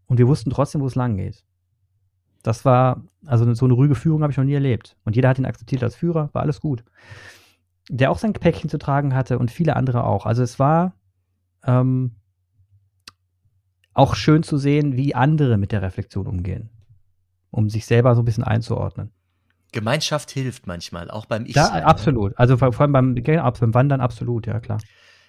Und 0.06 0.18
wir 0.18 0.28
wussten 0.28 0.50
trotzdem, 0.50 0.80
wo 0.80 0.86
es 0.86 0.94
lang 0.94 1.16
geht. 1.16 1.44
Das 2.42 2.64
war, 2.64 3.02
also 3.26 3.52
so 3.54 3.64
eine 3.64 3.74
ruhige 3.74 3.94
Führung 3.94 4.22
habe 4.22 4.30
ich 4.32 4.36
noch 4.36 4.44
nie 4.44 4.54
erlebt. 4.54 4.96
Und 5.04 5.16
jeder 5.16 5.28
hat 5.28 5.38
ihn 5.38 5.46
akzeptiert 5.46 5.82
als 5.82 5.96
Führer, 5.96 6.30
war 6.32 6.42
alles 6.42 6.60
gut. 6.60 6.84
Der 7.88 8.10
auch 8.10 8.18
sein 8.18 8.32
Päckchen 8.32 8.70
zu 8.70 8.78
tragen 8.78 9.14
hatte 9.14 9.38
und 9.38 9.50
viele 9.50 9.76
andere 9.76 10.04
auch. 10.04 10.26
Also 10.26 10.42
es 10.42 10.58
war 10.58 10.94
ähm, 11.64 12.12
auch 13.92 14.14
schön 14.14 14.42
zu 14.42 14.56
sehen, 14.56 14.96
wie 14.96 15.14
andere 15.14 15.58
mit 15.58 15.72
der 15.72 15.82
Reflexion 15.82 16.26
umgehen, 16.26 16.70
um 17.50 17.68
sich 17.68 17.86
selber 17.86 18.14
so 18.14 18.22
ein 18.22 18.24
bisschen 18.24 18.44
einzuordnen. 18.44 19.10
Gemeinschaft 19.72 20.30
hilft 20.30 20.66
manchmal, 20.66 21.10
auch 21.10 21.26
beim 21.26 21.46
Ich. 21.46 21.54
Ja, 21.54 21.74
ne? 21.74 21.86
absolut. 21.86 22.36
Also 22.38 22.56
vor 22.56 22.80
allem 22.80 22.92
beim, 22.92 23.14
beim 23.14 23.74
Wandern 23.74 24.00
absolut, 24.00 24.46
ja 24.46 24.58
klar. 24.60 24.80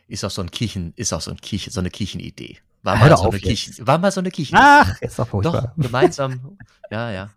Ist 0.07 0.23
auch 0.23 0.31
so 0.31 0.41
ein 0.41 0.51
Kirchen, 0.51 0.93
ist 0.95 1.13
auch 1.13 1.21
so, 1.21 1.31
ein 1.31 1.37
Kirchen, 1.37 1.71
so 1.71 1.79
eine 1.79 1.89
Kirchenidee. 1.89 2.57
War 2.83 2.95
mal, 2.95 3.15
so 3.15 3.29
eine 3.29 3.39
Kirchen, 3.39 3.87
war 3.87 3.97
mal 3.99 4.11
so 4.11 4.21
eine 4.21 4.31
Kirchen. 4.31 4.57
Ach, 4.59 4.99
ist 5.01 5.19
doch 5.19 5.27
furchtbar. 5.27 5.73
Doch, 5.77 5.83
gemeinsam. 5.83 6.57
ja, 6.89 7.11
ja. 7.11 7.29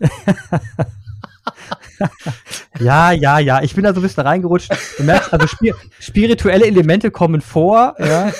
ja, 2.80 3.12
ja, 3.12 3.38
ja. 3.38 3.62
Ich 3.62 3.74
bin 3.74 3.84
da 3.84 3.94
so 3.94 4.00
ein 4.00 4.02
bisschen 4.02 4.26
reingerutscht. 4.26 4.72
Du 4.96 5.04
merkst, 5.04 5.32
also 5.32 5.46
spir 5.46 5.74
spirituelle 6.00 6.66
Elemente 6.66 7.10
kommen 7.10 7.40
vor, 7.40 7.94
ja. 7.98 8.32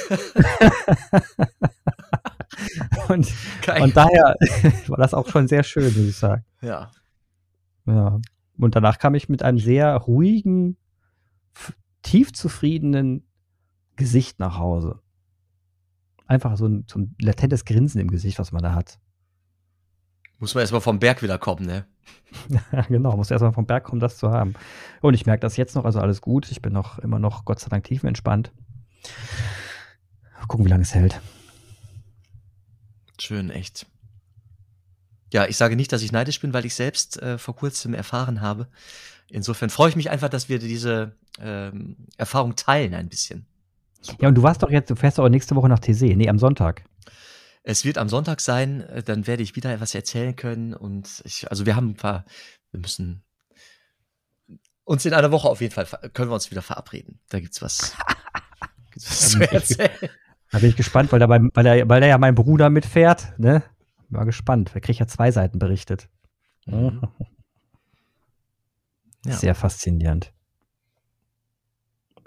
und, 3.08 3.32
und 3.80 3.96
daher 3.96 4.36
war 4.88 4.98
das 4.98 5.14
auch 5.14 5.28
schon 5.28 5.48
sehr 5.48 5.62
schön, 5.62 5.84
muss 5.84 5.96
ich 5.96 6.16
sagen. 6.16 6.44
Ja. 6.60 6.90
Ja. 7.86 8.20
Und 8.58 8.74
danach 8.74 8.98
kam 8.98 9.14
ich 9.14 9.28
mit 9.28 9.42
einem 9.42 9.58
sehr 9.58 9.94
ruhigen, 9.94 10.76
tief 12.02 12.32
zufriedenen 12.32 13.24
Gesicht 13.96 14.38
nach 14.40 14.58
Hause. 14.58 15.00
Einfach 16.28 16.56
so 16.56 16.66
ein, 16.66 16.84
so 16.86 17.00
ein 17.00 17.16
latentes 17.20 17.64
Grinsen 17.64 18.00
im 18.00 18.08
Gesicht, 18.08 18.38
was 18.38 18.52
man 18.52 18.62
da 18.62 18.74
hat. 18.74 19.00
Muss 20.38 20.54
man 20.54 20.60
erstmal 20.60 20.80
vom 20.80 21.00
Berg 21.00 21.22
wieder 21.22 21.38
kommen, 21.38 21.66
ne? 21.66 21.84
genau, 22.88 23.16
muss 23.16 23.30
erstmal 23.30 23.52
vom 23.52 23.66
Berg 23.66 23.84
kommen, 23.84 24.00
das 24.00 24.18
zu 24.18 24.30
haben. 24.30 24.54
Und 25.00 25.14
ich 25.14 25.26
merke 25.26 25.40
das 25.40 25.56
jetzt 25.56 25.74
noch, 25.74 25.84
also 25.84 26.00
alles 26.00 26.20
gut. 26.20 26.50
Ich 26.50 26.62
bin 26.62 26.72
noch 26.72 26.98
immer 27.00 27.18
noch 27.18 27.44
Gott 27.44 27.58
sei 27.58 27.68
Dank 27.68 27.84
tiefenentspannt. 27.84 28.52
Gucken, 30.46 30.64
wie 30.64 30.70
lange 30.70 30.82
es 30.82 30.94
hält. 30.94 31.20
Schön, 33.18 33.50
echt. 33.50 33.86
Ja, 35.32 35.46
ich 35.46 35.56
sage 35.56 35.76
nicht, 35.76 35.92
dass 35.92 36.02
ich 36.02 36.12
neidisch 36.12 36.40
bin, 36.40 36.54
weil 36.54 36.64
ich 36.64 36.74
selbst 36.74 37.20
äh, 37.20 37.36
vor 37.36 37.56
kurzem 37.56 37.92
erfahren 37.92 38.40
habe. 38.40 38.68
Insofern 39.28 39.70
freue 39.70 39.90
ich 39.90 39.96
mich 39.96 40.10
einfach, 40.10 40.28
dass 40.28 40.48
wir 40.48 40.58
diese 40.58 41.16
ähm, 41.40 41.96
Erfahrung 42.16 42.56
teilen 42.56 42.94
ein 42.94 43.08
bisschen. 43.08 43.46
Ja, 44.20 44.28
und 44.28 44.34
du 44.34 44.42
warst 44.42 44.62
doch 44.62 44.70
jetzt, 44.70 44.90
du 44.90 44.96
fährst 44.96 45.18
doch 45.18 45.24
auch 45.24 45.28
nächste 45.28 45.56
Woche 45.56 45.68
nach 45.68 45.80
TC, 45.80 46.16
nee, 46.16 46.28
am 46.28 46.38
Sonntag. 46.38 46.84
Es 47.62 47.84
wird 47.84 47.98
am 47.98 48.08
Sonntag 48.08 48.40
sein, 48.40 48.84
dann 49.04 49.26
werde 49.26 49.42
ich 49.42 49.56
wieder 49.56 49.72
etwas 49.72 49.94
erzählen 49.94 50.34
können 50.36 50.72
und 50.74 51.22
ich, 51.24 51.50
also 51.50 51.66
wir 51.66 51.76
haben 51.76 51.90
ein 51.90 51.96
paar, 51.96 52.24
wir 52.70 52.80
müssen 52.80 53.22
uns 54.84 55.04
in 55.04 55.12
einer 55.12 55.32
Woche 55.32 55.48
auf 55.48 55.60
jeden 55.60 55.74
Fall, 55.74 55.86
können 56.14 56.30
wir 56.30 56.34
uns 56.34 56.50
wieder 56.50 56.62
verabreden. 56.62 57.20
Da 57.28 57.40
gibt's 57.40 57.60
was, 57.60 57.94
gibt's 58.92 59.10
was 59.10 59.30
zu 59.30 59.52
erzählen. 59.52 60.10
Da 60.50 60.58
bin 60.60 60.70
ich 60.70 60.76
gespannt, 60.76 61.12
weil, 61.12 61.18
dabei, 61.18 61.40
weil, 61.52 61.66
er, 61.66 61.88
weil 61.88 62.02
er 62.02 62.08
ja 62.08 62.18
mein 62.18 62.34
Bruder 62.34 62.70
mitfährt, 62.70 63.38
ne? 63.38 63.62
War 64.08 64.24
gespannt. 64.24 64.70
Er 64.74 64.80
kriegt 64.80 64.98
ja 64.98 65.06
zwei 65.06 65.30
Seiten 65.30 65.58
berichtet. 65.58 66.08
Mhm. 66.64 67.02
Ja. 69.26 69.36
Sehr 69.36 69.54
faszinierend. 69.54 70.32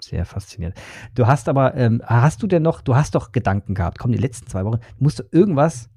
Sehr 0.02 0.24
faszinierend. 0.24 0.76
Du 1.14 1.26
hast 1.26 1.48
aber, 1.48 1.74
ähm, 1.74 2.02
hast 2.04 2.42
du 2.42 2.46
denn 2.46 2.62
noch, 2.62 2.80
du 2.80 2.96
hast 2.96 3.14
doch 3.14 3.30
Gedanken 3.30 3.74
gehabt, 3.74 3.98
komm, 3.98 4.12
die 4.12 4.18
letzten 4.18 4.48
zwei 4.48 4.64
Wochen, 4.64 4.80
musst 4.98 5.20
du 5.20 5.24
irgendwas, 5.30 5.90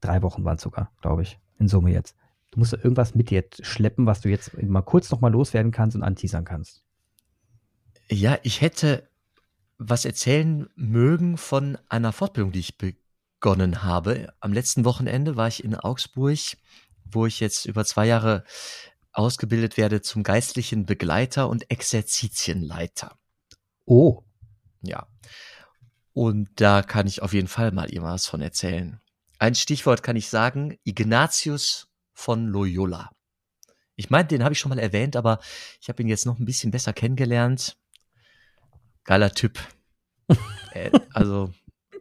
drei 0.00 0.22
Wochen 0.22 0.44
waren 0.44 0.56
es 0.56 0.62
sogar, 0.62 0.90
glaube 1.00 1.22
ich, 1.22 1.38
in 1.58 1.68
Summe 1.68 1.92
jetzt. 1.92 2.16
Du 2.50 2.58
musst 2.58 2.72
irgendwas 2.72 3.14
mit 3.14 3.30
dir 3.30 3.44
schleppen, 3.60 4.06
was 4.06 4.20
du 4.20 4.28
jetzt 4.28 4.60
mal 4.62 4.82
kurz 4.82 5.10
noch 5.10 5.20
mal 5.20 5.32
loswerden 5.32 5.72
kannst 5.72 5.96
und 5.96 6.02
anteasern 6.02 6.44
kannst. 6.44 6.82
Ja, 8.08 8.38
ich 8.42 8.60
hätte 8.60 9.08
was 9.78 10.04
erzählen 10.04 10.68
mögen 10.74 11.36
von 11.36 11.78
einer 11.88 12.12
Fortbildung, 12.12 12.52
die 12.52 12.60
ich 12.60 12.78
begonnen 12.78 13.82
habe. 13.82 14.32
Am 14.40 14.52
letzten 14.52 14.84
Wochenende 14.84 15.36
war 15.36 15.48
ich 15.48 15.64
in 15.64 15.74
Augsburg, 15.74 16.38
wo 17.04 17.26
ich 17.26 17.40
jetzt 17.40 17.66
über 17.66 17.84
zwei 17.84 18.06
Jahre 18.06 18.44
ausgebildet 19.14 19.76
werde 19.76 20.02
zum 20.02 20.22
geistlichen 20.22 20.86
Begleiter 20.86 21.48
und 21.48 21.70
Exerzitienleiter. 21.70 23.16
Oh. 23.86 24.22
Ja. 24.82 25.06
Und 26.12 26.48
da 26.56 26.82
kann 26.82 27.06
ich 27.06 27.22
auf 27.22 27.32
jeden 27.32 27.48
Fall 27.48 27.72
mal 27.72 27.90
irgendwas 27.90 28.26
von 28.26 28.40
erzählen. 28.40 29.00
Ein 29.38 29.54
Stichwort 29.54 30.02
kann 30.02 30.16
ich 30.16 30.28
sagen, 30.28 30.78
Ignatius 30.84 31.88
von 32.12 32.46
Loyola. 32.46 33.10
Ich 33.96 34.10
meine, 34.10 34.26
den 34.26 34.42
habe 34.42 34.52
ich 34.52 34.58
schon 34.58 34.70
mal 34.70 34.78
erwähnt, 34.78 35.16
aber 35.16 35.38
ich 35.80 35.88
habe 35.88 36.02
ihn 36.02 36.08
jetzt 36.08 36.26
noch 36.26 36.38
ein 36.38 36.44
bisschen 36.44 36.70
besser 36.70 36.92
kennengelernt. 36.92 37.76
Geiler 39.04 39.30
Typ. 39.32 39.58
äh, 40.72 40.90
also, 41.12 41.52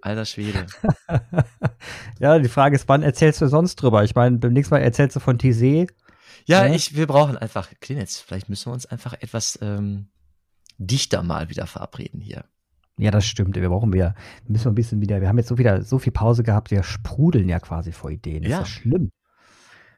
alter 0.02 0.26
Schwede. 0.26 0.66
ja, 2.20 2.40
die 2.40 2.50
Frage 2.50 2.76
ist, 2.76 2.88
wann 2.88 3.04
erzählst 3.04 3.42
du 3.42 3.48
sonst 3.48 3.76
drüber? 3.76 4.04
Ich 4.04 4.16
meine, 4.16 4.38
beim 4.38 4.54
nächsten 4.54 4.74
Mal 4.74 4.82
erzählst 4.82 5.16
du 5.16 5.20
von 5.20 5.38
TC, 5.38 5.92
ja, 6.46 6.66
ja, 6.66 6.74
ich, 6.74 6.96
wir 6.96 7.08
brauchen 7.08 7.38
einfach, 7.38 7.70
Klinitz, 7.80 8.20
vielleicht 8.20 8.50
müssen 8.50 8.70
wir 8.70 8.74
uns 8.74 8.86
einfach 8.86 9.14
etwas 9.14 9.58
ähm, 9.62 10.10
dichter 10.78 11.24
mal 11.24 11.50
wieder 11.50 11.68
verabreden 11.68 12.22
hier. 12.22 12.46
Ja, 12.98 13.10
das 13.10 13.26
stimmt. 13.26 13.56
Wir 13.56 13.70
brauchen 13.70 13.92
wieder, 13.92 14.14
müssen 14.48 14.66
wir 14.66 14.72
ein 14.72 14.76
bisschen 14.76 15.02
wieder, 15.02 15.20
wir 15.20 15.28
haben 15.28 15.38
jetzt 15.38 15.48
so 15.48 15.58
wieder 15.58 15.82
so 15.82 15.98
viel 15.98 16.14
Pause 16.14 16.44
gehabt, 16.44 16.70
wir 16.70 16.84
sprudeln 16.84 17.50
ja 17.50 17.60
quasi 17.60 17.92
vor 17.92 18.12
Ideen. 18.12 18.44
Das 18.44 18.52
ja. 18.52 18.62
ist 18.62 18.68
ja 18.68 18.82
schlimm. 18.82 19.12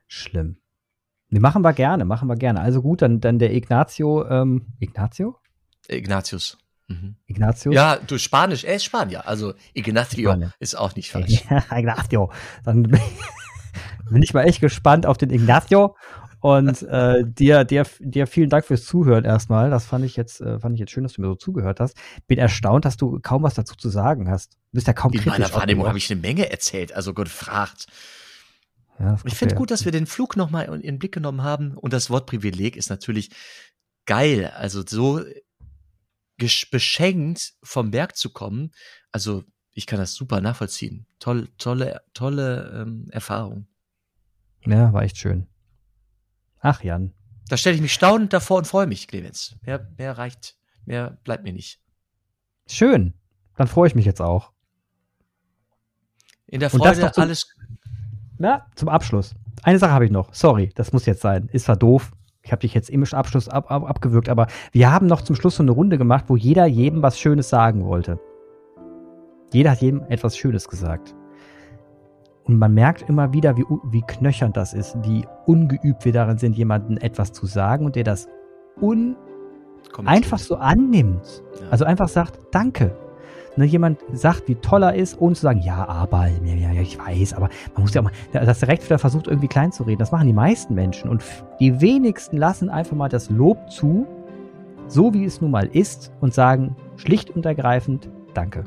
Schlimm. 0.07 0.57
Nee, 1.29 1.39
machen 1.39 1.63
wir 1.63 1.73
gerne, 1.73 2.05
machen 2.05 2.27
wir 2.29 2.35
gerne. 2.35 2.61
Also 2.61 2.81
gut, 2.81 3.01
dann, 3.01 3.19
dann 3.19 3.39
der 3.39 3.53
Ignazio, 3.53 4.25
ähm, 4.29 4.67
Ignazio? 4.79 5.37
Ignatius. 5.87 6.57
Mhm. 6.87 7.15
Ignatius? 7.25 7.73
Ja, 7.73 7.97
du 7.97 8.17
Spanisch, 8.17 8.63
er 8.63 8.75
ist 8.75 8.85
Spanier. 8.85 9.27
Also 9.27 9.53
Ignacio 9.73 10.29
Spanier. 10.29 10.53
ist 10.59 10.77
auch 10.77 10.95
nicht 10.95 11.11
falsch. 11.11 11.43
Ja, 11.49 11.63
Ignacio. 11.77 12.31
Dann 12.63 12.83
bin 14.09 14.21
ich 14.21 14.33
mal 14.33 14.43
echt 14.43 14.61
gespannt 14.61 15.05
auf 15.05 15.17
den 15.17 15.31
Ignacio 15.31 15.95
und 16.45 16.83
äh, 16.83 17.23
dir, 17.25 17.63
dir, 17.63 17.87
dir 17.99 18.27
vielen 18.27 18.51
Dank 18.51 18.65
fürs 18.65 18.85
Zuhören 18.85 19.25
erstmal. 19.25 19.71
Das 19.71 19.87
fand 19.87 20.05
ich 20.05 20.15
jetzt, 20.15 20.41
äh, 20.41 20.59
fand 20.59 20.75
ich 20.75 20.79
jetzt 20.79 20.91
schön, 20.91 21.01
dass 21.01 21.13
du 21.13 21.21
mir 21.21 21.27
so 21.27 21.33
zugehört 21.33 21.79
hast. 21.79 21.97
Bin 22.27 22.37
erstaunt, 22.37 22.85
dass 22.85 22.97
du 22.97 23.19
kaum 23.19 23.41
was 23.41 23.55
dazu 23.55 23.73
zu 23.75 23.89
sagen 23.89 24.29
hast. 24.29 24.53
Du 24.53 24.73
bist 24.73 24.85
ja 24.85 24.93
kaum 24.93 25.11
In 25.11 25.25
meiner 25.25 25.51
Wahrnehmung 25.51 25.87
habe 25.87 25.97
ich 25.97 26.11
eine 26.11 26.21
Menge 26.21 26.51
erzählt, 26.51 26.93
also 26.93 27.15
Gott 27.15 27.29
fragt. 27.29 27.87
Ja, 28.99 29.17
ich 29.25 29.33
finde 29.33 29.55
gut, 29.55 29.71
dass 29.71 29.85
wir 29.85 29.91
den 29.91 30.05
Flug 30.05 30.37
nochmal 30.37 30.65
in 30.65 30.81
den 30.83 30.99
Blick 30.99 31.15
genommen 31.15 31.41
haben. 31.41 31.75
Und 31.77 31.93
das 31.93 32.11
Wort 32.11 32.27
Privileg 32.27 32.75
ist 32.75 32.91
natürlich 32.91 33.31
geil. 34.05 34.53
Also 34.55 34.83
so 34.87 35.23
beschenkt 36.69 37.55
vom 37.63 37.89
Berg 37.89 38.15
zu 38.15 38.29
kommen. 38.29 38.69
Also 39.11 39.45
ich 39.71 39.87
kann 39.87 39.97
das 39.97 40.13
super 40.13 40.41
nachvollziehen. 40.41 41.07
Toll, 41.17 41.47
tolle, 41.57 42.03
tolle 42.13 42.83
ähm, 42.83 43.07
Erfahrung. 43.09 43.65
Ja, 44.63 44.93
war 44.93 45.01
echt 45.01 45.17
schön. 45.17 45.47
Ach, 46.59 46.83
Jan. 46.83 47.13
Da 47.47 47.57
stelle 47.57 47.75
ich 47.75 47.81
mich 47.81 47.93
staunend 47.93 48.33
davor 48.33 48.57
und 48.57 48.65
freue 48.65 48.87
mich, 48.87 49.07
Clemens. 49.07 49.55
Mehr, 49.61 49.87
mehr 49.97 50.17
reicht, 50.17 50.57
mehr 50.85 51.17
bleibt 51.23 51.43
mir 51.43 51.53
nicht. 51.53 51.79
Schön. 52.67 53.13
Dann 53.55 53.67
freue 53.67 53.87
ich 53.87 53.95
mich 53.95 54.05
jetzt 54.05 54.21
auch. 54.21 54.51
In 56.47 56.59
der 56.59 56.69
Freude 56.69 57.11
zum, 57.11 57.23
alles. 57.23 57.47
Na, 58.37 58.65
zum 58.75 58.89
Abschluss. 58.89 59.35
Eine 59.63 59.79
Sache 59.79 59.91
habe 59.91 60.05
ich 60.05 60.11
noch. 60.11 60.33
Sorry, 60.33 60.71
das 60.75 60.91
muss 60.91 61.05
jetzt 61.05 61.21
sein. 61.21 61.49
Ist 61.51 61.65
zwar 61.65 61.77
doof. 61.77 62.11
Ich 62.41 62.51
habe 62.51 62.61
dich 62.61 62.73
jetzt 62.73 62.89
im 62.89 63.03
Abschluss 63.03 63.49
ab, 63.49 63.71
ab, 63.71 63.83
abgewürgt, 63.83 64.29
aber 64.29 64.47
wir 64.71 64.91
haben 64.91 65.07
noch 65.07 65.21
zum 65.21 65.35
Schluss 65.35 65.55
so 65.55 65.63
eine 65.63 65.71
Runde 65.71 65.97
gemacht, 65.97 66.25
wo 66.27 66.35
jeder 66.35 66.67
jedem 66.67 67.01
was 67.01 67.19
Schönes 67.19 67.49
sagen 67.49 67.85
wollte. 67.85 68.19
Jeder 69.51 69.71
hat 69.71 69.81
jedem 69.81 70.03
etwas 70.09 70.37
Schönes 70.37 70.67
gesagt. 70.67 71.15
Und 72.45 72.59
man 72.59 72.73
merkt 72.73 73.09
immer 73.09 73.33
wieder, 73.33 73.57
wie, 73.57 73.65
wie 73.85 74.01
knöchernd 74.01 74.55
das 74.55 74.73
ist, 74.73 74.95
wie 75.03 75.25
ungeübt 75.45 76.05
wir 76.05 76.13
darin 76.13 76.37
sind, 76.37 76.55
jemandem 76.55 76.97
etwas 76.97 77.33
zu 77.33 77.45
sagen 77.45 77.85
und 77.85 77.95
der 77.95 78.03
das 78.03 78.27
un 78.79 79.15
einfach 80.05 80.39
so 80.39 80.55
annimmt. 80.55 81.43
Ja. 81.61 81.69
Also 81.71 81.85
einfach 81.85 82.09
sagt, 82.09 82.39
danke. 82.51 82.95
Ne, 83.57 83.63
jemand 83.65 83.99
sagt, 84.11 84.49
wie 84.49 84.55
toll 84.55 84.83
er 84.83 84.95
ist, 84.95 85.21
ohne 85.21 85.33
zu 85.33 85.43
sagen, 85.43 85.61
ja, 85.61 85.87
aber, 85.87 86.27
ja, 86.27 86.71
ja, 86.73 86.81
ich 86.81 86.99
weiß, 86.99 87.35
aber 87.35 87.47
man 87.73 87.83
muss 87.83 87.93
ja 87.93 88.01
auch 88.01 88.05
mal, 88.05 88.11
das 88.33 88.59
direkt 88.59 88.83
wieder 88.83 88.99
versucht, 88.99 89.27
irgendwie 89.27 89.47
klein 89.47 89.71
zu 89.71 89.83
reden. 89.83 89.99
Das 89.99 90.11
machen 90.11 90.27
die 90.27 90.33
meisten 90.33 90.75
Menschen. 90.75 91.09
Und 91.09 91.23
die 91.61 91.79
wenigsten 91.79 92.35
lassen 92.35 92.69
einfach 92.69 92.97
mal 92.97 93.07
das 93.07 93.29
Lob 93.29 93.71
zu, 93.71 94.05
so 94.87 95.13
wie 95.13 95.23
es 95.23 95.39
nun 95.39 95.51
mal 95.51 95.67
ist, 95.67 96.11
und 96.19 96.33
sagen 96.33 96.75
schlicht 96.97 97.29
und 97.29 97.45
ergreifend, 97.45 98.09
danke. 98.33 98.65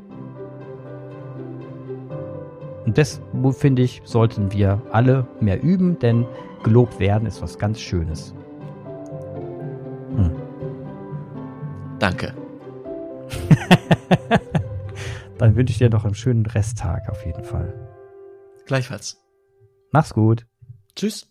Und 2.89 2.97
das, 2.97 3.21
finde 3.51 3.83
ich, 3.83 4.01
sollten 4.07 4.51
wir 4.51 4.81
alle 4.93 5.27
mehr 5.41 5.63
üben, 5.63 5.99
denn 5.99 6.25
gelobt 6.65 6.99
werden 6.99 7.29
ist 7.29 7.43
was 7.43 7.59
ganz 7.59 7.83
Schönes. 7.83 8.33
Hm. 10.17 10.33
Danke. 11.99 12.33
Dann 15.37 15.55
wünsche 15.55 15.73
ich 15.73 15.77
dir 15.77 15.91
noch 15.91 16.07
einen 16.07 16.15
schönen 16.15 16.47
Resttag 16.47 17.11
auf 17.11 17.27
jeden 17.27 17.45
Fall. 17.45 17.75
Gleichfalls. 18.65 19.23
Mach's 19.93 20.15
gut. 20.15 20.47
Tschüss. 20.97 21.31